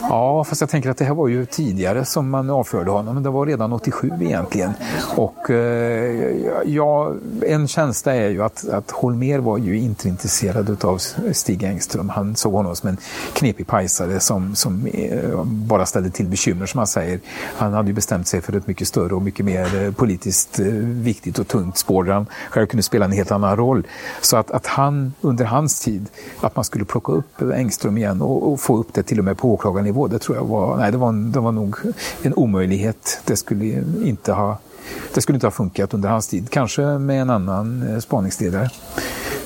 Ja, 0.00 0.44
fast 0.44 0.60
jag 0.60 0.70
tänker 0.70 0.90
att 0.90 0.96
det 0.96 1.04
här 1.04 1.14
var 1.14 1.28
ju 1.28 1.46
tidigare 1.46 2.04
som 2.04 2.30
man 2.30 2.50
avförde 2.50 2.90
honom. 2.90 3.22
Det 3.22 3.30
var 3.30 3.46
redan 3.46 3.72
87 3.72 4.10
egentligen. 4.20 4.72
Och 5.16 5.50
eh, 5.50 6.36
ja, 6.64 7.12
en 7.46 7.68
känsla 7.68 8.14
är 8.14 8.28
ju 8.28 8.42
att, 8.42 8.68
att 8.68 8.90
Holmer 8.90 9.38
var 9.38 9.58
ju 9.58 9.78
inte 9.78 10.08
intresserad 10.08 10.84
av 10.84 10.98
Stig 11.32 11.62
Engström. 11.62 12.08
Han 12.08 12.36
såg 12.36 12.52
honom 12.52 12.76
som 12.76 12.88
en 12.88 12.96
knepig 13.32 13.66
pajsare 13.66 14.20
som, 14.20 14.54
som 14.54 14.86
eh, 14.86 15.44
bara 15.44 15.86
ställde 15.86 16.10
till 16.10 16.26
bekymmer 16.26 16.66
som 16.66 16.78
han 16.78 16.86
säger. 16.86 17.20
Han 17.56 17.72
hade 17.72 17.88
ju 17.88 17.94
bestämt 17.94 18.26
sig 18.26 18.40
för 18.40 18.56
ett 18.56 18.66
mycket 18.66 18.88
större 18.88 19.14
och 19.14 19.22
mycket 19.22 19.46
mer 19.46 19.84
eh, 19.84 19.92
politiskt 19.92 20.58
viktigt 20.82 21.38
och 21.38 21.48
tungt 21.48 21.78
spår 21.78 22.04
där 22.04 22.12
han 22.12 22.26
själv 22.50 22.66
kunde 22.66 22.82
spela 22.82 23.04
en 23.04 23.12
helt 23.12 23.30
annan 23.30 23.56
roll. 23.56 23.86
Så 24.20 24.36
att, 24.36 24.50
att 24.50 24.66
han 24.66 25.12
under 25.20 25.44
hans 25.44 25.80
tid, 25.80 26.06
att 26.40 26.56
man 26.56 26.64
skulle 26.64 26.84
plocka 26.84 27.12
upp 27.12 27.42
Engström 27.54 27.98
igen 27.98 28.22
och, 28.22 28.52
och 28.52 28.60
få 28.60 28.76
upp 28.76 28.94
det 28.94 29.02
till 29.02 29.18
och 29.18 29.24
med 29.24 29.38
på 29.38 29.52
åklagaren 29.52 29.87
nivå, 29.88 30.08
det 30.08 30.18
tror 30.18 30.36
jag 30.36 30.44
var, 30.44 30.76
nej, 30.76 30.92
det 30.92 30.98
var, 30.98 31.12
det 31.12 31.40
var 31.40 31.52
nog 31.52 31.76
en 32.22 32.34
omöjlighet. 32.34 33.20
Det 33.24 33.36
skulle 33.36 33.84
inte 34.04 34.32
ha 34.32 34.58
det 35.14 35.20
skulle 35.20 35.36
inte 35.36 35.46
ha 35.46 35.50
funkat 35.50 35.94
under 35.94 36.08
hans 36.08 36.28
tid. 36.28 36.50
Kanske 36.50 36.82
med 36.82 37.22
en 37.22 37.30
annan 37.30 37.88
eh, 37.88 37.98
spaningsledare. 37.98 38.70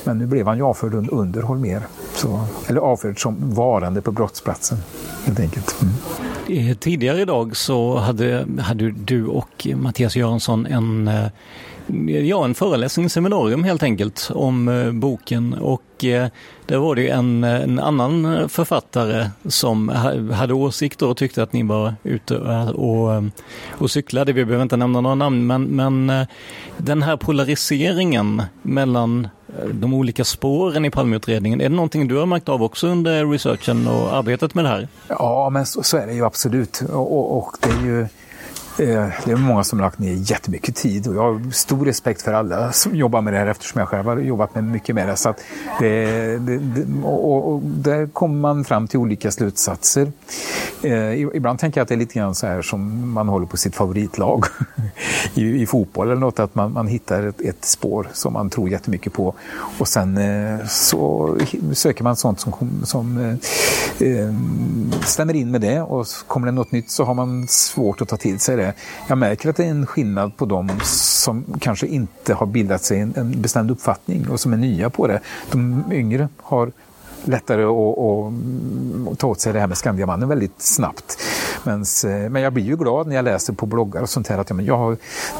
Men 0.03 0.17
nu 0.17 0.25
blev 0.25 0.47
han 0.47 0.57
ju 0.57 0.63
avförd 0.63 0.93
under 1.11 1.41
Holmer. 1.41 1.81
Så, 2.15 2.45
eller 2.67 2.81
avförd 2.81 3.21
som 3.21 3.53
varande 3.53 4.01
på 4.01 4.11
brottsplatsen, 4.11 4.77
helt 5.25 5.39
enkelt. 5.39 5.75
Mm. 5.81 6.75
Tidigare 6.75 7.21
idag 7.21 7.55
så 7.55 7.97
hade, 7.97 8.45
hade 8.59 8.91
du 8.91 9.25
och 9.25 9.67
Mattias 9.75 10.15
Göransson 10.15 10.65
en 10.65 11.07
eh, 11.07 11.25
ja, 12.07 12.45
en 12.45 12.55
föreläsning, 12.55 13.09
seminarium 13.09 13.63
helt 13.63 13.83
enkelt 13.83 14.31
om 14.33 14.67
eh, 14.67 14.91
boken 14.91 15.53
och 15.53 16.05
eh, 16.05 16.27
där 16.65 16.77
var 16.77 16.95
det 16.95 17.09
en, 17.09 17.43
en 17.43 17.79
annan 17.79 18.49
författare 18.49 19.29
som 19.45 19.89
hade 20.33 20.53
åsikter 20.53 21.07
och 21.07 21.17
tyckte 21.17 21.43
att 21.43 21.53
ni 21.53 21.63
var 21.63 21.95
ute 22.03 22.35
eh, 22.35 22.69
och, 22.69 23.13
eh, 23.13 23.23
och 23.71 23.91
cyklade. 23.91 24.33
Vi 24.33 24.45
behöver 24.45 24.63
inte 24.63 24.77
nämna 24.77 25.01
några 25.01 25.15
namn 25.15 25.47
men, 25.47 25.63
men 25.63 26.09
eh, 26.09 26.27
den 26.77 27.01
här 27.01 27.17
polariseringen 27.17 28.43
mellan 28.61 29.27
de 29.71 29.93
olika 29.93 30.23
spåren 30.23 30.85
i 30.85 30.89
Palmeutredningen, 30.89 31.61
är 31.61 31.69
det 31.69 31.75
någonting 31.75 32.07
du 32.07 32.15
har 32.15 32.25
märkt 32.25 32.49
av 32.49 32.63
också 32.63 32.87
under 32.87 33.25
researchen 33.25 33.87
och 33.87 34.15
arbetet 34.15 34.55
med 34.55 34.65
det 34.65 34.69
här? 34.69 34.87
Ja, 35.07 35.49
men 35.49 35.65
så, 35.65 35.83
så 35.83 35.97
är 35.97 36.07
det 36.07 36.13
ju 36.13 36.25
absolut. 36.25 36.83
Och, 36.89 37.17
och, 37.17 37.37
och 37.37 37.57
det 37.61 37.69
är 37.69 37.85
ju 37.85 38.07
Eh, 38.77 39.07
det 39.25 39.31
är 39.31 39.35
många 39.35 39.63
som 39.63 39.79
har 39.79 39.85
lagt 39.85 39.99
ner 39.99 40.13
jättemycket 40.13 40.75
tid 40.75 41.07
och 41.07 41.15
jag 41.15 41.21
har 41.21 41.51
stor 41.51 41.85
respekt 41.85 42.21
för 42.21 42.33
alla 42.33 42.71
som 42.71 42.95
jobbar 42.95 43.21
med 43.21 43.33
det 43.33 43.39
här 43.39 43.47
eftersom 43.47 43.79
jag 43.79 43.87
själv 43.87 44.05
har 44.05 44.17
jobbat 44.17 44.55
med 44.55 44.63
mycket 44.63 44.95
med 44.95 45.07
det. 45.07 45.15
Så 45.15 45.33
det, 45.79 46.05
det, 46.37 46.57
det 46.57 46.85
och, 47.03 47.53
och, 47.53 47.61
där 47.63 48.07
kommer 48.07 48.35
man 48.35 48.63
fram 48.63 48.87
till 48.87 48.99
olika 48.99 49.31
slutsatser. 49.31 50.11
Eh, 50.81 51.21
ibland 51.21 51.59
tänker 51.59 51.79
jag 51.79 51.83
att 51.83 51.89
det 51.89 51.95
är 51.95 51.99
lite 51.99 52.13
grann 52.13 52.35
så 52.35 52.47
här 52.47 52.61
som 52.61 53.11
man 53.11 53.27
håller 53.27 53.45
på 53.45 53.57
sitt 53.57 53.75
favoritlag 53.75 54.45
i, 55.33 55.61
i 55.61 55.65
fotboll 55.65 56.07
eller 56.07 56.21
något, 56.21 56.39
att 56.39 56.55
man, 56.55 56.73
man 56.73 56.87
hittar 56.87 57.23
ett, 57.23 57.41
ett, 57.41 57.65
spår 57.65 58.07
som 58.13 58.33
man 58.33 58.49
tror 58.49 58.69
jättemycket 58.69 59.13
på 59.13 59.33
och 59.79 59.87
sen 59.87 60.17
eh, 60.17 60.65
så 60.67 61.37
söker 61.73 62.03
man 62.03 62.15
sånt 62.15 62.39
som, 62.39 62.81
som 62.83 63.17
eh, 63.17 64.07
eh, 64.07 64.33
stämmer 65.05 65.33
in 65.33 65.51
med 65.51 65.61
det 65.61 65.81
och 65.81 66.07
kommer 66.27 66.47
det 66.47 66.51
något 66.51 66.71
nytt 66.71 66.89
så 66.89 67.03
har 67.03 67.13
man 67.13 67.47
svårt 67.47 68.01
att 68.01 68.07
ta 68.07 68.17
till 68.17 68.39
sig 68.39 68.57
det 68.57 68.62
det. 68.63 68.73
Jag 69.07 69.17
märker 69.17 69.49
att 69.49 69.55
det 69.55 69.65
är 69.65 69.69
en 69.69 69.85
skillnad 69.85 70.37
på 70.37 70.45
de 70.45 70.71
som 70.83 71.45
kanske 71.59 71.87
inte 71.87 72.33
har 72.33 72.45
bildat 72.45 72.83
sig 72.83 72.99
en, 72.99 73.13
en 73.15 73.41
bestämd 73.41 73.71
uppfattning 73.71 74.29
och 74.29 74.39
som 74.39 74.53
är 74.53 74.57
nya 74.57 74.89
på 74.89 75.07
det. 75.07 75.19
De 75.51 75.83
yngre 75.91 76.27
har 76.41 76.71
lättare 77.23 77.63
att, 77.63 79.19
ta 79.19 79.27
åt 79.27 79.39
sig 79.39 79.53
det 79.53 79.59
här 79.59 79.67
med 79.67 79.77
Skandiamannen 79.77 80.29
väldigt 80.29 80.61
snabbt. 80.61 81.17
Men, 81.63 81.81
eh, 81.81 82.29
men 82.29 82.41
jag 82.41 82.53
blir 82.53 82.63
ju 82.63 82.75
glad 82.75 83.07
när 83.07 83.15
jag 83.15 83.25
läser 83.25 83.53
på 83.53 83.65
bloggar 83.65 84.01
och 84.01 84.09
sånt 84.09 84.27
här 84.27 84.37
att 84.37 84.49
ja, 84.49 84.55
men 84.55 84.65
jag, 84.65 84.77
har, 84.77 84.97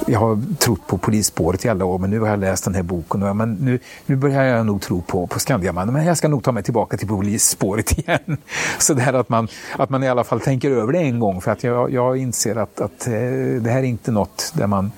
jag 0.08 0.20
har 0.20 0.42
trott 0.60 0.88
på 0.88 0.98
polisspåret 0.98 1.66
i 1.66 1.70
alla 1.70 1.86
år 1.86 2.00
men 2.00 2.10
nu 2.10 2.20
har 2.20 2.28
jag 2.28 2.40
läst 2.40 2.64
den 2.64 2.76
här 2.76 2.84
boken 2.84 3.24
och 3.24 3.30
ja, 3.30 3.34
men 3.34 3.54
nu, 3.54 3.80
nu 4.06 4.16
börjar 4.16 4.44
jag 4.44 4.66
nog 4.66 4.82
tro 4.82 5.02
på, 5.02 5.28
på 5.28 5.40
Skandiamannen 5.40 5.94
men 5.94 6.06
jag 6.06 6.18
ska 6.18 6.28
nog 6.28 6.44
ta 6.44 6.52
mig 6.52 6.64
tillbaka 6.64 6.98
till 6.98 7.08
polisspåret 7.08 7.98
igen. 7.98 8.38
Så 8.78 8.94
det 8.94 9.02
här 9.02 9.14
att 9.14 9.30
man, 9.30 9.48
att 9.78 9.90
man 9.90 10.04
i 10.04 10.10
alla 10.10 10.24
fall 10.24 10.40
tänker 10.40 10.72
över 10.72 10.94
det 10.94 11.00
en 11.00 11.20
gång 11.20 11.42
för 11.42 11.52
att 11.52 11.64
jag, 11.64 11.92
jag 11.92 12.18
inser 12.18 12.56
att, 12.56 12.82
att 12.82 13.08
eh, 13.08 13.14
det 13.62 13.70
här 13.70 13.80
är 13.80 13.84
inte 13.84 14.12
något 14.12 14.52
där 14.56 14.68
man 14.68 14.92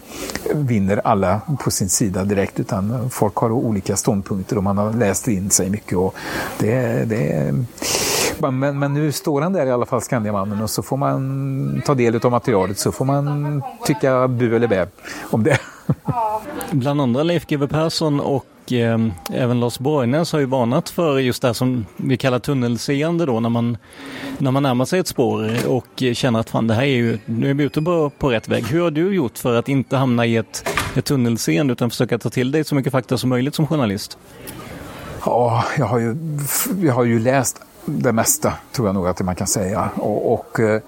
vinner 0.53 1.01
alla 1.03 1.41
på 1.59 1.71
sin 1.71 1.89
sida 1.89 2.23
direkt 2.23 2.59
utan 2.59 3.09
folk 3.09 3.35
har 3.35 3.51
olika 3.51 3.95
ståndpunkter 3.95 4.57
och 4.57 4.63
man 4.63 4.77
har 4.77 4.93
läst 4.93 5.27
in 5.27 5.49
sig 5.49 5.69
mycket 5.69 5.97
och 5.97 6.15
det, 6.59 6.74
det 7.05 7.53
men, 8.39 8.79
men 8.79 8.93
nu 8.93 9.11
står 9.11 9.41
han 9.41 9.53
där 9.53 9.65
i 9.65 9.71
alla 9.71 9.85
fall, 9.85 10.01
Skandiamannen, 10.01 10.61
och 10.61 10.69
så 10.69 10.83
får 10.83 10.97
man 10.97 11.81
ta 11.85 11.93
del 11.93 12.19
av 12.23 12.31
materialet 12.31 12.79
så 12.79 12.91
får 12.91 13.05
man 13.05 13.61
tycka 13.85 14.27
bu 14.27 14.55
eller 14.55 14.67
bä 14.67 14.87
om 15.31 15.43
det. 15.43 15.59
Bland 16.71 17.01
andra 17.01 17.23
Leif 17.23 17.47
GW 17.47 17.67
Persson 17.67 18.19
och 18.19 18.71
eh, 18.71 18.99
även 19.33 19.59
Lars 19.59 19.79
Borgnäs 19.79 20.31
har 20.31 20.39
ju 20.39 20.45
varnat 20.45 20.89
för 20.89 21.19
just 21.19 21.41
det 21.41 21.53
som 21.53 21.85
vi 21.97 22.17
kallar 22.17 22.39
tunnelseende 22.39 23.25
då 23.25 23.39
när 23.39 23.49
man, 23.49 23.77
när 24.37 24.51
man 24.51 24.63
närmar 24.63 24.85
sig 24.85 24.99
ett 24.99 25.07
spår 25.07 25.67
och 25.67 26.03
känner 26.13 26.39
att 26.39 26.49
fan 26.49 26.67
det 26.67 26.73
här 26.73 26.83
är 26.83 26.85
ju, 26.85 27.19
nu 27.25 27.49
är 27.49 27.53
vi 27.53 27.63
ute 27.63 27.81
på, 27.81 28.09
på 28.09 28.29
rätt 28.29 28.47
väg. 28.47 28.65
Hur 28.67 28.81
har 28.81 28.91
du 28.91 29.15
gjort 29.15 29.37
för 29.37 29.55
att 29.55 29.69
inte 29.69 29.97
hamna 29.97 30.25
i 30.25 30.37
ett, 30.37 30.69
ett 30.95 31.05
tunnelseende 31.05 31.73
utan 31.73 31.89
försöka 31.89 32.17
ta 32.17 32.29
till 32.29 32.51
dig 32.51 32.63
så 32.63 32.75
mycket 32.75 32.91
fakta 32.91 33.17
som 33.17 33.29
möjligt 33.29 33.55
som 33.55 33.67
journalist? 33.67 34.17
Ja, 35.25 35.65
jag 35.77 35.85
har 35.85 35.99
ju, 35.99 36.15
jag 36.81 36.93
har 36.93 37.03
ju 37.03 37.19
läst 37.19 37.61
det 37.85 38.11
mesta, 38.11 38.53
tror 38.71 38.87
jag 38.87 38.95
nog 38.95 39.07
att 39.07 39.21
man 39.21 39.35
kan 39.35 39.47
säga. 39.47 39.89
Och, 39.95 40.33
och 40.33 40.59
eh, 40.59 40.81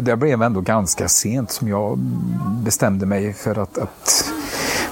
det 0.00 0.16
blev 0.16 0.42
ändå 0.42 0.60
ganska 0.60 1.08
sent 1.08 1.50
som 1.50 1.68
jag 1.68 1.98
bestämde 2.64 3.06
mig 3.06 3.32
för 3.32 3.58
att, 3.58 3.78
att 3.78 4.32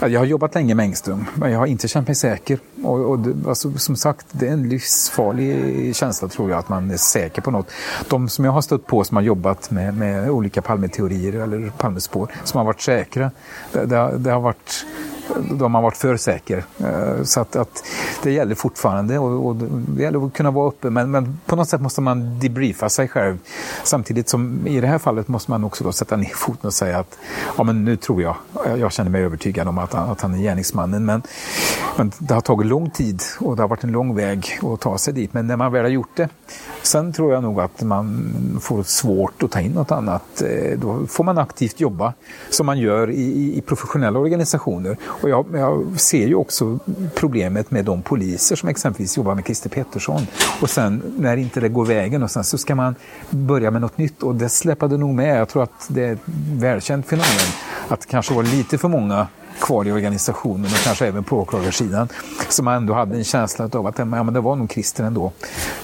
jag 0.01 0.21
har 0.21 0.25
jobbat 0.25 0.55
länge 0.55 0.75
med 0.75 0.85
Engström, 0.85 1.27
men 1.35 1.53
jag 1.53 1.59
har 1.59 1.67
inte 1.67 1.89
känt 1.89 2.09
mig 2.09 2.15
säker. 2.15 2.59
Och, 2.85 2.99
och 3.01 3.19
alltså, 3.49 3.79
som 3.79 3.97
sagt, 3.97 4.27
det 4.31 4.49
är 4.49 4.53
en 4.53 4.69
livsfarlig 4.69 5.97
känsla 5.97 6.29
tror 6.29 6.51
jag, 6.51 6.59
att 6.59 6.69
man 6.69 6.91
är 6.91 6.97
säker 6.97 7.43
på 7.43 7.51
något. 7.51 7.71
De 8.09 8.29
som 8.29 8.45
jag 8.45 8.53
har 8.53 8.61
stött 8.61 8.87
på 8.87 9.05
som 9.05 9.17
har 9.17 9.23
jobbat 9.23 9.71
med, 9.71 9.97
med 9.97 10.31
olika 10.31 10.63
Palmeteorier 10.63 11.33
eller 11.33 11.73
Palmespår, 11.79 12.33
som 12.45 12.59
har 12.59 12.65
varit 12.65 12.81
säkra, 12.81 13.31
det, 13.73 13.87
det, 13.87 14.19
det 14.19 14.31
har 14.31 14.41
varit 14.41 14.85
då 15.51 15.65
har 15.65 15.69
man 15.69 15.83
varit 15.83 15.97
för 15.97 16.17
säker. 16.17 16.65
Eh, 16.79 17.23
så 17.23 17.41
att, 17.41 17.57
att 17.57 17.85
det 18.23 18.33
gäller 18.33 18.55
fortfarande 18.55 19.19
och, 19.19 19.47
och, 19.47 19.57
det 19.89 20.03
gäller 20.03 20.27
att 20.27 20.33
kunna 20.33 20.51
vara 20.51 20.69
uppe 20.69 20.91
men, 20.91 21.11
men 21.11 21.41
på 21.47 21.57
något 21.57 21.69
sätt 21.69 21.81
måste 21.81 22.01
man 22.01 22.39
debriefa 22.39 22.89
sig 22.89 23.09
själv. 23.09 23.39
Samtidigt 23.85 24.29
som 24.29 24.67
i 24.67 24.81
det 24.81 24.87
här 24.87 24.99
fallet 24.99 25.29
måste 25.29 25.51
man 25.51 25.65
också 25.65 25.85
då 25.85 25.93
sätta 25.93 26.17
ner 26.17 26.33
foten 26.35 26.67
och 26.67 26.75
säga 26.75 26.99
att 26.99 27.19
ja, 27.57 27.65
men 27.65 27.85
nu 27.85 27.97
tror 27.97 28.23
jag, 28.23 28.37
jag 28.79 28.93
känner 28.93 29.11
mig 29.11 29.23
övertygad 29.23 29.69
om 29.69 29.79
att, 29.79 29.95
att 29.95 30.21
han 30.21 30.35
är 30.35 30.39
gärningsmannen. 30.39 31.05
Men, 31.05 31.23
men 31.97 32.13
det 32.19 32.35
har 32.35 32.41
tagit 32.41 32.67
lång 32.67 32.91
tid 32.91 33.23
och 33.41 33.57
det 33.57 33.63
har 33.63 33.69
varit 33.69 33.85
en 33.85 33.93
lång 33.93 34.15
väg 34.15 34.59
att 34.63 34.81
ta 34.81 34.99
sig 34.99 35.15
dit. 35.15 35.35
Men 35.35 35.47
när 35.47 35.57
man 35.57 35.73
väl 35.73 35.83
har 35.83 35.91
gjort 35.91 36.17
det, 36.17 36.29
sen 36.83 37.13
tror 37.13 37.33
jag 37.33 37.43
nog 37.43 37.61
att 37.61 37.83
man 37.83 38.33
får 38.63 38.83
svårt 38.83 39.43
att 39.43 39.51
ta 39.51 39.61
in 39.61 39.73
något 39.73 39.91
annat. 39.91 40.43
Eh, 40.43 40.79
då 40.79 41.07
får 41.07 41.25
man 41.25 41.39
aktivt 41.39 41.81
jobba 41.81 42.13
som 42.51 42.67
man 42.67 42.79
gör 42.79 43.11
i, 43.11 43.57
i 43.59 43.61
professionella 43.61 44.19
organisationer. 44.19 44.97
Och 45.23 45.31
jag, 45.31 45.47
jag, 45.53 46.01
ser 46.01 46.27
ju 46.27 46.35
också 46.35 46.79
problemet 47.15 47.71
med 47.71 47.85
de 47.85 48.03
poliser 48.03 48.57
som 48.57 48.69
exempelvis 48.69 49.17
jobbar 49.17 49.35
med 49.35 49.45
Christer 49.45 49.71
Pettersson. 49.71 50.27
Och 50.61 50.71
sen 50.71 51.03
när 51.19 51.37
inte 51.37 51.61
det 51.61 51.69
går 51.69 51.85
vägen 51.85 52.23
och 52.23 52.31
sen 52.31 52.45
så 52.45 52.59
ska 52.59 52.75
man 52.75 52.95
börja 53.31 53.71
med 53.71 53.81
något 53.81 53.99
nytt 53.99 54.23
och 54.23 54.35
det 54.35 54.49
släpade 54.49 54.97
nog 54.97 55.15
med. 55.15 55.41
Jag 55.41 55.49
tror 55.49 55.63
att 55.63 55.87
det 55.89 56.05
är 56.05 56.13
ett 56.13 56.21
välkänt 56.53 57.07
fenomen 57.07 57.53
att 57.89 58.01
det 58.01 58.07
kanske 58.07 58.35
var 58.35 58.43
lite 58.43 58.79
för 58.79 58.89
många 58.89 59.27
kvar 59.61 59.89
i 59.89 59.93
organisationen 59.93 60.65
och 60.65 60.85
kanske 60.85 61.07
även 61.07 61.25
på 61.25 61.39
åklagarsidan. 61.39 62.09
Så 62.49 62.63
man 62.63 62.75
ändå 62.75 62.95
hade 62.95 63.17
en 63.17 63.25
känsla 63.25 63.69
av 63.73 63.87
att 63.87 63.99
ja, 63.99 64.05
men 64.05 64.35
det 64.35 64.41
var 64.41 64.57
nog 64.57 64.73
Christer 64.73 65.05
ändå. 65.05 65.33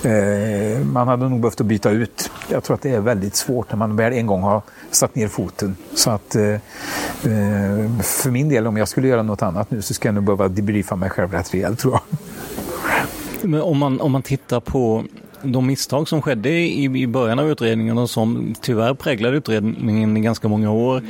Eh, 0.03 0.81
man 0.85 1.09
hade 1.09 1.29
nog 1.29 1.41
behövt 1.41 1.61
att 1.61 1.67
byta 1.67 1.91
ut. 1.91 2.31
Jag 2.49 2.65
tror 2.65 2.75
att 2.75 2.83
det 2.83 2.91
är 2.91 3.01
väldigt 3.01 3.37
svårt 3.37 3.71
när 3.71 3.77
man 3.77 3.97
väl 3.97 4.13
en 4.13 4.27
gång 4.27 4.43
har 4.43 4.63
satt 4.91 5.15
ner 5.15 5.29
foten. 5.29 5.77
Så 5.95 6.11
att 6.11 6.35
eh, 6.35 6.45
eh 6.45 6.61
för 8.03 8.31
min 8.31 8.49
del, 8.49 8.67
om 8.67 8.77
jag 8.77 8.89
skulle 8.89 9.09
göra 9.09 9.23
något 9.23 9.43
annat 9.43 9.71
nu 9.71 9.83
så 9.83 9.95
skulle 9.95 10.09
jag 10.09 10.15
nog 10.15 10.25
behöva 10.25 10.49
debriefa 10.49 10.97
mig 10.97 11.11
själv 11.11 11.33
rätt 11.33 11.55
rejält 11.55 11.79
tror 11.79 11.95
jag. 11.95 12.19
Men 13.43 13.63
om 13.63 13.79
man, 13.79 14.01
om 14.01 14.13
man 14.13 14.23
tittar 14.23 14.61
på 14.61 15.05
de 15.43 15.67
misstag 15.67 16.09
som 16.09 16.23
skedde 16.23 16.51
i, 16.51 16.85
i 16.85 17.07
början 17.07 17.39
av 17.39 17.51
utredningen 17.51 17.99
och 17.99 18.11
som 18.11 18.55
tyvärr 18.61 18.95
präglade 18.95 19.37
utredningen 19.37 20.17
i 20.17 20.21
ganska 20.21 20.49
många 20.49 20.71
år. 20.71 21.03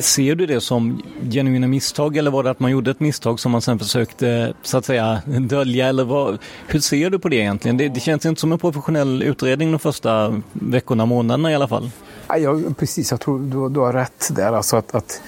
Ser 0.00 0.34
du 0.34 0.46
det 0.46 0.60
som 0.60 1.02
genuina 1.30 1.66
misstag 1.66 2.16
eller 2.16 2.30
var 2.30 2.42
det 2.42 2.50
att 2.50 2.60
man 2.60 2.70
gjorde 2.70 2.90
ett 2.90 3.00
misstag 3.00 3.40
som 3.40 3.52
man 3.52 3.62
sen 3.62 3.78
försökte 3.78 4.54
så 4.62 4.78
att 4.78 4.84
säga 4.84 5.22
dölja? 5.40 5.88
Eller 5.88 6.04
vad, 6.04 6.38
hur 6.66 6.80
ser 6.80 7.10
du 7.10 7.18
på 7.18 7.28
det 7.28 7.36
egentligen? 7.36 7.76
Det, 7.76 7.88
det 7.88 8.00
känns 8.00 8.26
inte 8.26 8.40
som 8.40 8.52
en 8.52 8.58
professionell 8.58 9.22
utredning 9.22 9.72
de 9.72 9.78
första 9.78 10.42
veckorna, 10.52 11.06
månaderna 11.06 11.50
i 11.50 11.54
alla 11.54 11.68
fall. 11.68 11.90
Ja, 12.28 12.60
precis, 12.78 13.10
jag 13.10 13.20
tror 13.20 13.38
du, 13.38 13.74
du 13.74 13.80
har 13.80 13.92
rätt 13.92 14.30
där. 14.30 14.52
Alltså 14.52 14.76
att, 14.76 14.94
att 14.94 15.20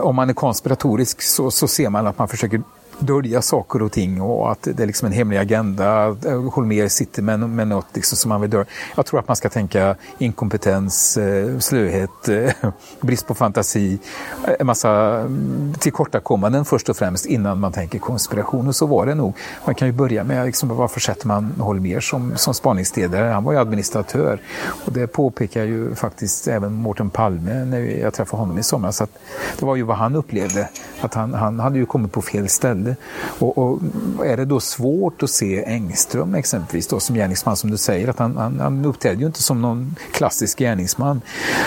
om 0.00 0.16
man 0.16 0.30
är 0.30 0.34
konspiratorisk 0.34 1.22
så, 1.22 1.50
så 1.50 1.68
ser 1.68 1.88
man 1.88 2.06
att 2.06 2.18
man 2.18 2.28
försöker 2.28 2.62
dölja 3.02 3.42
saker 3.42 3.82
och 3.82 3.92
ting 3.92 4.20
och 4.20 4.52
att 4.52 4.62
det 4.62 4.82
är 4.82 4.86
liksom 4.86 5.06
en 5.06 5.12
hemlig 5.12 5.38
agenda. 5.38 6.16
Holmér 6.52 6.88
sitter 6.88 7.22
med, 7.22 7.40
med 7.40 7.68
något 7.68 7.86
liksom 7.94 8.16
som 8.16 8.28
man 8.28 8.40
vill 8.40 8.50
dölja. 8.50 8.66
Jag 8.96 9.06
tror 9.06 9.20
att 9.20 9.28
man 9.28 9.36
ska 9.36 9.48
tänka 9.48 9.96
inkompetens, 10.18 11.16
eh, 11.16 11.58
slöhet, 11.58 12.28
eh, 12.28 12.52
brist 13.00 13.26
på 13.26 13.34
fantasi, 13.34 13.98
eh, 14.46 14.54
en 14.58 14.66
massa 14.66 14.90
mm, 14.90 15.74
tillkortakommanden 15.78 16.64
först 16.64 16.88
och 16.88 16.96
främst 16.96 17.26
innan 17.26 17.60
man 17.60 17.72
tänker 17.72 17.98
konspiration. 17.98 18.68
Och 18.68 18.76
så 18.76 18.86
var 18.86 19.06
det 19.06 19.14
nog. 19.14 19.34
Man 19.64 19.74
kan 19.74 19.88
ju 19.88 19.92
börja 19.92 20.24
med 20.24 20.46
liksom, 20.46 20.76
varför 20.76 21.00
sätter 21.00 21.26
man 21.26 21.54
Holmér 21.58 22.00
som, 22.00 22.36
som 22.36 22.54
spaningsledare? 22.54 23.28
Han 23.28 23.44
var 23.44 23.52
ju 23.52 23.58
administratör 23.58 24.40
och 24.86 24.92
det 24.92 25.06
påpekar 25.06 25.64
ju 25.64 25.94
faktiskt 25.94 26.48
även 26.48 26.72
Mårten 26.72 27.10
Palme 27.10 27.64
när 27.64 27.78
jag 27.78 28.14
träffade 28.14 28.40
honom 28.42 28.58
i 28.58 28.62
somras. 28.62 29.00
Att 29.00 29.18
det 29.58 29.66
var 29.66 29.76
ju 29.76 29.82
vad 29.82 29.96
han 29.96 30.16
upplevde, 30.16 30.68
att 31.00 31.14
han, 31.14 31.34
han 31.34 31.60
hade 31.60 31.78
ju 31.78 31.86
kommit 31.86 32.12
på 32.12 32.22
fel 32.22 32.48
ställe 32.48 32.91
och, 33.38 33.58
och, 33.58 33.80
är 34.26 34.36
det 34.36 34.44
då 34.44 34.60
svårt 34.60 35.22
att 35.22 35.30
se 35.30 35.64
Engström 35.64 36.34
exempelvis 36.34 36.86
då, 36.86 37.00
som 37.00 37.16
gärningsman, 37.16 37.56
som 37.56 37.70
du 37.70 37.76
säger, 37.76 38.08
att 38.08 38.18
han, 38.18 38.36
han, 38.36 38.60
han 38.60 38.84
uppträdde 38.84 39.20
ju 39.20 39.26
inte 39.26 39.42
som 39.42 39.62
någon 39.62 39.96
klassisk 40.12 40.58
gärningsman, 40.58 41.20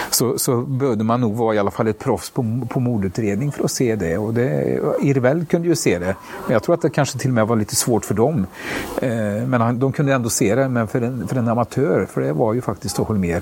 så, 0.10 0.38
så 0.38 0.62
behövde 0.62 1.04
man 1.04 1.22
nog 1.22 1.36
vara 1.36 1.56
i 1.56 1.60
alla 1.60 1.72
fall 1.72 1.88
ett 1.88 2.00
proffs 2.00 2.30
på, 2.30 2.68
på 2.70 2.80
mordutredning 2.80 3.52
för 3.52 3.64
att 3.64 3.72
se 3.72 3.96
det. 3.96 4.18
Och 4.18 4.34
det, 4.34 4.80
Irvel 5.02 5.46
kunde 5.46 5.68
ju 5.68 5.76
se 5.76 6.00
det, 6.00 6.16
men 6.46 6.54
jag 6.54 6.64
tror 6.64 6.76
att 6.76 6.82
det 6.82 6.90
kanske 6.90 7.20
till 7.20 7.30
och 7.30 7.36
med 7.36 7.48
var 7.48 7.56
lite 7.56 7.76
svårt 7.76 8.06
för 8.06 8.14
dem. 8.14 8.48
Eh, 9.02 9.10
men 9.48 9.62
han, 9.62 9.80
de 9.80 9.92
kunde 9.92 10.14
ändå 10.14 10.30
se 10.30 10.56
det, 10.56 10.70
men 10.70 10.88
för 10.88 11.02
en, 11.02 11.28
för 11.28 11.36
en 11.36 11.48
amatör, 11.48 12.08
för 12.12 12.22
det 12.22 12.34
var 12.34 12.54
ju 12.54 12.62
faktiskt 12.62 12.98
Holmér, 12.98 13.42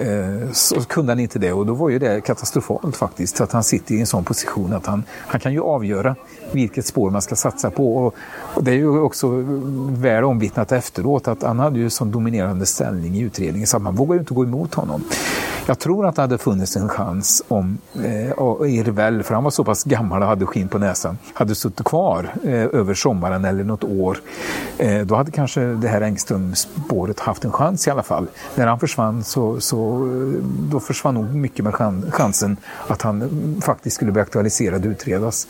eh, 0.00 0.52
så 0.52 0.80
kunde 0.80 1.12
han 1.12 1.20
inte 1.20 1.38
det 1.38 1.52
och 1.52 1.66
då 1.66 1.74
var 1.74 1.88
ju 1.88 1.98
det 1.98 2.20
katastrofalt 2.20 2.96
faktiskt, 2.96 3.40
att 3.40 3.52
han 3.52 3.64
sitter 3.64 3.94
i 3.94 4.00
en 4.00 4.06
sån 4.06 4.24
position 4.24 4.72
att 4.72 4.86
han, 4.86 5.04
han 5.10 5.40
kan 5.40 5.52
ju 5.52 5.60
avgöra 5.60 6.16
vilket 6.52 6.86
spår 6.86 7.10
man 7.10 7.22
ska 7.22 7.36
satsa 7.36 7.70
på. 7.70 7.96
Och, 7.96 8.14
och 8.54 8.64
det 8.64 8.70
är 8.70 8.74
ju 8.74 9.00
också 9.00 9.44
väl 9.88 10.24
omvittnat 10.24 10.72
efteråt 10.72 11.28
att 11.28 11.42
han 11.42 11.58
hade 11.58 11.78
ju 11.78 11.90
sån 11.90 12.10
dominerande 12.10 12.66
ställning 12.66 13.14
i 13.14 13.20
utredningen 13.20 13.66
så 13.66 13.78
man 13.78 13.94
vågade 13.94 14.14
ju 14.14 14.20
inte 14.20 14.34
gå 14.34 14.44
emot 14.44 14.74
honom. 14.74 15.04
Jag 15.68 15.78
tror 15.78 16.06
att 16.06 16.16
det 16.16 16.22
hade 16.22 16.38
funnits 16.38 16.76
en 16.76 16.88
chans 16.88 17.42
om 17.48 17.78
eh, 17.94 18.30
Irvel, 18.66 19.22
för 19.22 19.34
han 19.34 19.44
var 19.44 19.50
så 19.50 19.64
pass 19.64 19.84
gammal 19.84 20.22
och 20.22 20.28
hade 20.28 20.46
skinn 20.46 20.68
på 20.68 20.78
näsan, 20.78 21.18
hade 21.34 21.54
suttit 21.54 21.86
kvar 21.86 22.34
eh, 22.44 22.52
över 22.52 22.94
sommaren 22.94 23.44
eller 23.44 23.64
något 23.64 23.84
år. 23.84 24.18
Eh, 24.78 25.00
då 25.00 25.14
hade 25.14 25.30
kanske 25.30 25.60
det 25.60 25.88
här 25.88 26.00
Engström-spåret 26.00 27.20
haft 27.20 27.44
en 27.44 27.52
chans 27.52 27.86
i 27.86 27.90
alla 27.90 28.02
fall. 28.02 28.26
När 28.54 28.66
han 28.66 28.80
försvann 28.80 29.24
så, 29.24 29.60
så 29.60 30.06
eh, 30.06 30.42
då 30.70 30.80
försvann 30.80 31.14
nog 31.14 31.34
mycket 31.34 31.64
med 31.64 31.74
chansen 32.10 32.56
att 32.86 33.02
han 33.02 33.22
mm, 33.22 33.60
faktiskt 33.60 33.96
skulle 33.96 34.12
bli 34.12 34.22
aktualiserad 34.22 34.86
och 34.86 34.90
utredas. 34.90 35.48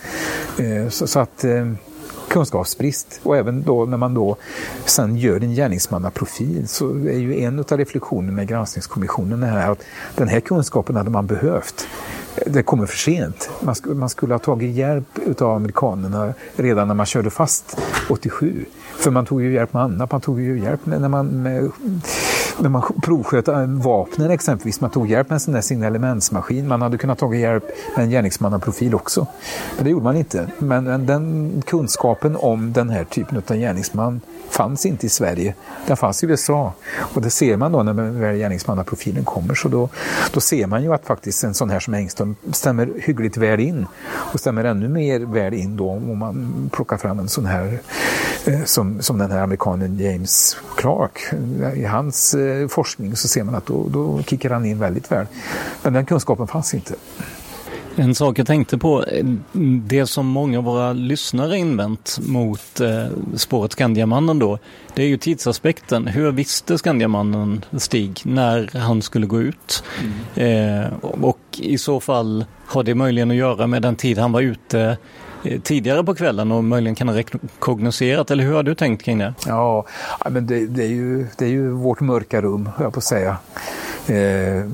Eh, 0.59 0.86
Eh, 0.87 0.91
så, 0.91 1.07
så, 1.07 1.21
att 1.21 1.45
eh, 1.45 1.73
kunskapsbrist. 2.29 3.21
Och 3.23 3.37
även 3.37 3.63
då 3.63 3.85
när 3.85 3.97
man 3.97 4.15
då 4.15 4.37
sen 4.85 5.17
gör 5.17 5.41
en 5.41 5.55
gärningsmannaprofil 5.55 6.69
så 6.69 6.91
är 6.91 7.19
ju 7.19 7.41
en 7.41 7.59
av 7.59 7.79
reflektionerna 7.79 8.33
med 8.33 8.49
granskningskommissionen 8.49 9.43
här 9.43 9.73
att 9.73 9.83
den 10.17 10.29
här 10.29 10.41
kunskapen 10.41 10.97
hade 10.97 11.11
man 11.11 11.27
behövt. 11.27 11.87
Det 12.47 12.63
kommer 12.63 12.87
för 12.87 12.97
sent. 12.97 13.51
Man, 13.61 13.75
sk 13.75 13.87
man 13.87 14.09
skulle 14.09 14.35
ha 14.35 14.39
tagit 14.39 14.75
hjälp 14.75 15.41
av 15.41 15.51
amerikanerna 15.51 16.35
redan 16.57 16.89
när 16.89 16.95
man 16.95 17.07
körde 17.07 17.31
fast 17.31 17.79
87. 18.11 18.65
För 18.99 19.11
man 19.11 19.27
tog 19.27 19.43
ju 19.43 19.53
hjälp 19.53 19.73
med 19.73 19.83
annat. 19.83 20.13
Man 20.13 20.21
tog 20.21 20.41
ju 20.41 20.61
hjälp 20.61 20.87
med, 20.87 21.01
när 21.01 21.09
man 21.09 21.43
med 21.43 21.71
när 22.61 22.69
man 22.69 22.83
provsköt 23.03 23.49
äh, 23.49 23.67
vapnen 23.67 24.31
exempelvis, 24.31 24.81
man 24.81 24.91
tog 24.91 25.11
hjälp 25.11 25.29
med 25.29 25.35
en 25.35 25.41
sån 25.41 25.55
där 25.55 25.61
signalementsmaskin. 25.61 26.69
Man 26.69 26.83
hade 26.83 26.99
kunnat 26.99 27.19
ta 27.19 27.35
hjälp 27.35 27.65
med 27.97 28.05
en 28.05 28.11
gärningsmannaprofil 28.11 28.95
också. 28.95 29.27
Men 29.77 29.85
det 29.85 29.91
gjorde 29.91 30.05
man 30.05 30.17
inte. 30.17 30.49
Men 30.59 31.07
den 31.07 31.63
kunskapen 31.67 32.37
om 32.37 32.73
den 32.73 32.91
här 32.91 33.05
typen 33.05 33.43
av 33.49 33.57
gärningsman 33.57 34.21
fanns 34.51 34.87
inte 34.87 35.07
i 35.07 35.09
Sverige. 35.09 35.55
Den 35.87 35.97
fanns 35.97 36.25
i 36.25 36.27
USA. 36.27 36.73
Och 36.99 37.23
det 37.23 37.31
ser 37.31 37.57
man 37.57 37.73
då 37.73 37.83
när 37.83 38.35
gärningsmannaprofilen 38.35 39.25
kommer. 39.25 39.55
Så 39.55 39.69
då, 39.69 39.89
då 40.33 40.41
ser 40.41 40.67
man 40.67 40.83
ju 40.83 40.95
att 40.95 41.07
faktiskt 41.07 41.45
en 41.45 41.55
sån 41.55 41.71
här 41.71 41.81
som 41.81 41.95
Engström 41.95 42.37
stämmer 42.53 42.93
hyggligt 43.03 43.37
väl 43.37 43.61
in. 43.61 43.87
Och 44.33 44.41
stämmer 44.41 44.65
ännu 44.65 44.89
mer 44.89 45.21
väl 45.21 45.55
in 45.55 45.77
då 45.77 45.91
om 45.91 46.19
man 46.19 46.71
plockar 46.73 46.97
fram 46.97 47.19
en 47.19 47.29
sån 47.29 47.47
här 47.47 47.79
eh, 48.45 48.65
som, 48.65 49.03
som 49.03 49.19
den 49.19 49.31
här 49.31 49.43
amerikanen 49.43 49.99
James 49.99 50.57
Clark. 50.77 51.19
I 51.75 51.85
hans 51.85 52.35
eh, 52.35 52.46
forskning 52.69 53.17
så 53.17 53.29
ser 53.29 53.45
man 53.45 53.55
att 53.55 53.67
då, 53.67 53.89
då 53.89 54.23
kickar 54.23 54.51
han 54.51 54.67
in 54.67 54.79
väldigt 54.79 55.13
väl. 55.13 55.27
Men 55.83 55.93
den 55.93 56.07
kunskapen 56.07 56.47
fanns 56.47 56.75
inte. 56.75 56.95
En 57.99 58.15
sak 58.15 58.39
jag 58.39 58.47
tänkte 58.47 58.79
på, 58.79 59.05
det 59.83 60.07
som 60.07 60.27
många 60.27 60.59
av 60.59 60.65
våra 60.65 60.93
lyssnare 60.93 61.59
invänt 61.59 62.19
mot 62.23 62.81
eh, 62.81 63.07
spåret 63.37 63.73
Skandiamannen 63.73 64.39
då, 64.39 64.59
det 64.95 65.03
är 65.03 65.07
ju 65.07 65.19
tidsaspekten. 65.19 66.07
Hur 66.07 66.33
visste 66.33 66.79
Skandiamannen 66.79 67.65
Stig 67.77 68.21
när 68.25 68.79
han 68.79 69.03
skulle 69.03 69.27
gå 69.27 69.41
ut? 69.41 69.85
Mm. 70.35 70.83
Eh, 70.83 70.93
och 71.03 71.41
i 71.59 71.79
så 71.79 72.01
fall 72.01 72.45
har 72.67 72.83
det 72.83 72.95
möjligen 72.95 73.31
att 73.31 73.37
göra 73.37 73.67
med 73.67 73.83
den 73.83 73.97
tid 73.97 74.19
han 74.19 74.33
var 74.33 74.41
ute 74.41 74.99
tidigare 75.63 76.05
på 76.05 76.15
kvällen 76.15 76.53
och 76.53 76.65
möjligen 76.65 76.95
kan 76.95 77.09
ha 77.09 77.17
rekognoserat, 77.17 78.31
eller 78.31 78.45
hur 78.45 78.55
har 78.55 78.63
du 78.63 78.75
tänkt 78.75 79.05
kring 79.05 79.19
det? 79.19 79.35
Ja, 79.47 79.87
men 80.31 80.47
det, 80.47 80.67
det, 80.67 80.83
är, 80.83 80.89
ju, 80.89 81.27
det 81.39 81.45
är 81.45 81.49
ju 81.49 81.71
vårt 81.71 82.01
mörka 82.01 82.41
rum, 82.41 82.71
höll 82.77 82.85
jag 82.85 82.93
på 82.93 82.99
att 82.99 83.05
säga 83.05 83.37
eh, 84.07 84.65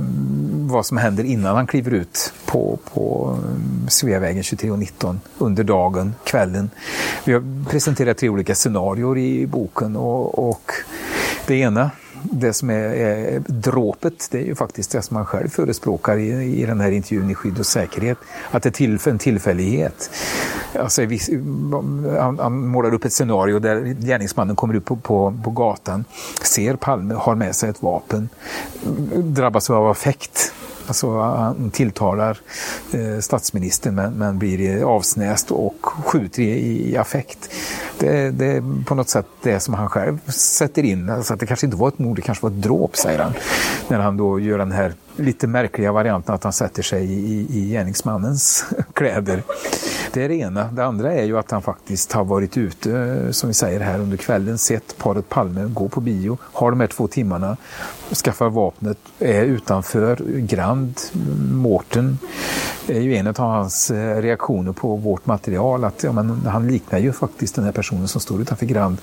vad 0.52 0.86
som 0.86 0.96
händer 0.96 1.24
innan 1.24 1.56
han 1.56 1.66
kliver 1.66 1.90
ut 1.90 2.32
på, 2.46 2.78
på 2.94 3.36
mm, 3.38 3.88
Sveavägen 3.88 4.42
23 4.42 4.70
och 4.70 4.78
19 4.78 5.20
under 5.38 5.64
dagen, 5.64 6.14
kvällen. 6.24 6.70
Vi 7.24 7.32
har 7.32 7.70
presenterat 7.70 8.18
tre 8.18 8.28
olika 8.28 8.54
scenarier 8.54 9.18
i 9.18 9.46
boken 9.46 9.96
och, 9.96 10.48
och 10.48 10.72
det 11.46 11.54
ena 11.54 11.90
det 12.22 12.52
som 12.52 12.70
är, 12.70 12.74
är 12.74 13.42
dråpet, 13.46 14.28
det 14.30 14.38
är 14.38 14.44
ju 14.44 14.54
faktiskt 14.54 14.90
det 14.92 15.02
som 15.02 15.16
han 15.16 15.26
själv 15.26 15.48
förespråkar 15.48 16.16
i, 16.16 16.62
i 16.62 16.66
den 16.66 16.80
här 16.80 16.90
intervjun 16.90 17.30
i 17.30 17.34
Skydd 17.34 17.58
och 17.58 17.66
säkerhet. 17.66 18.18
Att 18.50 18.62
det 18.62 18.80
är 18.80 19.08
en 19.08 19.18
tillfällighet. 19.18 20.10
Alltså, 20.78 21.02
han, 22.18 22.38
han 22.38 22.66
målar 22.66 22.94
upp 22.94 23.04
ett 23.04 23.12
scenario 23.12 23.58
där 23.58 23.84
gärningsmannen 23.84 24.56
kommer 24.56 24.74
ut 24.74 24.84
på, 24.84 24.96
på, 24.96 25.34
på 25.44 25.50
gatan, 25.50 26.04
ser 26.42 26.76
Palme, 26.76 27.14
har 27.14 27.34
med 27.34 27.56
sig 27.56 27.70
ett 27.70 27.82
vapen, 27.82 28.28
drabbas 29.14 29.70
av 29.70 29.88
affekt 29.88 30.52
Alltså 30.86 31.18
han 31.18 31.70
tilltalar 31.70 32.38
eh, 32.92 33.18
statsministern 33.20 33.94
men, 33.94 34.12
men 34.12 34.38
blir 34.38 34.82
avsnäst 34.82 35.50
och 35.50 35.76
skjuter 35.82 36.42
i, 36.42 36.90
i 36.92 36.96
affekt. 36.96 37.50
Det, 38.02 38.30
det, 38.30 38.46
är 38.46 38.84
på 38.84 38.94
något 38.94 39.08
sätt 39.08 39.26
det 39.42 39.60
som 39.60 39.74
han 39.74 39.88
själv 39.88 40.18
sätter 40.30 40.82
in. 40.82 41.10
Alltså 41.10 41.34
att 41.34 41.40
det 41.40 41.46
kanske 41.46 41.66
inte 41.66 41.76
var 41.76 41.88
ett 41.88 41.98
mord, 41.98 42.16
det 42.16 42.22
kanske 42.22 42.42
var 42.42 42.50
ett 42.50 42.62
dråp, 42.62 42.96
säger 42.96 43.18
han. 43.18 43.32
När 43.88 43.98
han 43.98 44.16
då 44.16 44.40
gör 44.40 44.58
den 44.58 44.72
här 44.72 44.92
lite 45.16 45.46
märkliga 45.46 45.92
varianten 45.92 46.34
att 46.34 46.44
han 46.44 46.52
sätter 46.52 46.82
sig 46.82 47.04
i, 47.04 47.46
i 47.50 47.70
gärningsmannens 47.70 48.64
kläder. 48.92 49.42
Det 50.12 50.24
är 50.24 50.28
det 50.28 50.34
ena. 50.34 50.64
Det 50.64 50.84
andra 50.84 51.12
är 51.12 51.24
ju 51.24 51.38
att 51.38 51.50
han 51.50 51.62
faktiskt 51.62 52.12
har 52.12 52.24
varit 52.24 52.56
ute, 52.56 52.98
eh, 52.98 53.30
som 53.30 53.48
vi 53.48 53.54
säger 53.54 53.80
här 53.80 53.98
under 53.98 54.16
kvällen, 54.16 54.58
sett 54.58 54.98
paret 54.98 55.28
Palme 55.28 55.64
gå 55.64 55.88
på 55.88 56.00
bio, 56.00 56.38
har 56.42 56.70
de 56.70 56.80
här 56.80 56.86
två 56.86 57.06
timmarna, 57.06 57.56
skaffar 58.24 58.50
vapnet, 58.50 58.98
är 59.18 59.42
utanför 59.42 60.16
Grand, 60.38 61.00
Mårten 61.52 62.18
är 62.86 63.00
ju 63.00 63.16
en 63.16 63.26
av 63.26 63.38
hans 63.38 63.90
eh, 63.90 64.22
reaktioner 64.22 64.72
på 64.72 64.96
vårt 64.96 65.26
material 65.26 65.84
att 65.84 66.02
ja, 66.02 66.12
men, 66.12 66.46
han 66.46 66.68
liknar 66.68 66.98
ju 66.98 67.12
faktiskt 67.12 67.54
den 67.54 67.64
här 67.64 67.72
personen 67.72 68.08
som 68.08 68.20
står 68.20 68.40
utanför 68.40 68.66
Grand. 68.66 68.98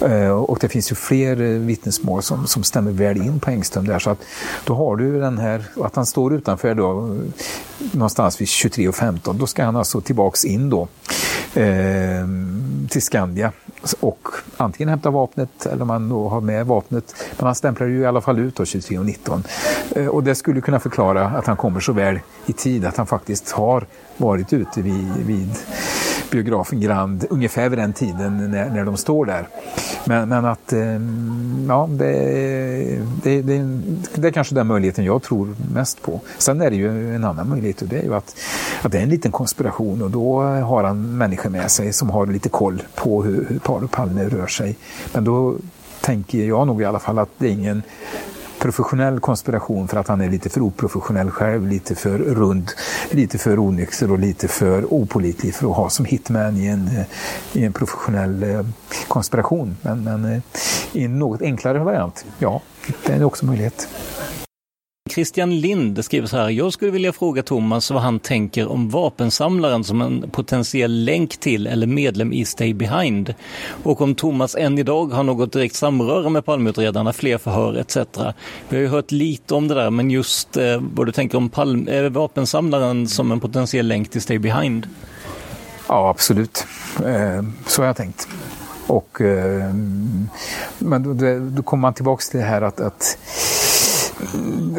Eh, 0.00 0.30
och 0.30 0.58
det 0.60 0.68
finns 0.68 0.92
ju 0.92 0.96
fler 0.96 1.36
vittnesmål 1.58 2.22
som, 2.22 2.46
som 2.46 2.62
stämmer 2.62 2.90
väl 2.90 3.16
in 3.16 3.40
på 3.40 3.50
Engström 3.50 3.86
där 3.86 3.98
så 3.98 4.10
att 4.10 4.22
då 4.64 4.74
har 4.74 4.96
du 4.96 5.20
den 5.20 5.38
här, 5.38 5.64
att 5.82 5.96
han 5.96 6.06
står 6.06 6.34
utanför 6.34 6.74
då 6.74 7.16
någonstans 7.92 8.40
vid 8.40 8.48
23.15, 8.48 9.38
då 9.38 9.46
ska 9.46 9.64
han 9.64 9.76
alltså 9.76 10.00
tillbaks 10.00 10.43
in 10.44 10.70
då 10.70 10.88
eh, 11.54 12.26
till 12.88 13.02
Skandia 13.02 13.52
och 14.00 14.28
antingen 14.56 14.88
hämta 14.88 15.10
vapnet 15.10 15.66
eller 15.66 15.84
man 15.84 16.08
då 16.08 16.28
har 16.28 16.40
med 16.40 16.66
vapnet. 16.66 17.14
Men 17.36 17.46
han 17.46 17.54
stämplar 17.54 17.86
ju 17.86 18.00
i 18.00 18.06
alla 18.06 18.20
fall 18.20 18.38
ut 18.38 18.58
23.19 18.58 19.42
eh, 19.96 20.06
och 20.06 20.24
det 20.24 20.34
skulle 20.34 20.60
kunna 20.60 20.80
förklara 20.80 21.26
att 21.26 21.46
han 21.46 21.56
kommer 21.56 21.80
så 21.80 21.92
väl 21.92 22.20
i 22.46 22.52
tid 22.52 22.84
att 22.84 22.96
han 22.96 23.06
faktiskt 23.06 23.50
har 23.50 23.86
varit 24.16 24.52
ute 24.52 24.82
vid, 24.82 25.12
vid 25.26 25.50
biografen 26.34 26.80
Grand 26.80 27.26
ungefär 27.30 27.68
vid 27.68 27.78
den 27.78 27.92
tiden 27.92 28.50
när, 28.50 28.70
när 28.70 28.84
de 28.84 28.96
står 28.96 29.26
där. 29.26 29.48
Men, 30.04 30.28
men 30.28 30.44
att, 30.44 30.72
eh, 30.72 31.00
ja, 31.68 31.88
det, 31.90 33.00
det, 33.22 33.42
det, 33.42 33.80
det 34.14 34.28
är 34.28 34.32
kanske 34.32 34.54
den 34.54 34.66
möjligheten 34.66 35.04
jag 35.04 35.22
tror 35.22 35.54
mest 35.74 36.02
på. 36.02 36.20
Sen 36.38 36.60
är 36.60 36.70
det 36.70 36.76
ju 36.76 37.14
en 37.14 37.24
annan 37.24 37.48
möjlighet 37.48 37.82
och 37.82 37.88
det 37.88 37.98
är 37.98 38.02
ju 38.02 38.14
att, 38.14 38.36
att 38.82 38.92
det 38.92 38.98
är 38.98 39.02
en 39.02 39.08
liten 39.08 39.32
konspiration 39.32 40.02
och 40.02 40.10
då 40.10 40.42
har 40.42 40.84
han 40.84 41.18
människor 41.18 41.50
med 41.50 41.70
sig 41.70 41.92
som 41.92 42.10
har 42.10 42.26
lite 42.26 42.48
koll 42.48 42.82
på 42.94 43.22
hur, 43.22 43.46
hur 43.48 43.58
Paolo 43.58 43.88
Palme 43.88 44.24
rör 44.24 44.46
sig. 44.46 44.76
Men 45.12 45.24
då 45.24 45.56
tänker 46.00 46.38
jag 46.44 46.66
nog 46.66 46.82
i 46.82 46.84
alla 46.84 46.98
fall 46.98 47.18
att 47.18 47.30
det 47.38 47.46
är 47.46 47.50
ingen 47.50 47.82
professionell 48.64 49.20
konspiration 49.20 49.88
för 49.88 49.96
att 49.96 50.08
han 50.08 50.20
är 50.20 50.30
lite 50.30 50.48
för 50.48 50.60
oprofessionell 50.60 51.30
själv, 51.30 51.68
lite 51.68 51.94
för 51.94 52.18
rund, 52.18 52.70
lite 53.10 53.38
för 53.38 53.58
onykter 53.58 54.10
och 54.10 54.18
lite 54.18 54.48
för 54.48 54.94
opolitlig 54.94 55.54
för 55.54 55.70
att 55.70 55.76
ha 55.76 55.90
som 55.90 56.04
hitman 56.04 56.56
i 56.56 56.66
en, 56.66 56.88
eh, 56.88 57.06
i 57.52 57.64
en 57.64 57.72
professionell 57.72 58.42
eh, 58.42 58.66
konspiration. 59.08 59.76
Men, 59.82 60.04
men 60.04 60.24
eh, 60.24 60.40
i 60.92 61.04
en 61.04 61.18
något 61.18 61.42
enklare 61.42 61.78
variant, 61.78 62.24
ja, 62.38 62.62
det 63.06 63.12
är 63.12 63.24
också 63.24 63.46
möjlighet. 63.46 63.88
Christian 65.14 65.60
Lind 65.60 66.04
skriver 66.04 66.26
så 66.26 66.36
här, 66.36 66.50
jag 66.50 66.72
skulle 66.72 66.90
vilja 66.90 67.12
fråga 67.12 67.42
Thomas 67.42 67.90
vad 67.90 68.02
han 68.02 68.18
tänker 68.18 68.68
om 68.68 68.90
vapensamlaren 68.90 69.84
som 69.84 70.02
en 70.02 70.30
potentiell 70.30 71.04
länk 71.04 71.36
till 71.36 71.66
eller 71.66 71.86
medlem 71.86 72.32
i 72.32 72.44
Stay 72.44 72.74
Behind. 72.74 73.34
Och 73.82 74.00
om 74.00 74.14
Thomas 74.14 74.54
än 74.54 74.78
idag 74.78 75.12
har 75.12 75.22
något 75.22 75.52
direkt 75.52 75.74
samröre 75.74 76.30
med 76.30 76.44
Palmeutredarna, 76.44 77.12
fler 77.12 77.38
förhör 77.38 77.76
etc. 77.76 77.96
Vi 78.68 78.76
har 78.76 78.82
ju 78.82 78.88
hört 78.88 79.10
lite 79.10 79.54
om 79.54 79.68
det 79.68 79.74
där, 79.74 79.90
men 79.90 80.10
just 80.10 80.56
eh, 80.56 80.82
vad 80.94 81.06
du 81.06 81.12
tänker 81.12 81.38
om 81.38 81.48
palm, 81.48 81.88
eh, 81.88 82.02
vapensamlaren 82.02 83.08
som 83.08 83.32
en 83.32 83.40
potentiell 83.40 83.88
länk 83.88 84.10
till 84.10 84.22
Stay 84.22 84.38
Behind? 84.38 84.88
Ja, 85.88 86.10
absolut. 86.10 86.66
Eh, 87.06 87.44
så 87.66 87.82
har 87.82 87.86
jag 87.86 87.96
tänkt. 87.96 88.28
Och, 88.86 89.20
eh, 89.20 89.64
mm, 89.64 90.28
men 90.78 91.02
då, 91.02 91.38
då 91.56 91.62
kommer 91.62 91.80
man 91.80 91.94
tillbaka 91.94 92.22
till 92.30 92.40
det 92.40 92.46
här 92.46 92.62
att, 92.62 92.80
att 92.80 93.18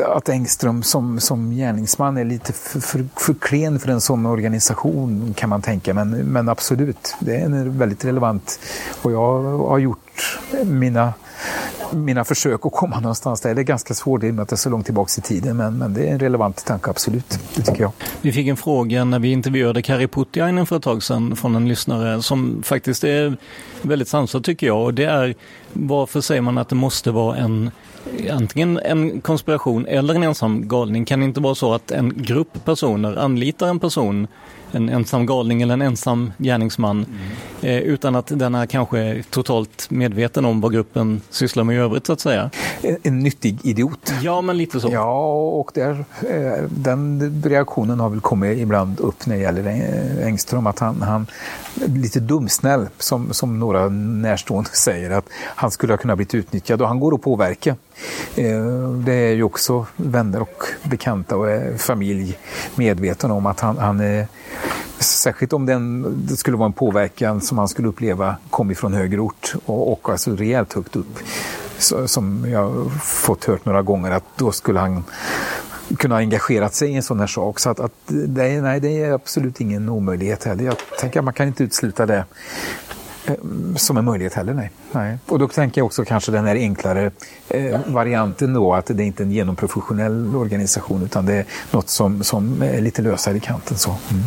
att 0.05 0.29
Engström 0.29 0.83
som, 0.83 1.19
som 1.19 1.51
gärningsman 1.51 2.17
är 2.17 2.25
lite 2.25 2.53
för, 2.53 2.79
för, 2.79 3.05
för 3.15 3.33
klen 3.33 3.79
för 3.79 3.89
en 3.89 4.01
sån 4.01 4.25
organisation 4.25 5.33
kan 5.37 5.49
man 5.49 5.61
tänka. 5.61 5.93
Men, 5.93 6.09
men 6.09 6.49
absolut, 6.49 7.15
det 7.19 7.35
är 7.35 7.65
väldigt 7.69 8.05
relevant. 8.05 8.59
Och 9.01 9.11
jag 9.11 9.43
har 9.43 9.77
gjort 9.77 10.39
mina 10.63 11.13
mina 11.91 12.23
försök 12.23 12.65
att 12.65 12.71
komma 12.71 12.99
någonstans 12.99 13.41
där. 13.41 13.55
Det 13.55 13.61
är 13.61 13.63
ganska 13.63 13.93
svårt 13.93 14.23
i 14.23 14.29
och 14.29 14.33
med 14.33 14.43
att 14.43 14.49
det 14.49 14.53
är 14.53 14.57
så 14.57 14.69
långt 14.69 14.85
tillbaka 14.85 15.11
i 15.17 15.21
tiden, 15.21 15.57
men, 15.57 15.77
men 15.77 15.93
det 15.93 16.07
är 16.07 16.13
en 16.13 16.19
relevant 16.19 16.65
tanke, 16.65 16.89
absolut. 16.89 17.39
Det 17.55 17.61
tycker 17.61 17.81
jag. 17.81 17.91
Vi 18.21 18.31
fick 18.31 18.47
en 18.47 18.57
fråga 18.57 19.03
när 19.03 19.19
vi 19.19 19.31
intervjuade 19.31 19.81
Kari 19.81 20.07
Puttiainen 20.07 20.65
för 20.65 20.77
ett 20.77 20.83
tag 20.83 21.03
sedan 21.03 21.35
från 21.35 21.55
en 21.55 21.67
lyssnare 21.67 22.21
som 22.21 22.63
faktiskt 22.63 23.03
är 23.03 23.37
väldigt 23.81 24.07
sansad 24.07 24.43
tycker 24.43 24.67
jag. 24.67 24.83
Och 24.83 24.93
det 24.93 25.05
är 25.05 25.35
varför 25.73 26.21
säger 26.21 26.41
man 26.41 26.57
att 26.57 26.69
det 26.69 26.75
måste 26.75 27.11
vara 27.11 27.37
en 27.37 27.71
antingen 28.31 28.79
en 28.79 29.21
konspiration 29.21 29.85
eller 29.85 30.15
en 30.15 30.23
ensam 30.23 30.67
galning. 30.67 31.05
Kan 31.05 31.19
det 31.19 31.25
inte 31.25 31.39
vara 31.39 31.55
så 31.55 31.73
att 31.73 31.91
en 31.91 32.13
grupp 32.15 32.65
personer 32.65 33.15
anlitar 33.17 33.67
en 33.67 33.79
person 33.79 34.27
en 34.75 34.89
ensam 34.89 35.25
galning 35.25 35.61
eller 35.61 35.73
en 35.73 35.81
ensam 35.81 36.31
gärningsman 36.37 37.05
mm. 37.05 37.77
eh, 37.77 37.83
utan 37.83 38.15
att 38.15 38.27
den 38.27 38.55
är 38.55 38.65
kanske 38.65 39.23
totalt 39.29 39.89
medveten 39.89 40.45
om 40.45 40.61
vad 40.61 40.73
gruppen 40.73 41.21
sysslar 41.29 41.63
med 41.63 41.75
i 41.75 41.79
övrigt 41.79 42.05
så 42.05 42.13
att 42.13 42.19
säga. 42.19 42.49
En, 42.81 42.97
en 43.03 43.19
nyttig 43.19 43.59
idiot. 43.63 44.13
Ja, 44.21 44.41
men 44.41 44.57
lite 44.57 44.79
så. 44.79 44.89
Ja, 44.91 45.35
och 45.35 45.71
där, 45.73 46.05
eh, 46.29 46.63
den 46.69 47.43
reaktionen 47.45 47.99
har 47.99 48.09
väl 48.09 48.21
kommit 48.21 48.57
ibland 48.57 48.99
upp 48.99 49.25
när 49.25 49.35
det 49.35 49.41
gäller 49.41 50.23
Engström, 50.23 50.67
att 50.67 50.79
han, 50.79 51.01
han 51.01 51.27
lite 51.85 52.19
dumsnäll, 52.19 52.87
som, 52.97 53.33
som 53.33 53.59
några 53.59 53.89
närstående 53.89 54.69
säger, 54.73 55.11
att 55.11 55.25
han 55.55 55.71
skulle 55.71 55.93
ha 55.93 55.97
kunnat 55.97 56.17
bli 56.17 56.27
utnyttjad 56.33 56.81
och 56.81 56.87
han 56.87 56.99
går 56.99 57.15
att 57.15 57.21
påverka. 57.21 57.75
Eh, 58.35 58.91
det 58.91 59.13
är 59.13 59.33
ju 59.33 59.43
också 59.43 59.85
vänner 59.95 60.41
och 60.41 60.63
bekanta 60.83 61.37
och 61.37 61.79
familj 61.79 62.37
medvetna 62.75 63.33
om 63.33 63.45
att 63.45 63.59
han, 63.59 63.77
han 63.77 63.99
är 63.99 64.27
Särskilt 64.99 65.53
om 65.53 65.65
den, 65.65 66.05
det 66.27 66.37
skulle 66.37 66.57
vara 66.57 66.65
en 66.65 66.73
påverkan 66.73 67.41
som 67.41 67.57
han 67.57 67.67
skulle 67.67 67.87
uppleva 67.87 68.35
kom 68.49 68.71
ifrån 68.71 68.93
högre 68.93 69.19
ort 69.19 69.53
och, 69.65 69.91
och 69.91 70.09
alltså 70.09 70.35
rejält 70.35 70.73
högt 70.73 70.95
upp. 70.95 71.19
Så, 71.77 72.07
som 72.07 72.45
jag 72.49 72.91
fått 73.03 73.45
hört 73.45 73.65
några 73.65 73.81
gånger 73.81 74.11
att 74.11 74.23
då 74.35 74.51
skulle 74.51 74.79
han 74.79 75.03
kunna 75.97 76.15
engagerat 76.15 76.73
sig 76.73 76.89
i 76.89 76.95
en 76.95 77.03
sån 77.03 77.19
här 77.19 77.27
sak. 77.27 77.59
Så 77.59 77.69
att, 77.69 77.79
att 77.79 77.91
det, 78.07 78.61
nej, 78.61 78.79
det 78.79 79.03
är 79.03 79.11
absolut 79.11 79.61
ingen 79.61 79.89
omöjlighet 79.89 80.43
heller. 80.43 80.65
Jag 80.65 80.75
tänker 80.99 81.19
att 81.19 81.25
man 81.25 81.33
kan 81.33 81.47
inte 81.47 81.63
utesluta 81.63 82.05
det 82.05 82.25
Eh, 83.25 83.33
som 83.75 83.97
en 83.97 84.05
möjlighet 84.05 84.33
heller. 84.33 84.53
Nej. 84.53 84.71
nej. 84.91 85.17
Och 85.25 85.39
då 85.39 85.47
tänker 85.47 85.81
jag 85.81 85.85
också 85.85 86.05
kanske 86.05 86.31
den 86.31 86.45
här 86.45 86.55
enklare 86.55 87.11
eh, 87.49 87.79
varianten 87.87 88.53
då 88.53 88.73
att 88.73 88.85
det 88.85 89.03
är 89.03 89.07
inte 89.07 89.23
en 89.23 89.31
genomprofessionell 89.31 90.35
organisation 90.35 91.03
utan 91.03 91.25
det 91.25 91.33
är 91.33 91.45
något 91.71 91.89
som, 91.89 92.23
som 92.23 92.61
är 92.61 92.81
lite 92.81 93.01
lösare 93.01 93.37
i 93.37 93.39
kanten. 93.39 93.77
Så. 93.77 93.89
Mm. 93.89 94.23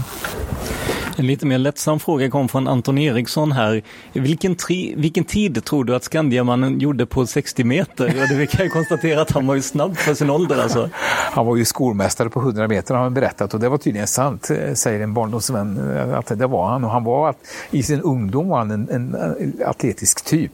En 1.18 1.26
lite 1.26 1.46
mer 1.46 1.58
lättsam 1.58 2.00
fråga 2.00 2.30
kom 2.30 2.48
från 2.48 2.68
Anton 2.68 2.98
Eriksson 2.98 3.52
här. 3.52 3.82
Vilken, 4.12 4.54
tri, 4.54 4.94
vilken 4.96 5.24
tid 5.24 5.64
tror 5.64 5.84
du 5.84 5.94
att 5.94 6.04
Skandiamannen 6.04 6.80
gjorde 6.80 7.06
på 7.06 7.26
60 7.26 7.64
meter? 7.64 8.06
Och 8.06 8.38
det 8.38 8.46
kan 8.46 8.64
ju 8.64 8.70
konstatera 8.70 9.22
att 9.22 9.30
han 9.30 9.46
var 9.46 9.54
ju 9.54 9.62
snabb 9.62 9.96
för 9.96 10.14
sin 10.14 10.30
ålder 10.30 10.62
alltså. 10.62 10.90
Han 11.32 11.46
var 11.46 11.56
ju 11.56 11.64
skolmästare 11.64 12.28
på 12.28 12.40
100 12.40 12.68
meter 12.68 12.94
har 12.94 13.02
han 13.02 13.14
berättat 13.14 13.54
och 13.54 13.60
det 13.60 13.68
var 13.68 13.78
tydligen 13.78 14.06
sant, 14.06 14.50
eh, 14.50 14.74
säger 14.74 15.00
en 15.00 15.14
barndomsvän, 15.14 15.96
eh, 15.96 16.18
att 16.18 16.38
det 16.38 16.46
var 16.46 16.68
han. 16.68 16.84
Och 16.84 16.90
han 16.90 17.04
var 17.04 17.34
i 17.70 17.82
sin 17.82 18.00
ungdom 18.00 18.48
var 18.48 18.58
han 18.58 18.70
en, 18.70 18.88
en 18.90 19.14
eh, 19.14 19.68
atletisk 19.68 20.24
typ. 20.24 20.52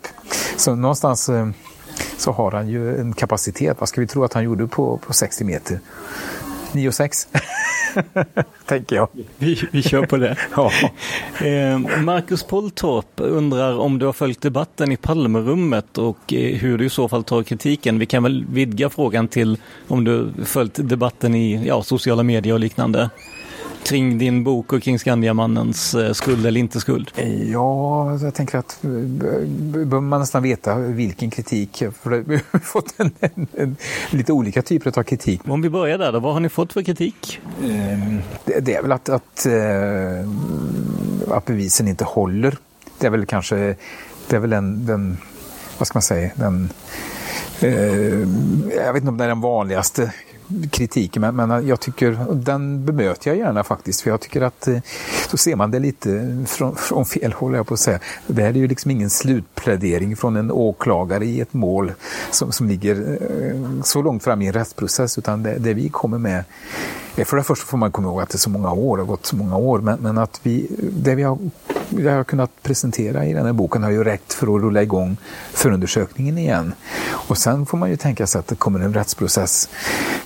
Så 0.57 0.75
någonstans 0.75 1.31
så 2.19 2.33
har 2.33 2.51
han 2.51 2.69
ju 2.69 3.01
en 3.01 3.13
kapacitet. 3.13 3.77
Vad 3.81 3.89
ska 3.89 4.01
vi 4.01 4.07
tro 4.07 4.25
att 4.25 4.33
han 4.33 4.45
gjorde 4.45 4.67
på, 4.67 4.99
på 5.07 5.13
60 5.13 5.45
meter? 5.45 5.81
9 6.73 6.89
och 6.89 6.95
6. 6.95 7.29
Tänker 8.67 8.97
jag. 8.97 9.09
Vi, 9.39 9.63
vi 9.71 9.83
kör 9.83 10.07
på 10.07 10.17
det. 10.17 10.37
ja. 10.57 10.71
eh, 11.47 11.79
Marcus 12.03 12.43
Poltorp 12.43 13.07
undrar 13.17 13.79
om 13.79 13.99
du 13.99 14.07
har 14.07 14.13
följt 14.13 14.43
debatten 14.43 14.93
i 14.93 14.97
Palmerummet 14.97 15.99
och 15.99 16.33
eh, 16.33 16.57
hur 16.57 16.79
du 16.79 16.85
i 16.85 16.91
så 16.91 17.09
fall 17.09 17.25
tar 17.25 17.43
kritiken. 17.43 17.99
Vi 17.99 18.07
kan 18.07 18.23
väl 18.23 18.45
vidga 18.51 18.91
frågan 18.91 19.29
till 19.29 19.57
om 19.89 20.05
du 20.05 20.33
följt 20.45 20.89
debatten 20.89 21.35
i 21.35 21.67
ja, 21.67 21.83
sociala 21.83 22.23
medier 22.23 22.55
och 22.55 22.61
liknande 22.61 23.11
kring 23.85 24.19
din 24.19 24.45
bok 24.45 24.73
och 24.73 24.83
kring 24.83 24.99
Skandiamannens 24.99 25.95
eh, 25.95 26.13
skuld 26.13 26.47
eller 26.47 26.61
inte 26.61 26.81
skuld? 26.81 27.11
Ja, 27.53 28.19
jag 28.19 28.35
tänker 28.35 28.59
att 28.59 28.85
eh, 28.85 28.91
behöver 28.91 30.01
man 30.01 30.21
nästan 30.21 30.43
veta 30.43 30.75
vilken 30.79 31.31
kritik. 31.31 31.83
För 32.03 32.11
vi 32.27 32.41
har 32.51 32.59
fått 32.59 32.95
en, 32.97 33.11
en, 33.21 33.47
en, 33.53 33.77
lite 34.11 34.33
olika 34.33 34.63
typer 34.63 34.99
av 34.99 35.03
kritik. 35.03 35.41
Om 35.49 35.63
vi 35.63 35.71
börjar 35.71 35.99
där 35.99 36.13
då, 36.13 36.21
vad 36.21 36.33
har 36.33 36.41
ni 36.41 36.49
fått 36.49 36.73
för 36.73 36.83
kritik? 36.83 37.41
Ehm, 37.65 38.21
det, 38.45 38.61
det 38.61 38.75
är 38.75 38.83
väl 38.83 38.93
att, 38.93 39.09
att, 39.09 39.47
eh, 39.47 40.29
att 41.37 41.45
bevisen 41.45 41.89
inte 41.89 42.05
håller. 42.05 42.57
Det 42.99 43.07
är 43.07 43.11
väl 43.11 43.27
kanske, 43.27 43.57
det 44.29 44.37
är 44.37 44.41
väl 44.41 44.51
den, 44.51 44.87
den 44.87 45.19
vad 45.79 45.89
ska 45.89 45.97
man 45.97 46.03
säga, 46.03 46.31
den 46.35 46.71
jag 48.77 48.93
vet 48.93 48.97
inte 48.97 49.09
om 49.09 49.17
det 49.17 49.25
är 49.25 49.29
den 49.29 49.41
vanligaste 49.41 50.13
kritiken, 50.71 51.21
men, 51.21 51.37
men 51.37 51.67
jag 51.67 51.81
tycker 51.81 52.27
den 52.33 52.85
bemöter 52.85 53.31
jag 53.31 53.39
gärna 53.39 53.65
faktiskt. 53.65 54.01
För 54.01 54.11
jag 54.11 54.21
tycker 54.21 54.43
att 54.43 54.69
eh, 54.69 54.79
då 55.31 55.37
ser 55.37 55.57
man 55.57 55.71
det 55.71 55.79
lite 55.79 56.45
från, 56.49 56.77
från 56.77 57.05
fel 57.05 57.33
håll, 57.33 57.55
jag 57.55 57.67
på 57.67 57.75
att 57.75 57.81
säga. 57.81 57.99
Det 58.27 58.43
här 58.43 58.51
är 58.51 58.55
ju 58.55 58.69
liksom 58.69 58.91
ingen 58.91 59.11
slutplädering 59.11 60.17
från 60.17 60.37
en 60.37 60.51
åklagare 60.51 61.25
i 61.25 61.41
ett 61.41 61.53
mål 61.53 61.93
som, 62.31 62.53
som 62.53 62.69
ligger 62.69 63.19
eh, 63.21 63.83
så 63.83 64.03
långt 64.03 64.25
fram 64.25 64.43
i 64.43 64.47
en 64.47 64.53
rättsprocess, 64.53 65.19
utan 65.19 65.43
det, 65.43 65.59
det 65.59 65.75
vi 65.75 65.89
kommer 65.89 66.19
med 66.19 66.45
för 67.17 67.37
det 67.37 67.43
första 67.43 67.67
får 67.67 67.79
man 67.79 67.93
komma 67.93 68.09
ihåg 68.09 68.23
att 68.23 68.29
det 68.29 68.37
är 68.37 68.39
så 68.39 68.51
många 68.51 68.73
år, 68.73 68.97
det 68.97 69.03
har 69.03 69.09
gått 69.09 69.27
så 69.27 69.37
många 69.37 69.57
år, 69.57 69.79
men, 69.79 69.99
men 70.01 70.19
att 70.19 70.41
vi, 70.43 70.67
det 70.79 71.15
vi 71.15 71.23
har, 71.23 71.39
det 71.89 72.11
har 72.11 72.25
kunnat 72.25 72.63
presentera 72.63 73.27
i 73.27 73.33
den 73.33 73.47
här 73.47 73.53
boken 73.53 73.83
har 73.83 73.91
ju 73.91 74.05
räckt 74.05 74.33
för 74.33 74.57
att 74.57 74.63
rulla 74.63 74.83
igång 74.83 75.17
förundersökningen 75.53 76.39
igen. 76.39 76.75
Och 77.11 77.39
sen 77.39 77.67
får 77.67 77.79
man 77.79 77.91
ju 77.91 77.97
tänka 77.97 78.27
sig 78.27 78.39
att 78.39 78.47
det 78.47 78.55
kommer 78.55 78.81
en 78.81 78.95
rättsprocess 78.95 79.69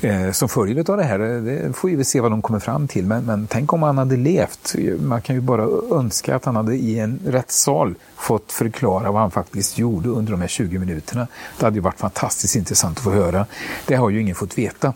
eh, 0.01 0.31
som 0.33 0.49
följer 0.49 0.91
av 0.91 0.97
det 0.97 1.05
här. 1.05 1.19
Det 1.19 1.73
får 1.73 1.89
vi 1.89 2.05
se 2.05 2.21
vad 2.21 2.33
de 2.33 2.43
kommer 2.43 2.61
fram 2.61 2.89
till, 2.89 3.07
men, 3.07 3.25
men 3.25 3.47
tänk 3.47 3.73
om 3.73 3.83
han 3.83 3.99
hade 3.99 4.17
levt. 4.17 4.75
Man 5.01 5.23
kan 5.23 5.37
ju 5.37 5.41
bara 5.41 5.63
önska 5.99 6.37
att 6.37 6.45
han 6.45 6.57
hade 6.57 6.75
i 6.75 6.99
en 6.99 7.21
rättssal 7.27 7.95
fått 8.19 8.53
förklara 8.53 9.13
vad 9.13 9.21
han 9.21 9.31
faktiskt 9.31 9.79
gjorde 9.79 10.09
under 10.09 10.33
de 10.33 10.41
här 10.41 10.49
20 10.49 10.79
minuterna. 10.79 11.27
Det 11.59 11.65
hade 11.65 11.77
ju 11.77 11.83
varit 11.83 11.99
fantastiskt 11.99 12.57
intressant 12.57 12.99
att 12.99 13.05
få 13.05 13.11
höra. 13.11 13.47
Det 13.87 13.95
har 13.95 14.11
ju 14.11 14.21
ingen 14.21 14.35
fått 14.35 14.59
veta. 14.59 14.93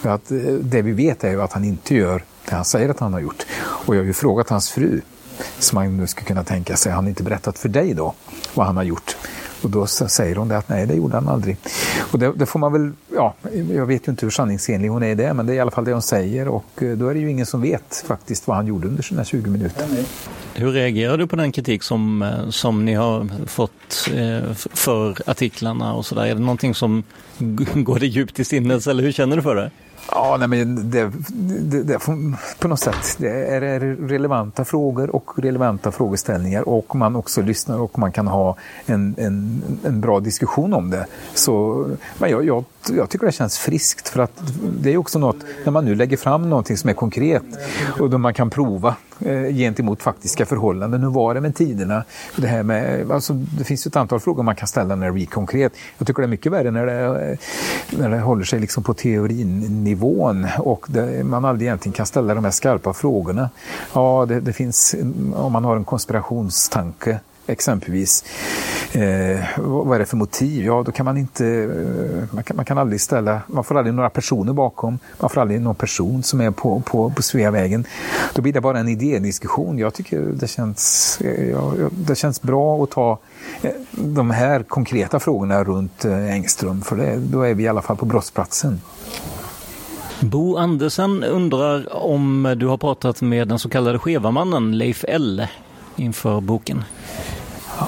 För 0.00 0.08
att, 0.08 0.30
eh, 0.30 0.38
det 0.60 0.82
vi 0.82 0.92
vet 0.92 1.24
är 1.24 1.30
ju 1.30 1.42
att 1.42 1.52
han 1.52 1.64
inte 1.64 1.94
gör 1.94 2.24
det 2.48 2.54
han 2.54 2.64
säger 2.64 2.88
att 2.88 3.00
han 3.00 3.12
har 3.12 3.20
gjort. 3.20 3.46
Och 3.58 3.94
jag 3.94 4.00
har 4.00 4.06
ju 4.06 4.12
frågat 4.12 4.48
hans 4.48 4.70
fru, 4.70 5.00
som 5.58 5.76
man 5.76 5.96
nu 5.96 6.06
skulle 6.06 6.26
kunna 6.26 6.44
tänka 6.44 6.76
sig, 6.76 6.92
har 6.92 6.96
han 6.96 7.08
inte 7.08 7.22
berättat 7.22 7.58
för 7.58 7.68
dig 7.68 7.94
då 7.94 8.14
vad 8.54 8.66
han 8.66 8.76
har 8.76 8.84
gjort? 8.84 9.16
Och 9.62 9.70
då 9.70 9.86
säger 9.86 10.36
hon 10.36 10.48
det 10.48 10.58
att 10.58 10.68
nej, 10.68 10.86
det 10.86 10.94
gjorde 10.94 11.14
han 11.14 11.28
aldrig. 11.28 11.56
Och 12.12 12.18
det, 12.18 12.32
det, 12.32 12.46
får 12.46 12.58
man 12.58 12.72
väl, 12.72 12.92
ja, 13.14 13.34
jag 13.74 13.86
vet 13.86 14.08
ju 14.08 14.10
inte 14.10 14.26
hur 14.26 14.30
sanningsenlig 14.30 14.88
hon 14.88 15.02
är 15.02 15.10
i 15.10 15.14
det, 15.14 15.34
men 15.34 15.46
det 15.46 15.52
är 15.52 15.54
i 15.54 15.60
alla 15.60 15.70
fall 15.70 15.84
det 15.84 15.92
hon 15.92 16.02
säger 16.02 16.48
och 16.48 16.82
eh, 16.82 16.96
då 16.96 17.08
är 17.08 17.14
det 17.14 17.20
ju 17.20 17.30
ingen 17.30 17.46
som 17.46 17.62
vet 17.62 18.04
faktiskt 18.06 18.48
vad 18.48 18.56
han 18.56 18.66
gjorde 18.66 18.88
under 18.88 19.02
sina 19.02 19.24
20 19.24 19.50
minuter. 19.50 19.86
Hur 20.54 20.72
reagerar 20.72 21.18
du 21.18 21.26
på 21.26 21.36
den 21.36 21.52
kritik 21.52 21.82
som, 21.82 22.22
eh, 22.22 22.48
som 22.48 22.84
ni 22.84 22.94
har 22.94 23.46
fått 23.46 24.10
eh, 24.14 24.52
för 24.54 25.30
artiklarna 25.30 25.94
och 25.94 26.06
sådär? 26.06 26.26
Är 26.26 26.34
det 26.34 26.40
någonting 26.40 26.74
som 26.74 27.02
går 27.74 27.98
dig 27.98 28.08
djupt 28.08 28.40
i 28.40 28.44
sinnes 28.44 28.86
eller 28.86 29.02
hur 29.02 29.12
känner 29.12 29.36
du 29.36 29.42
för 29.42 29.54
det? 29.54 29.70
Ja, 30.10 30.36
nej, 30.38 30.48
men 30.48 30.90
det, 30.90 31.12
det, 31.30 31.82
det, 31.82 31.98
på 32.58 32.68
något 32.68 32.80
sätt 32.80 33.16
det 33.18 33.28
är 33.28 33.60
relevanta 34.08 34.64
frågor 34.64 35.16
och 35.16 35.30
relevanta 35.36 35.92
frågeställningar 35.92 36.68
och 36.68 36.96
man 36.96 37.16
också 37.16 37.42
lyssnar 37.42 37.78
och 37.78 37.98
man 37.98 38.12
kan 38.12 38.26
ha 38.26 38.56
en, 38.86 39.14
en, 39.18 39.62
en 39.84 40.00
bra 40.00 40.20
diskussion 40.20 40.74
om 40.74 40.90
det. 40.90 41.06
Så, 41.34 41.86
men 42.18 42.30
jag, 42.30 42.44
jag, 42.44 42.64
jag, 42.96 43.10
tycker 43.10 43.26
det 43.26 43.32
känns 43.32 43.58
friskt 43.58 44.08
för 44.08 44.20
att 44.20 44.42
det 44.80 44.92
är 44.92 44.96
också 44.96 45.18
något, 45.18 45.36
när 45.64 45.72
man 45.72 45.84
nu 45.84 45.94
lägger 45.94 46.16
fram 46.16 46.50
någonting 46.50 46.76
som 46.76 46.90
är 46.90 46.94
konkret 46.94 47.44
och 48.00 48.10
då 48.10 48.18
man 48.18 48.34
kan 48.34 48.50
prova 48.50 48.96
Eh, 49.20 49.54
gentemot 49.54 50.02
faktiska 50.02 50.46
förhållanden. 50.46 51.02
Hur 51.02 51.10
var 51.10 51.34
det 51.34 51.40
med 51.40 51.54
tiderna? 51.54 52.04
Det, 52.36 52.46
här 52.46 52.62
med, 52.62 53.10
alltså, 53.10 53.32
det 53.32 53.64
finns 53.64 53.86
ju 53.86 53.88
ett 53.88 53.96
antal 53.96 54.20
frågor 54.20 54.42
man 54.42 54.56
kan 54.56 54.68
ställa 54.68 54.96
när 54.96 55.06
det 55.06 55.12
blir 55.12 55.26
konkret. 55.26 55.72
Jag 55.98 56.06
tycker 56.06 56.22
det 56.22 56.26
är 56.26 56.28
mycket 56.28 56.52
värre 56.52 56.70
när 56.70 56.86
det, 56.86 57.30
eh, 57.30 57.38
när 57.98 58.10
det 58.10 58.20
håller 58.20 58.44
sig 58.44 58.60
liksom 58.60 58.82
på 58.82 58.94
teorinivån 58.94 60.46
och 60.58 60.86
det, 60.88 61.24
man 61.24 61.44
aldrig 61.44 61.66
egentligen 61.68 61.92
kan 61.92 62.06
ställa 62.06 62.34
de 62.34 62.44
här 62.44 62.50
skarpa 62.50 62.92
frågorna. 62.92 63.50
Ja, 63.92 64.26
det, 64.28 64.40
det 64.40 64.52
finns, 64.52 64.94
om 65.34 65.52
man 65.52 65.64
har 65.64 65.76
en 65.76 65.84
konspirationstanke 65.84 67.20
exempelvis. 67.46 68.24
Eh, 68.92 69.40
vad 69.58 69.94
är 69.94 69.98
det 69.98 70.06
för 70.06 70.16
motiv? 70.16 70.64
Ja, 70.64 70.82
då 70.86 70.92
kan 70.92 71.04
man 71.04 71.16
inte, 71.16 71.46
eh, 71.46 72.34
man 72.34 72.44
kan, 72.44 72.56
man 72.56 72.64
kan 72.64 72.78
aldrig 72.78 73.00
ställa, 73.00 73.40
man 73.46 73.64
får 73.64 73.78
aldrig 73.78 73.94
några 73.94 74.10
personer 74.10 74.52
bakom, 74.52 74.98
man 75.20 75.30
får 75.30 75.40
aldrig 75.40 75.60
någon 75.60 75.74
person 75.74 76.22
som 76.22 76.40
är 76.40 76.50
på, 76.50 76.80
på, 76.80 77.10
på 77.10 77.22
Sveavägen. 77.22 77.84
Då 78.34 78.42
blir 78.42 78.52
det 78.52 78.60
bara 78.60 78.78
en 78.78 78.88
idédiskussion. 78.88 79.78
Jag 79.78 79.94
tycker 79.94 80.20
det 80.20 80.48
känns, 80.48 81.18
eh, 81.20 81.50
ja, 81.50 81.72
det 81.90 82.14
känns 82.14 82.42
bra 82.42 82.82
att 82.82 82.90
ta 82.90 83.18
eh, 83.62 83.70
de 83.90 84.30
här 84.30 84.62
konkreta 84.62 85.20
frågorna 85.20 85.64
runt 85.64 86.04
Engström, 86.04 86.82
för 86.82 86.96
det, 86.96 87.16
då 87.16 87.42
är 87.42 87.54
vi 87.54 87.62
i 87.62 87.68
alla 87.68 87.82
fall 87.82 87.96
på 87.96 88.04
brottsplatsen. 88.04 88.80
Bo 90.20 90.56
Andersen 90.56 91.24
undrar 91.24 91.96
om 91.96 92.54
du 92.56 92.66
har 92.66 92.76
pratat 92.76 93.22
med 93.22 93.48
den 93.48 93.58
så 93.58 93.68
kallade 93.68 93.98
skeva 93.98 94.30
mannen 94.30 94.78
Leif 94.78 95.04
L 95.08 95.46
inför 95.96 96.40
boken? 96.40 96.84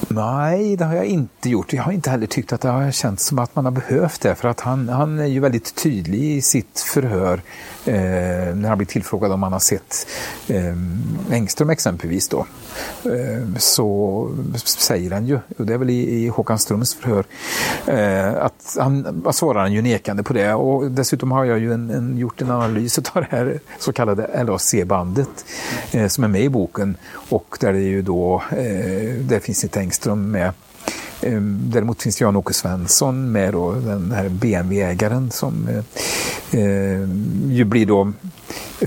Nej, 0.09 0.77
det 0.77 0.85
har 0.85 0.95
jag 0.95 1.07
inte 1.07 1.49
gjort. 1.49 1.73
Jag 1.73 1.83
har 1.83 1.93
inte 1.93 2.11
heller 2.11 2.27
tyckt 2.27 2.53
att 2.53 2.61
det 2.61 2.69
har 2.69 2.91
känts 2.91 3.27
som 3.27 3.39
att 3.39 3.57
man 3.57 3.65
har 3.65 3.73
behövt 3.73 4.21
det. 4.21 4.35
För 4.35 4.49
att 4.49 4.61
han, 4.61 4.89
han 4.89 5.19
är 5.19 5.27
ju 5.27 5.41
väldigt 5.41 5.75
tydlig 5.75 6.23
i 6.23 6.43
sitt 6.43 6.81
förhör 6.81 7.43
eh, 7.85 8.55
när 8.55 8.69
han 8.69 8.79
blir 8.79 8.87
tillfrågad 8.87 9.33
om 9.33 9.43
han 9.43 9.53
har 9.53 9.61
sett 9.61 10.07
eh, 10.49 10.75
Engström 11.31 11.71
exempelvis. 11.71 12.29
Då. 12.29 12.47
Eh, 13.05 13.57
så 13.59 14.31
säger 14.65 15.11
han 15.11 15.27
ju, 15.27 15.39
och 15.59 15.67
det 15.67 15.75
är 15.75 15.79
väl 15.79 15.91
i, 15.91 16.25
i 16.25 16.29
Håkan 16.29 16.59
Ströms 16.59 16.95
förhör, 16.95 17.25
eh, 17.87 18.45
att 18.45 18.77
han 18.79 19.25
svarar 19.33 19.61
han 19.61 19.73
ju 19.73 19.83
nekande 19.83 20.23
på 20.23 20.33
det. 20.33 20.55
Och 20.55 20.91
dessutom 20.91 21.33
har 21.33 21.45
jag 21.45 21.59
ju 21.59 21.73
en, 21.73 21.91
en, 21.91 22.19
gjort 22.19 22.43
en 22.43 22.51
analys 22.51 22.99
av 22.99 23.05
det 23.15 23.29
här 23.31 23.61
så 23.79 23.93
kallade 23.93 24.45
LAC-bandet 24.45 25.45
eh, 25.93 26.07
som 26.07 26.25
är 26.25 26.29
med 26.29 26.43
i 26.43 26.49
boken. 26.49 26.97
Och 27.31 27.57
där 27.61 27.73
det 27.73 27.81
ju 27.81 28.03
då, 28.03 28.43
eh, 28.51 29.15
där 29.21 29.41
finns 29.41 29.65
inte 29.65 29.78
Engström 29.79 30.31
med. 30.31 30.53
Ehm, 31.23 31.61
däremot 31.65 32.03
finns 32.03 32.21
Jan-Åke 32.21 32.55
Svensson 32.55 33.33
med 33.33 33.53
då, 33.53 33.73
den 33.73 34.13
här 34.13 34.29
BMW-ägaren 34.29 35.31
som 35.31 35.69
eh, 35.69 36.61
eh, 36.61 37.09
ju 37.51 37.65
blir 37.65 37.87
då 37.87 38.13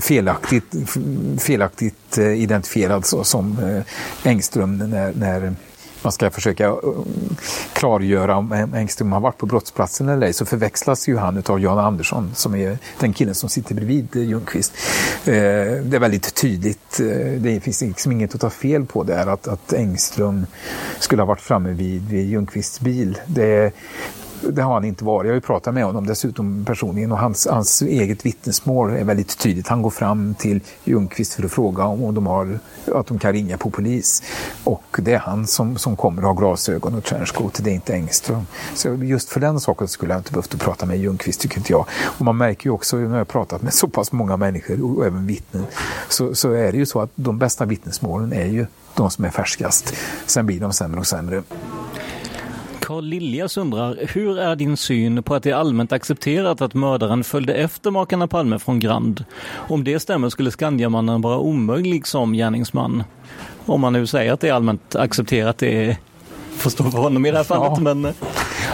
felaktigt, 0.00 0.74
felaktigt 1.38 2.18
eh, 2.18 2.42
identifierad 2.42 3.06
så, 3.06 3.24
som 3.24 3.58
eh, 3.58 4.30
Engström 4.30 4.78
när, 4.78 5.12
när 5.12 5.54
man 6.04 6.12
ska 6.12 6.30
försöka 6.30 6.66
eh, 6.66 6.76
klargöra 7.72 8.36
om 8.36 8.52
Engström 8.52 9.12
har 9.12 9.20
varit 9.20 9.38
på 9.38 9.46
brottsplatsen 9.46 10.08
eller 10.08 10.26
ej 10.26 10.32
så 10.32 10.44
förväxlas 10.44 11.08
ju 11.08 11.16
han 11.16 11.42
av 11.46 11.60
Jan 11.60 11.78
Andersson 11.78 12.30
som 12.34 12.54
är 12.54 12.78
den 12.98 13.12
killen 13.12 13.34
som 13.34 13.48
sitter 13.48 13.74
bredvid 13.74 14.16
Ljungqvist. 14.16 14.72
Eh, 15.24 15.32
det 15.82 15.96
är 15.96 15.98
väldigt 15.98 16.34
tydligt, 16.34 17.00
eh, 17.00 17.32
det 17.38 17.60
finns 17.60 17.80
liksom 17.80 18.12
inget 18.12 18.34
att 18.34 18.40
ta 18.40 18.50
fel 18.50 18.86
på 18.86 19.02
där 19.02 19.26
att, 19.26 19.48
att 19.48 19.72
Engström 19.72 20.46
skulle 20.98 21.22
ha 21.22 21.26
varit 21.26 21.40
framme 21.40 21.70
vid, 21.70 22.08
vid 22.08 22.28
Ljungqvists 22.28 22.80
bil. 22.80 23.18
Det, 23.26 23.72
det 24.50 24.62
har 24.62 24.74
han 24.74 24.84
inte 24.84 25.04
varit. 25.04 25.26
Jag 25.26 25.32
har 25.32 25.34
ju 25.34 25.40
pratat 25.40 25.74
med 25.74 25.84
honom 25.84 26.06
dessutom 26.06 26.64
personligen 26.64 27.12
och 27.12 27.18
hans, 27.18 27.46
hans 27.50 27.82
eget 27.82 28.26
vittnesmål 28.26 28.90
är 28.90 29.04
väldigt 29.04 29.38
tydligt. 29.38 29.68
Han 29.68 29.82
går 29.82 29.90
fram 29.90 30.34
till 30.34 30.60
Ljungqvist 30.84 31.34
för 31.34 31.44
att 31.44 31.52
fråga 31.52 31.84
om 31.84 32.14
de 32.14 32.26
har, 32.26 32.58
att 32.94 33.06
de 33.06 33.18
kan 33.18 33.32
ringa 33.32 33.58
på 33.58 33.70
polis. 33.70 34.22
Och 34.64 34.98
det 34.98 35.12
är 35.12 35.18
han 35.18 35.46
som, 35.46 35.76
som 35.76 35.96
kommer 35.96 36.22
och 36.22 36.28
har 36.28 36.34
glasögon 36.34 36.94
och 36.94 37.04
trenchcoat, 37.04 37.60
det 37.64 37.70
är 37.70 37.74
inte 37.74 37.94
Engström. 37.94 38.46
Så 38.74 38.94
just 38.94 39.28
för 39.28 39.40
den 39.40 39.60
saken 39.60 39.88
skulle 39.88 40.12
jag 40.12 40.20
inte 40.20 40.32
behövt 40.32 40.60
prata 40.60 40.86
med 40.86 40.98
Ljungqvist, 40.98 41.40
tycker 41.40 41.58
inte 41.58 41.72
jag. 41.72 41.86
Och 42.04 42.24
man 42.24 42.36
märker 42.36 42.66
ju 42.66 42.70
också 42.70 42.96
när 42.96 43.04
jag 43.04 43.10
har 43.10 43.24
pratat 43.24 43.62
med 43.62 43.74
så 43.74 43.88
pass 43.88 44.12
många 44.12 44.36
människor 44.36 44.98
och 44.98 45.06
även 45.06 45.26
vittnen, 45.26 45.64
så, 46.08 46.34
så 46.34 46.52
är 46.52 46.72
det 46.72 46.78
ju 46.78 46.86
så 46.86 47.00
att 47.00 47.10
de 47.14 47.38
bästa 47.38 47.64
vittnesmålen 47.64 48.32
är 48.32 48.46
ju 48.46 48.66
de 48.94 49.10
som 49.10 49.24
är 49.24 49.30
färskast. 49.30 49.94
Sen 50.26 50.46
blir 50.46 50.60
de 50.60 50.72
sämre 50.72 51.00
och 51.00 51.06
sämre. 51.06 51.42
Carl 52.82 53.04
Liljas 53.04 53.56
undrar, 53.56 53.96
hur 54.14 54.38
är 54.38 54.56
din 54.56 54.76
syn 54.76 55.22
på 55.22 55.34
att 55.34 55.42
det 55.42 55.50
är 55.50 55.54
allmänt 55.54 55.92
accepterat 55.92 56.60
att 56.60 56.74
mördaren 56.74 57.24
följde 57.24 57.54
efter 57.54 57.90
makarna 57.90 58.26
Palme 58.28 58.58
från 58.58 58.80
Grand? 58.80 59.24
Om 59.52 59.84
det 59.84 60.00
stämmer 60.00 60.28
skulle 60.28 60.50
Skandiamannen 60.50 61.20
vara 61.20 61.38
omöjlig 61.38 62.06
som 62.06 62.32
gärningsman. 62.32 63.04
Om 63.66 63.80
man 63.80 63.92
nu 63.92 64.06
säger 64.06 64.32
att 64.32 64.40
det 64.40 64.48
är 64.48 64.52
allmänt 64.52 64.96
accepterat, 64.96 65.58
det 65.58 65.96
får 66.56 66.70
stå 66.70 66.90
för 66.90 66.98
honom 66.98 67.26
i 67.26 67.30
det 67.30 67.36
här 67.36 67.44
fallet. 67.44 67.72
Ja. 67.76 67.94
Men... 67.94 68.14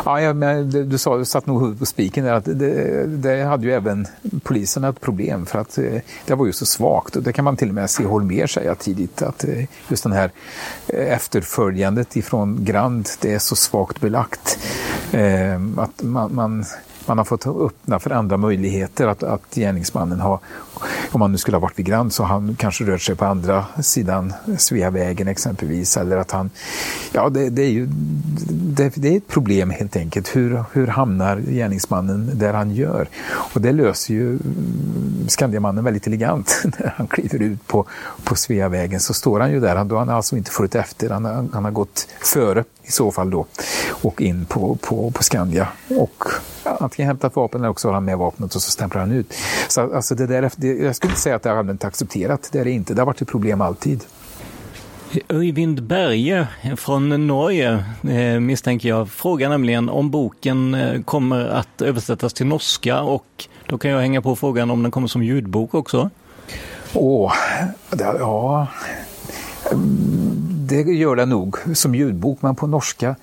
Ja, 0.04 0.32
men 0.32 0.70
du, 0.88 0.98
sa, 0.98 1.16
du 1.16 1.24
satt 1.24 1.46
nog 1.46 1.60
huvudet 1.60 1.78
på 1.78 1.86
spiken 1.86 2.24
där. 2.24 2.32
Att 2.32 2.44
det, 2.44 3.06
det, 3.06 3.42
hade 3.42 3.66
ju 3.66 3.72
även 3.72 4.06
polisen 4.42 4.84
ett 4.84 5.00
problem 5.00 5.46
för 5.46 5.58
att 5.58 5.78
eh, 5.78 6.00
det 6.26 6.34
var 6.34 6.46
ju 6.46 6.52
så 6.52 6.66
svagt. 6.66 7.16
Och 7.16 7.22
det 7.22 7.32
kan 7.32 7.44
man 7.44 7.56
till 7.56 7.68
och 7.68 7.74
med 7.74 7.90
se 7.90 8.04
Holmér 8.04 8.46
säga 8.46 8.74
tidigt 8.74 9.22
att 9.22 9.44
eh, 9.44 9.64
just 9.88 10.02
den 10.02 10.12
här 10.12 10.30
eh, 10.86 11.12
efterföljandet 11.12 12.16
ifrån 12.16 12.64
Grand, 12.64 13.08
det 13.20 13.34
är 13.34 13.38
så 13.38 13.56
svagt 13.56 14.00
belagt. 14.00 14.58
Att 15.76 16.02
man, 16.02 16.34
man 16.34 16.64
man 17.08 17.18
har 17.18 17.24
fått 17.24 17.46
öppna 17.46 17.98
för 17.98 18.10
andra 18.10 18.36
möjligheter 18.36 19.06
att, 19.06 19.22
att 19.22 19.54
gärningsmannen 19.54 20.20
har, 20.20 20.38
om 21.12 21.20
han 21.20 21.32
nu 21.32 21.38
skulle 21.38 21.56
ha 21.56 21.60
varit 21.60 21.78
vid 21.78 21.86
Grand 21.86 22.12
så 22.12 22.24
han 22.24 22.56
kanske 22.58 22.84
rört 22.84 23.02
sig 23.02 23.14
på 23.14 23.24
andra 23.24 23.64
sidan 23.80 24.32
Sveavägen 24.58 25.28
exempelvis 25.28 25.96
eller 25.96 26.16
att 26.16 26.30
han, 26.30 26.50
ja 27.12 27.28
det, 27.28 27.50
det 27.50 27.62
är 27.62 27.70
ju 27.70 27.88
det, 28.50 28.92
det, 28.94 29.08
är 29.08 29.16
ett 29.16 29.28
problem 29.28 29.70
helt 29.70 29.96
enkelt. 29.96 30.36
Hur, 30.36 30.64
hur 30.72 30.86
hamnar 30.86 31.36
gärningsmannen 31.36 32.30
där 32.34 32.54
han 32.54 32.70
gör? 32.70 33.08
Och 33.54 33.60
det 33.60 33.72
löser 33.72 34.14
ju 34.14 34.28
mm, 34.30 35.28
Skandiamannen 35.28 35.84
väldigt 35.84 36.06
elegant 36.06 36.60
när 36.78 36.94
han 36.96 37.06
kliver 37.06 37.42
ut 37.42 37.66
på, 37.66 37.86
på 38.24 38.34
Sveavägen 38.34 39.00
så 39.00 39.14
står 39.14 39.40
han 39.40 39.50
ju 39.50 39.60
där, 39.60 39.84
då 39.84 39.96
har 39.96 40.12
alltså 40.12 40.36
inte 40.36 40.50
följt 40.50 40.74
efter, 40.74 41.10
han 41.10 41.24
har, 41.24 41.48
han 41.52 41.64
har 41.64 41.70
gått 41.70 42.08
före 42.20 42.64
i 42.82 42.92
så 42.92 43.10
fall 43.10 43.30
då 43.30 43.46
och 43.90 44.20
in 44.20 44.44
på, 44.44 44.78
på, 44.80 45.10
på 45.10 45.22
Skandia. 45.22 45.68
Och 45.88 46.24
antingen 46.62 47.06
hämtat 47.06 47.36
vapen 47.36 47.60
eller 47.60 47.70
också 47.70 47.88
har 47.88 47.94
han 47.94 48.04
med 48.04 48.18
vapnet 48.18 48.54
och 48.54 48.62
så 48.62 48.70
stämplar 48.70 49.00
han 49.00 49.12
ut. 49.12 49.34
Så 49.68 49.94
alltså 49.94 50.14
det 50.14 50.26
där, 50.26 50.50
det, 50.68 50.84
jag 50.84 50.96
skulle 50.96 51.10
inte 51.10 51.20
säga 51.20 51.36
att 51.36 51.42
det 51.42 51.50
är 51.50 51.54
allmänt 51.54 51.84
accepterat, 51.84 52.48
det 52.52 52.58
är 52.58 52.64
det 52.64 52.70
inte. 52.70 52.94
Det 52.94 53.00
har 53.00 53.06
varit 53.06 53.22
ett 53.22 53.28
problem 53.28 53.60
alltid. 53.60 54.04
Öyvind 55.28 55.82
Berge 55.82 56.46
från 56.76 57.26
Norge 57.26 57.84
eh, 58.08 58.40
misstänker 58.40 58.88
jag 58.88 59.10
frågar 59.10 59.48
nämligen 59.48 59.88
om 59.88 60.10
boken 60.10 60.74
eh, 60.74 61.02
kommer 61.02 61.48
att 61.48 61.82
översättas 61.82 62.32
till 62.32 62.46
norska 62.46 63.00
och 63.00 63.48
då 63.66 63.78
kan 63.78 63.90
jag 63.90 64.00
hänga 64.00 64.22
på 64.22 64.36
frågan 64.36 64.70
om 64.70 64.82
den 64.82 64.92
kommer 64.92 65.08
som 65.08 65.22
ljudbok 65.22 65.74
också. 65.74 66.10
Åh, 66.94 67.32
det, 67.90 68.04
ja, 68.18 68.66
det 70.68 70.82
gör 70.82 71.16
det 71.16 71.26
nog 71.26 71.56
som 71.74 71.94
ljudbok, 71.94 72.42
men 72.42 72.54
på 72.54 72.66
norska. 72.66 73.16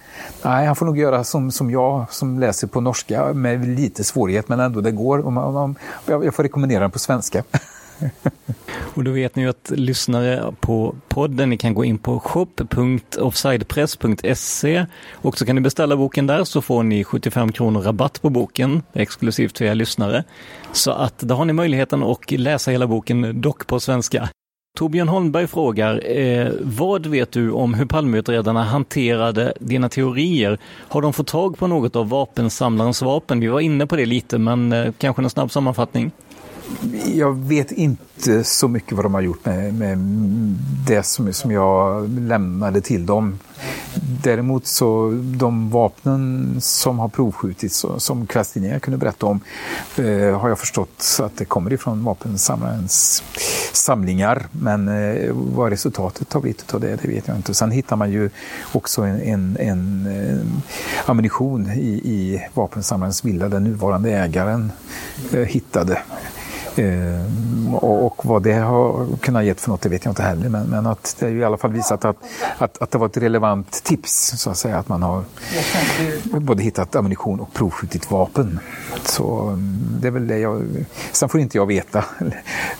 Nej, 0.43 0.65
han 0.65 0.75
får 0.75 0.85
nog 0.85 0.97
göra 0.97 1.23
som, 1.23 1.51
som 1.51 1.71
jag 1.71 2.05
som 2.09 2.39
läser 2.39 2.67
på 2.67 2.81
norska 2.81 3.33
med 3.33 3.67
lite 3.67 4.03
svårighet, 4.03 4.49
men 4.49 4.59
ändå 4.59 4.81
det 4.81 4.91
går. 4.91 5.25
Om, 5.25 5.37
om, 5.37 5.75
jag 6.05 6.35
får 6.35 6.43
rekommendera 6.43 6.79
den 6.79 6.91
på 6.91 6.99
svenska. 6.99 7.43
Och 8.93 9.03
då 9.03 9.11
vet 9.11 9.35
ni 9.35 9.43
ju 9.43 9.49
att 9.49 9.71
lyssnare 9.75 10.53
på 10.59 10.95
podden, 11.07 11.49
ni 11.49 11.57
kan 11.57 11.73
gå 11.73 11.85
in 11.85 11.97
på 11.97 12.19
shop.offsidepress.se 12.19 14.85
och 15.11 15.37
så 15.37 15.45
kan 15.45 15.55
ni 15.55 15.61
beställa 15.61 15.97
boken 15.97 16.27
där 16.27 16.43
så 16.43 16.61
får 16.61 16.83
ni 16.83 17.03
75 17.03 17.51
kronor 17.51 17.81
rabatt 17.81 18.21
på 18.21 18.29
boken 18.29 18.83
exklusivt 18.93 19.57
för 19.57 19.65
er 19.65 19.75
lyssnare. 19.75 20.23
Så 20.71 20.91
att 20.91 21.19
då 21.19 21.35
har 21.35 21.45
ni 21.45 21.53
möjligheten 21.53 22.03
att 22.03 22.31
läsa 22.31 22.71
hela 22.71 22.87
boken, 22.87 23.41
dock 23.41 23.67
på 23.67 23.79
svenska. 23.79 24.29
Torbjörn 24.75 25.07
Holmberg 25.07 25.47
frågar, 25.47 26.17
eh, 26.17 26.51
vad 26.61 27.05
vet 27.05 27.31
du 27.31 27.51
om 27.51 27.73
hur 27.73 27.85
Palmeutredarna 27.85 28.63
hanterade 28.63 29.53
dina 29.59 29.89
teorier? 29.89 30.57
Har 30.87 31.01
de 31.01 31.13
fått 31.13 31.27
tag 31.27 31.57
på 31.57 31.67
något 31.67 31.95
av 31.95 32.09
vapensamlarens 32.09 33.01
vapen? 33.01 33.39
Vi 33.39 33.47
var 33.47 33.59
inne 33.59 33.87
på 33.87 33.95
det 33.95 34.05
lite, 34.05 34.37
men 34.37 34.73
eh, 34.73 34.91
kanske 34.97 35.21
en 35.23 35.29
snabb 35.29 35.51
sammanfattning? 35.51 36.11
Jag 37.13 37.37
vet 37.37 37.71
inte 37.71 38.43
så 38.43 38.67
mycket 38.67 38.93
vad 38.93 39.05
de 39.05 39.13
har 39.13 39.21
gjort 39.21 39.45
med, 39.45 39.73
med 39.73 39.97
det 40.87 41.03
som, 41.03 41.33
som 41.33 41.51
jag 41.51 42.09
lämnade 42.09 42.81
till 42.81 43.05
dem. 43.05 43.39
Däremot 44.23 44.67
så 44.67 45.11
de 45.23 45.69
vapnen 45.69 46.55
som 46.61 46.99
har 46.99 47.07
provskjutits 47.07 47.85
som 47.97 48.27
kvällstidningar 48.27 48.79
kunde 48.79 48.97
berätta 48.97 49.25
om 49.25 49.39
eh, 49.97 50.39
har 50.39 50.49
jag 50.49 50.59
förstått 50.59 51.17
att 51.19 51.37
det 51.37 51.45
kommer 51.45 51.73
ifrån 51.73 52.03
vapensamlarens 52.03 53.23
samlingar. 53.73 54.47
Men 54.51 54.87
eh, 54.87 55.31
vad 55.33 55.69
resultatet 55.69 56.33
har 56.33 56.41
blivit 56.41 56.73
av 56.73 56.79
det, 56.81 56.95
det 57.01 57.07
vet 57.07 57.27
jag 57.27 57.37
inte. 57.37 57.53
Sen 57.53 57.71
hittar 57.71 57.95
man 57.95 58.11
ju 58.11 58.29
också 58.71 59.01
en, 59.01 59.21
en, 59.21 59.57
en, 59.59 60.05
en 60.05 60.61
ammunition 61.05 61.71
i, 61.71 61.89
i 61.89 62.47
vapensamlarens 62.53 63.25
villa, 63.25 63.49
den 63.49 63.63
nuvarande 63.63 64.11
ägaren 64.11 64.71
eh, 65.33 65.39
hittade. 65.39 66.01
Eh, 66.75 67.75
och, 67.75 68.05
och, 68.05 68.25
vad 68.25 68.43
det 68.43 68.53
har 68.53 69.17
kunnat 69.17 69.45
gett 69.45 69.61
för 69.61 69.69
något 69.69 69.81
det 69.81 69.89
vet 69.89 70.05
jag 70.05 70.11
inte 70.11 70.23
heller. 70.23 70.49
Men, 70.49 70.67
men 70.67 70.85
att 70.85 71.15
det 71.19 71.25
har 71.25 71.33
i 71.33 71.43
alla 71.43 71.57
fall 71.57 71.71
visat 71.71 72.05
att, 72.05 72.17
att, 72.57 72.81
att 72.81 72.91
det 72.91 72.97
var 72.97 73.05
ett 73.05 73.17
relevant 73.17 73.83
tips 73.83 74.33
så 74.37 74.49
att 74.49 74.57
säga. 74.57 74.77
Att 74.77 74.89
man 74.89 75.03
har 75.03 75.23
både 76.39 76.63
hittat 76.63 76.95
ammunition 76.95 77.39
och 77.39 77.53
provskjutit 77.53 78.11
vapen. 78.11 78.59
Så 79.05 79.41
mm, 79.41 79.97
det 80.01 80.07
är 80.07 80.11
väl 80.11 80.27
det 80.27 80.37
jag... 80.37 80.85
Sen 81.11 81.29
får 81.29 81.39
inte 81.39 81.57
jag 81.57 81.65
veta 81.65 82.05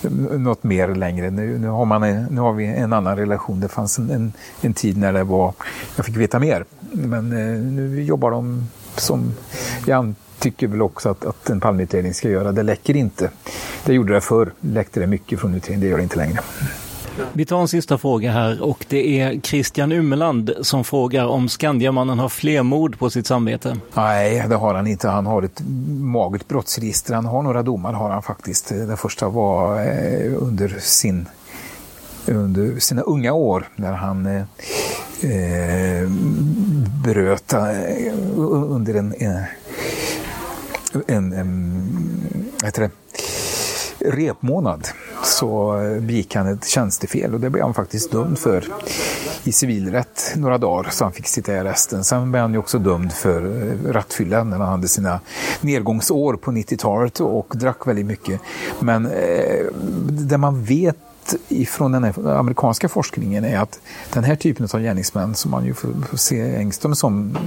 något 0.32 0.62
mer 0.62 0.88
längre. 0.88 1.30
Nu, 1.30 1.58
nu, 1.58 1.68
har, 1.68 1.84
man 1.84 2.24
nu 2.30 2.40
har 2.40 2.52
vi 2.52 2.66
en 2.66 2.92
annan 2.92 3.16
relation. 3.16 3.60
Det 3.60 3.68
fanns 3.68 3.98
en, 3.98 4.10
en, 4.10 4.32
en 4.60 4.74
tid 4.74 4.96
när 4.96 5.12
det 5.12 5.24
var, 5.24 5.52
jag 5.96 6.06
fick 6.06 6.16
veta 6.16 6.38
mer. 6.38 6.64
Men 6.90 7.32
eh, 7.32 7.60
nu 7.62 8.02
jobbar 8.02 8.30
de 8.30 8.68
som 8.96 9.34
jag 9.86 10.14
tycker 10.50 10.66
väl 10.66 10.82
också 10.82 11.08
att, 11.08 11.24
att 11.24 11.50
en 11.50 11.60
Palmeutredning 11.60 12.14
ska 12.14 12.28
göra. 12.28 12.52
Det 12.52 12.62
läcker 12.62 12.96
inte. 12.96 13.30
Det 13.84 13.94
gjorde 13.94 14.14
det 14.14 14.20
förr, 14.20 14.52
läckte 14.60 15.00
det 15.00 15.06
mycket 15.06 15.40
från 15.40 15.54
utredningen, 15.54 15.80
det 15.80 15.86
gör 15.86 15.96
det 15.96 16.02
inte 16.02 16.16
längre. 16.16 16.40
Vi 17.32 17.44
tar 17.44 17.60
en 17.60 17.68
sista 17.68 17.98
fråga 17.98 18.30
här 18.32 18.62
och 18.62 18.86
det 18.88 19.20
är 19.20 19.40
Christian 19.40 19.92
Umeland 19.92 20.52
som 20.60 20.84
frågar 20.84 21.26
om 21.26 21.48
Skandiamannen 21.48 22.18
har 22.18 22.28
fler 22.28 22.62
mord 22.62 22.98
på 22.98 23.10
sitt 23.10 23.26
samvete. 23.26 23.76
Nej, 23.94 24.44
det 24.48 24.56
har 24.56 24.74
han 24.74 24.86
inte. 24.86 25.08
Han 25.08 25.26
har 25.26 25.42
ett 25.42 25.62
magert 26.00 26.48
brottsregister. 26.48 27.14
Han 27.14 27.26
har 27.26 27.42
några 27.42 27.62
domar 27.62 27.92
har 27.92 28.10
han 28.10 28.22
faktiskt. 28.22 28.68
Den 28.68 28.96
första 28.96 29.28
var 29.28 29.80
eh, 29.80 30.32
under 30.38 30.68
sin 30.80 31.28
under 32.26 32.80
sina 32.80 33.02
unga 33.02 33.32
år 33.32 33.68
när 33.76 33.92
han 33.92 34.26
eh, 34.26 34.42
eh 35.30 36.08
bröt 37.04 37.52
eh, 37.52 37.60
under 38.36 38.94
en, 38.94 39.14
en 39.18 39.44
en, 41.06 41.32
en 41.32 42.50
heter 42.64 42.82
det, 42.82 42.90
repmånad 44.10 44.88
så 45.24 45.78
begick 46.00 46.34
han 46.34 46.46
ett 46.46 46.66
tjänstefel 46.66 47.34
och 47.34 47.40
det 47.40 47.50
blev 47.50 47.64
han 47.64 47.74
faktiskt 47.74 48.12
dömd 48.12 48.38
för 48.38 48.64
i 49.44 49.52
civilrätt 49.52 50.32
några 50.36 50.58
dagar 50.58 50.90
så 50.90 51.04
han 51.04 51.12
fick 51.12 51.26
sitta 51.26 51.54
i 51.54 51.58
arresten. 51.58 52.04
Sen 52.04 52.32
blev 52.32 52.42
han 52.42 52.52
ju 52.52 52.58
också 52.58 52.78
dömd 52.78 53.12
för 53.12 53.42
eh, 53.42 53.92
rattfylla 53.92 54.44
när 54.44 54.58
han 54.58 54.68
hade 54.68 54.88
sina 54.88 55.20
nedgångsår 55.60 56.36
på 56.36 56.50
90-talet 56.50 57.20
och 57.20 57.52
drack 57.56 57.86
väldigt 57.86 58.06
mycket. 58.06 58.40
Men 58.80 59.06
eh, 59.06 59.66
det 60.08 60.38
man 60.38 60.64
vet 60.64 60.96
ifrån 61.48 61.92
den 61.92 62.04
amerikanska 62.26 62.88
forskningen 62.88 63.44
är 63.44 63.58
att 63.58 63.80
den 64.12 64.24
här 64.24 64.36
typen 64.36 64.68
av 64.72 64.80
gärningsmän 64.80 65.34
som 65.34 65.50
man 65.50 65.64
ju 65.64 65.74
får 65.74 66.16
se 66.16 66.56
Engström 66.56 66.94
som 66.94 67.38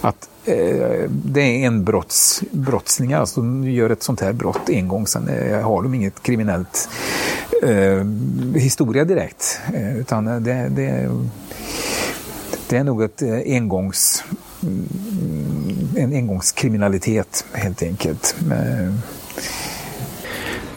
att 0.00 0.28
eh, 0.44 1.08
det 1.10 1.40
är 1.40 1.66
en 1.66 1.84
brotts, 1.84 2.42
brottslingar, 2.50 3.20
alltså 3.20 3.40
de 3.40 3.70
gör 3.70 3.90
ett 3.90 4.02
sånt 4.02 4.20
här 4.20 4.32
brott 4.32 4.68
en 4.68 4.88
gång, 4.88 5.06
sen 5.06 5.28
eh, 5.28 5.60
har 5.60 5.82
de 5.82 5.94
inget 5.94 6.22
kriminellt 6.22 6.88
eh, 7.62 8.04
historia 8.54 9.04
direkt. 9.04 9.60
Eh, 9.74 9.98
utan 9.98 10.24
det, 10.24 10.68
det, 10.68 11.10
det 12.68 12.76
är 12.76 12.84
nog 12.84 13.02
ett 13.02 13.22
eh, 13.22 13.38
engångs 13.46 14.24
en 15.96 16.12
engångskriminalitet 16.12 17.44
helt 17.52 17.82
enkelt. 17.82 18.36
Eh, 18.50 18.94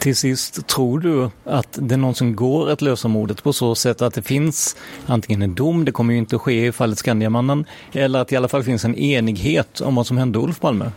till 0.02 0.16
sist, 0.16 0.66
tror 0.66 1.00
du 1.00 1.30
att 1.44 1.68
det 1.72 1.96
någonsin 1.96 2.36
går 2.36 2.70
att 2.70 2.82
lösa 2.82 3.08
mordet 3.08 3.42
på 3.42 3.52
så 3.52 3.74
sätt 3.74 4.02
att 4.02 4.14
det 4.14 4.22
finns 4.22 4.76
antingen 5.06 5.42
en 5.42 5.54
dom, 5.54 5.84
det 5.84 5.92
kommer 5.92 6.12
ju 6.12 6.18
inte 6.18 6.36
att 6.36 6.42
ske 6.42 6.66
i 6.66 6.72
fallet 6.72 6.98
Skandiamannen, 6.98 7.64
eller 7.92 8.18
att 8.18 8.28
det 8.28 8.34
i 8.34 8.36
alla 8.36 8.48
fall 8.48 8.62
finns 8.62 8.84
en 8.84 8.94
enighet 8.94 9.80
om 9.80 9.94
vad 9.94 10.06
som 10.06 10.18
hände 10.18 10.38
Ulf 10.38 10.60
Palme? 10.60 10.90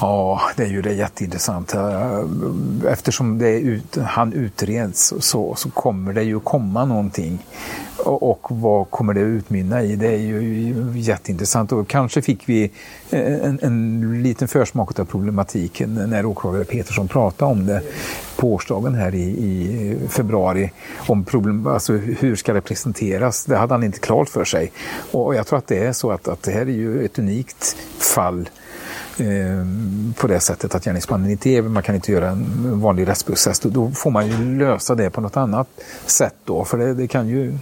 Ja, 0.00 0.40
det 0.56 0.62
är 0.62 0.68
ju 0.68 0.82
det 0.82 0.92
jätteintressant. 0.92 1.74
Eftersom 2.88 3.38
det 3.38 3.60
ut, 3.60 3.96
han 3.96 4.32
utreds 4.32 5.14
så, 5.20 5.54
så 5.54 5.70
kommer 5.70 6.12
det 6.12 6.22
ju 6.22 6.40
komma 6.40 6.84
någonting. 6.84 7.38
Och, 8.04 8.46
vad 8.50 8.90
kommer 8.90 9.14
det 9.14 9.20
utmynna 9.20 9.82
i? 9.82 9.96
Det 9.96 10.06
är 10.06 10.18
ju 10.18 10.74
jätteintressant. 10.94 11.72
Och 11.72 11.88
kanske 11.88 12.22
fick 12.22 12.48
vi 12.48 12.70
eh, 13.10 13.44
en, 13.44 13.58
en 13.62 14.22
liten 14.22 14.48
försmak 14.48 15.00
av 15.00 15.04
problematiken 15.04 15.94
när 15.94 16.26
åklagare 16.26 16.64
Petersson 16.64 17.08
pratade 17.08 17.52
om 17.52 17.66
det 17.66 17.82
på 18.36 18.52
årsdagen 18.52 18.94
här 18.94 19.14
i, 19.14 19.22
i 19.22 19.96
februari. 20.08 20.70
Om 20.96 21.24
problem, 21.24 21.66
alltså 21.66 21.92
hur 21.92 22.36
ska 22.36 22.52
det 22.52 22.60
presenteras? 22.60 23.44
Det 23.44 23.56
hade 23.56 23.74
han 23.74 23.82
inte 23.82 23.98
klart 23.98 24.28
för 24.28 24.44
sig. 24.44 24.72
Och 25.10 25.34
jag 25.34 25.46
tror 25.46 25.58
att 25.58 25.66
det 25.66 25.78
är 25.78 25.92
så 25.92 26.10
att, 26.10 26.28
att 26.28 26.42
det 26.42 26.52
här 26.52 26.60
är 26.60 26.66
ju 26.66 27.04
ett 27.04 27.18
unikt 27.18 27.76
fall 27.98 28.48
Eh, 29.18 29.66
på 30.16 30.26
det 30.26 30.40
sättet 30.40 30.74
att 30.74 30.84
gärningsmannen 30.84 31.30
inte 31.30 31.50
är, 31.50 31.62
man 31.62 31.82
kan 31.82 31.94
inte 31.94 32.12
göra 32.12 32.28
en 32.28 32.80
vanlig 32.80 33.08
rättsprocess. 33.08 33.60
Då, 33.60 33.68
då 33.68 33.90
får 33.90 34.10
man 34.10 34.26
ju 34.26 34.58
lösa 34.58 34.94
det 34.94 35.10
på 35.10 35.20
något 35.20 35.36
annat 35.36 35.68
sätt 36.06 36.34
då, 36.44 36.64
för 36.64 36.78
det, 36.78 36.94
det 36.94 37.08
kan 37.08 37.28
ju 37.28 37.58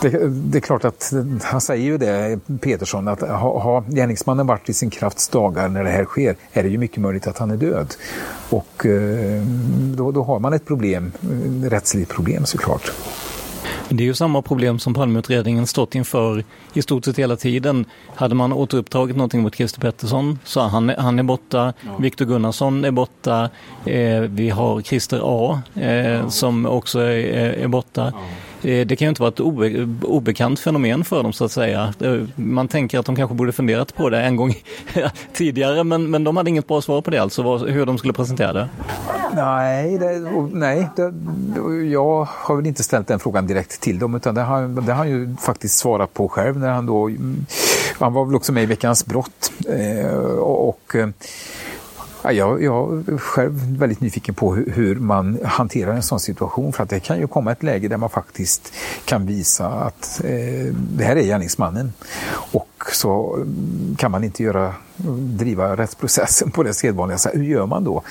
det, 0.00 0.28
det, 0.28 0.58
är 0.58 0.60
klart 0.60 0.84
att 0.84 1.12
han 1.42 1.60
säger 1.60 1.84
ju 1.84 1.98
det, 1.98 2.38
Petersson, 2.60 3.08
att 3.08 3.20
har 3.20 3.60
ha 3.60 3.84
gärningsmannen 3.88 4.46
varit 4.46 4.68
i 4.68 4.74
sin 4.74 4.90
krafts 4.90 5.28
dagar 5.28 5.68
när 5.68 5.84
det 5.84 5.90
här 5.90 6.04
sker 6.04 6.36
är 6.52 6.62
det 6.62 6.68
ju 6.68 6.78
mycket 6.78 7.00
möjligt 7.00 7.26
att 7.26 7.38
han 7.38 7.50
är 7.50 7.56
död. 7.56 7.94
Och 8.50 8.86
eh, 8.86 9.42
då, 9.96 10.12
då 10.12 10.22
har 10.22 10.38
man 10.38 10.52
ett 10.52 10.66
problem, 10.66 11.12
ett 11.66 11.72
rättsligt 11.72 12.10
problem 12.10 12.46
såklart. 12.46 12.92
Det 13.90 14.02
är 14.02 14.06
ju 14.06 14.14
samma 14.14 14.42
problem 14.42 14.78
som 14.78 14.94
Palmeutredningen 14.94 15.66
stått 15.66 15.94
inför 15.94 16.44
i 16.72 16.82
stort 16.82 17.04
sett 17.04 17.18
hela 17.18 17.36
tiden. 17.36 17.84
Hade 18.14 18.34
man 18.34 18.52
återupptagit 18.52 19.16
någonting 19.16 19.42
mot 19.42 19.54
Christer 19.54 19.80
Pettersson 19.80 20.38
så 20.44 20.60
han, 20.60 20.88
han 20.98 21.18
är 21.18 21.22
borta, 21.22 21.72
ja. 21.80 21.96
Viktor 21.98 22.24
Gunnarsson 22.24 22.84
är 22.84 22.90
borta, 22.90 23.50
eh, 23.84 24.20
vi 24.20 24.50
har 24.50 24.80
Christer 24.80 25.20
A 25.24 25.60
eh, 25.74 25.96
ja. 25.96 26.30
som 26.30 26.66
också 26.66 27.00
är, 27.00 27.52
är 27.52 27.68
borta. 27.68 28.12
Ja. 28.14 28.20
Eh, 28.62 28.86
det 28.86 28.96
kan 28.96 29.06
ju 29.06 29.08
inte 29.08 29.22
vara 29.22 29.28
ett 29.28 29.40
obe 29.40 29.88
obekant 30.02 30.60
fenomen 30.60 31.04
för 31.04 31.22
dem 31.22 31.32
så 31.32 31.44
att 31.44 31.52
säga. 31.52 31.94
Eh, 32.00 32.22
man 32.34 32.68
tänker 32.68 32.98
att 32.98 33.06
de 33.06 33.16
kanske 33.16 33.34
borde 33.34 33.52
funderat 33.52 33.94
på 33.94 34.10
det 34.10 34.20
en 34.20 34.36
gång 34.36 34.54
tidigare 35.32 35.84
men, 35.84 36.10
men 36.10 36.24
de 36.24 36.36
hade 36.36 36.50
inget 36.50 36.66
bra 36.66 36.82
svar 36.82 37.00
på 37.00 37.10
det 37.10 37.18
alltså, 37.18 37.56
hur 37.56 37.86
de 37.86 37.98
skulle 37.98 38.12
presentera 38.12 38.52
det. 38.52 38.68
Nej, 39.34 39.98
det, 39.98 40.18
nej 40.52 40.88
det, 40.96 41.12
jag 41.92 42.28
har 42.30 42.56
väl 42.56 42.66
inte 42.66 42.82
ställt 42.82 43.08
den 43.08 43.18
frågan 43.18 43.46
direkt 43.46 43.80
till 43.80 43.98
dem 43.98 44.14
utan 44.14 44.34
det 44.34 44.42
har, 44.42 44.82
det 44.82 44.92
har 44.92 44.98
han 44.98 45.08
ju 45.08 45.36
faktiskt 45.36 45.78
svarat 45.78 46.14
på 46.14 46.28
själv 46.28 46.58
när 46.58 46.68
han 46.68 46.86
då, 46.86 47.10
han 47.98 48.12
var 48.12 48.24
väl 48.24 48.34
också 48.34 48.52
med 48.52 48.62
i 48.62 48.66
Veckans 48.66 49.06
brott 49.06 49.52
eh, 49.68 50.08
och 50.38 50.68
Och 50.68 50.96
Ja, 52.22 52.32
jag, 52.32 52.62
jag 52.62 53.08
är 53.08 53.18
själv 53.18 53.78
väldigt 53.78 54.00
nyfiken 54.00 54.34
på 54.34 54.54
hur, 54.54 54.70
hur, 54.70 54.96
man 54.96 55.38
hanterar 55.44 55.92
en 55.92 56.02
sån 56.02 56.20
situation 56.20 56.72
för 56.72 56.82
att 56.82 56.90
det 56.90 57.00
kan 57.00 57.18
ju 57.18 57.26
komma 57.26 57.52
ett 57.52 57.62
läge 57.62 57.88
där 57.88 57.96
man 57.96 58.10
faktiskt 58.10 58.72
kan 59.04 59.26
visa 59.26 59.68
att 59.68 60.20
eh, 60.24 60.74
det 60.74 61.04
här 61.04 61.16
är 61.16 61.22
gärningsmannen. 61.22 61.92
Och 62.52 62.68
så 62.92 63.34
mm, 63.34 63.96
kan 63.98 64.10
man 64.10 64.24
inte 64.24 64.42
göra, 64.42 64.74
driva 65.18 65.76
rättsprocessen 65.76 66.50
på 66.50 66.62
det 66.62 66.74
sedvanliga 66.74 67.18
sättet. 67.18 67.40
Hur 67.40 67.44
gör 67.44 67.66
man 67.66 67.84
då? 67.84 68.02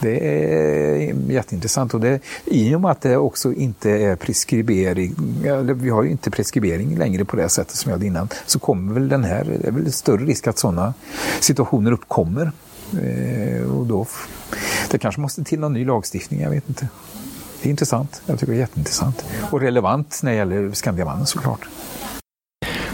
Det 0.00 0.44
är 0.44 1.14
jätteintressant 1.30 1.94
och 1.94 2.00
det, 2.00 2.20
i 2.44 2.74
och 2.74 2.80
med 2.80 2.90
att 2.90 3.00
det 3.00 3.16
också 3.16 3.52
inte 3.52 3.90
är 3.90 4.16
preskribering, 4.16 5.14
vi 5.62 5.90
har 5.90 6.02
ju 6.02 6.10
inte 6.10 6.30
preskribering 6.30 6.98
längre 6.98 7.24
på 7.24 7.36
det 7.36 7.48
sättet 7.48 7.76
som 7.76 7.90
jag 7.90 7.96
hade 7.96 8.06
innan, 8.06 8.28
så 8.46 8.58
kommer 8.58 8.94
väl 8.94 9.08
den 9.08 9.24
här, 9.24 9.58
det 9.62 9.68
är 9.68 9.72
väl 9.72 9.92
större 9.92 10.24
risk 10.24 10.46
att 10.46 10.58
sådana 10.58 10.94
situationer 11.40 11.92
uppkommer 11.92 12.52
och 13.70 13.86
då, 13.86 14.06
det 14.90 14.98
kanske 14.98 15.20
måste 15.20 15.44
till 15.44 15.60
någon 15.60 15.72
ny 15.72 15.84
lagstiftning, 15.84 16.40
jag 16.40 16.50
vet 16.50 16.68
inte. 16.68 16.88
Det 17.62 17.68
är 17.68 17.70
intressant, 17.70 18.22
jag 18.26 18.38
tycker 18.38 18.52
det 18.52 18.58
är 18.58 18.60
jätteintressant. 18.60 19.24
Och 19.50 19.60
relevant 19.60 20.20
när 20.22 20.30
det 20.30 20.36
gäller 20.36 20.72
Skandiamannen 20.72 21.26
såklart. 21.26 21.60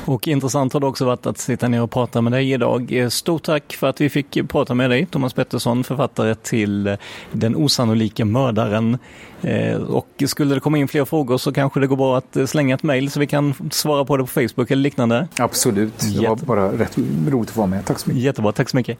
Och 0.04 0.28
intressant 0.28 0.72
har 0.72 0.80
det 0.80 0.86
också 0.86 1.04
varit 1.04 1.26
att 1.26 1.38
sitta 1.38 1.68
ner 1.68 1.82
och 1.82 1.90
prata 1.90 2.20
med 2.20 2.32
dig 2.32 2.52
idag. 2.52 3.06
Stort 3.10 3.42
tack 3.42 3.72
för 3.72 3.86
att 3.86 4.00
vi 4.00 4.08
fick 4.08 4.48
prata 4.48 4.74
med 4.74 4.90
dig, 4.90 5.06
Thomas 5.06 5.32
Pettersson, 5.32 5.84
författare 5.84 6.34
till 6.34 6.96
Den 7.32 7.56
osannolika 7.56 8.24
mördaren. 8.24 8.98
Eh, 9.42 9.76
och 9.76 10.22
skulle 10.26 10.54
det 10.54 10.60
komma 10.60 10.78
in 10.78 10.88
fler 10.88 11.04
frågor 11.04 11.38
så 11.38 11.52
kanske 11.52 11.80
det 11.80 11.86
går 11.86 11.96
bra 11.96 12.18
att 12.18 12.50
slänga 12.50 12.74
ett 12.74 12.82
mejl 12.82 13.10
så 13.10 13.20
vi 13.20 13.26
kan 13.26 13.54
svara 13.70 14.04
på 14.04 14.16
det 14.16 14.22
på 14.22 14.30
Facebook 14.30 14.70
eller 14.70 14.82
liknande. 14.82 15.28
Absolut, 15.38 15.98
det 15.98 16.28
var 16.28 16.36
bara 16.36 16.72
rätt 16.78 16.98
roligt 17.28 17.50
att 17.50 17.56
vara 17.56 17.66
med. 17.66 17.86
Tack 17.86 17.98
så 17.98 18.08
mycket. 18.08 18.22
Jättebra, 18.22 18.52
tack 18.52 18.70
så 18.70 18.76
mycket. 18.76 18.98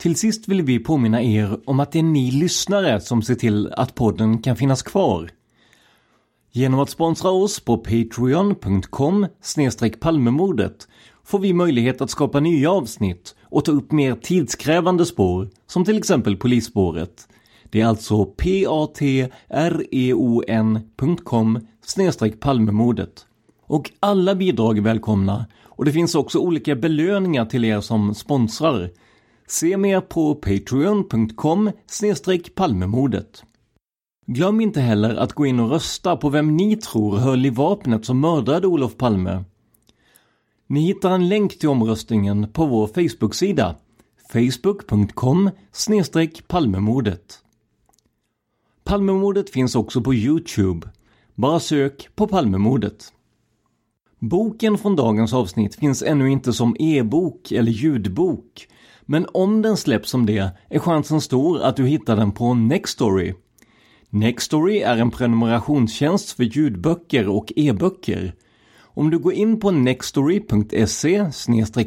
Till 0.00 0.16
sist 0.16 0.48
vill 0.48 0.62
vi 0.62 0.78
påminna 0.78 1.22
er 1.22 1.60
om 1.64 1.80
att 1.80 1.92
det 1.92 1.98
är 1.98 2.02
ni 2.02 2.30
lyssnare 2.30 3.00
som 3.00 3.22
ser 3.22 3.34
till 3.34 3.72
att 3.72 3.94
podden 3.94 4.38
kan 4.42 4.56
finnas 4.56 4.82
kvar. 4.82 5.30
Genom 6.52 6.80
att 6.80 6.90
sponsra 6.90 7.30
oss 7.30 7.60
på 7.60 7.78
patreon.com 7.78 9.26
palmemordet 10.00 10.88
får 11.24 11.38
vi 11.38 11.52
möjlighet 11.52 12.00
att 12.00 12.10
skapa 12.10 12.40
nya 12.40 12.70
avsnitt 12.70 13.34
och 13.42 13.64
ta 13.64 13.72
upp 13.72 13.92
mer 13.92 14.14
tidskrävande 14.14 15.06
spår, 15.06 15.48
som 15.66 15.84
till 15.84 15.98
exempel 15.98 16.36
polisspåret. 16.36 17.28
Det 17.70 17.80
är 17.80 17.86
alltså 17.86 18.24
patreon.com 18.24 19.20
palmemordet. 22.40 23.26
Och 23.66 23.90
alla 24.00 24.34
bidrag 24.34 24.78
är 24.78 24.82
välkomna 24.82 25.46
och 25.64 25.84
det 25.84 25.92
finns 25.92 26.14
också 26.14 26.38
olika 26.38 26.76
belöningar 26.76 27.44
till 27.44 27.64
er 27.64 27.80
som 27.80 28.14
sponsrar 28.14 28.90
Se 29.50 29.76
mer 29.76 30.00
på 30.00 30.34
patreon.com 30.34 31.70
palmemordet. 32.54 33.44
Glöm 34.26 34.60
inte 34.60 34.80
heller 34.80 35.14
att 35.14 35.32
gå 35.32 35.46
in 35.46 35.60
och 35.60 35.70
rösta 35.70 36.16
på 36.16 36.28
vem 36.28 36.56
ni 36.56 36.76
tror 36.76 37.16
höll 37.16 37.46
i 37.46 37.50
vapnet 37.50 38.04
som 38.04 38.20
mördade 38.20 38.66
Olof 38.66 38.96
Palme. 38.96 39.44
Ni 40.66 40.80
hittar 40.80 41.10
en 41.10 41.28
länk 41.28 41.58
till 41.58 41.68
omröstningen 41.68 42.52
på 42.52 42.66
vår 42.66 42.86
Facebook-sida 42.86 43.76
facebook.com 44.32 45.50
palmemordet. 46.48 47.38
Palmemordet 48.84 49.50
finns 49.50 49.74
också 49.74 50.00
på 50.00 50.14
Youtube. 50.14 50.88
Bara 51.34 51.60
sök 51.60 52.08
på 52.14 52.26
Palmemordet. 52.26 53.12
Boken 54.18 54.78
från 54.78 54.96
dagens 54.96 55.32
avsnitt 55.32 55.74
finns 55.74 56.02
ännu 56.02 56.30
inte 56.30 56.52
som 56.52 56.76
e-bok 56.78 57.52
eller 57.52 57.72
ljudbok 57.72 58.68
men 59.10 59.26
om 59.32 59.62
den 59.62 59.76
släpps 59.76 60.10
som 60.10 60.26
det 60.26 60.50
är 60.68 60.78
chansen 60.78 61.20
stor 61.20 61.62
att 61.62 61.76
du 61.76 61.86
hittar 61.86 62.16
den 62.16 62.32
på 62.32 62.54
Nextory. 62.54 63.34
Nextory 64.10 64.78
är 64.78 64.96
en 64.96 65.10
prenumerationstjänst 65.10 66.32
för 66.32 66.44
ljudböcker 66.44 67.28
och 67.28 67.52
e-böcker. 67.56 68.34
Om 68.80 69.10
du 69.10 69.18
går 69.18 69.32
in 69.32 69.60
på 69.60 69.70
nextory.se 69.70 71.26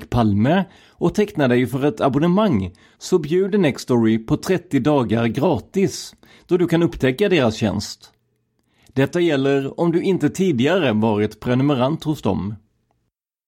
palme 0.10 0.66
och 0.90 1.16
tecknar 1.16 1.48
dig 1.48 1.68
för 1.68 1.86
ett 1.86 2.02
abonnemang 2.02 2.72
så 2.98 3.20
bjuder 3.20 3.58
Nextory 3.58 4.26
på 4.26 4.38
30 4.38 4.80
dagar 4.80 5.26
gratis 5.28 6.16
då 6.48 6.58
du 6.58 6.68
kan 6.68 6.84
upptäcka 6.84 7.30
deras 7.30 7.56
tjänst. 7.56 8.12
Detta 8.94 9.20
gäller 9.20 9.80
om 9.80 9.92
du 9.92 10.02
inte 10.02 10.30
tidigare 10.30 10.94
varit 10.94 11.40
prenumerant 11.40 12.04
hos 12.04 12.22
dem. 12.22 12.56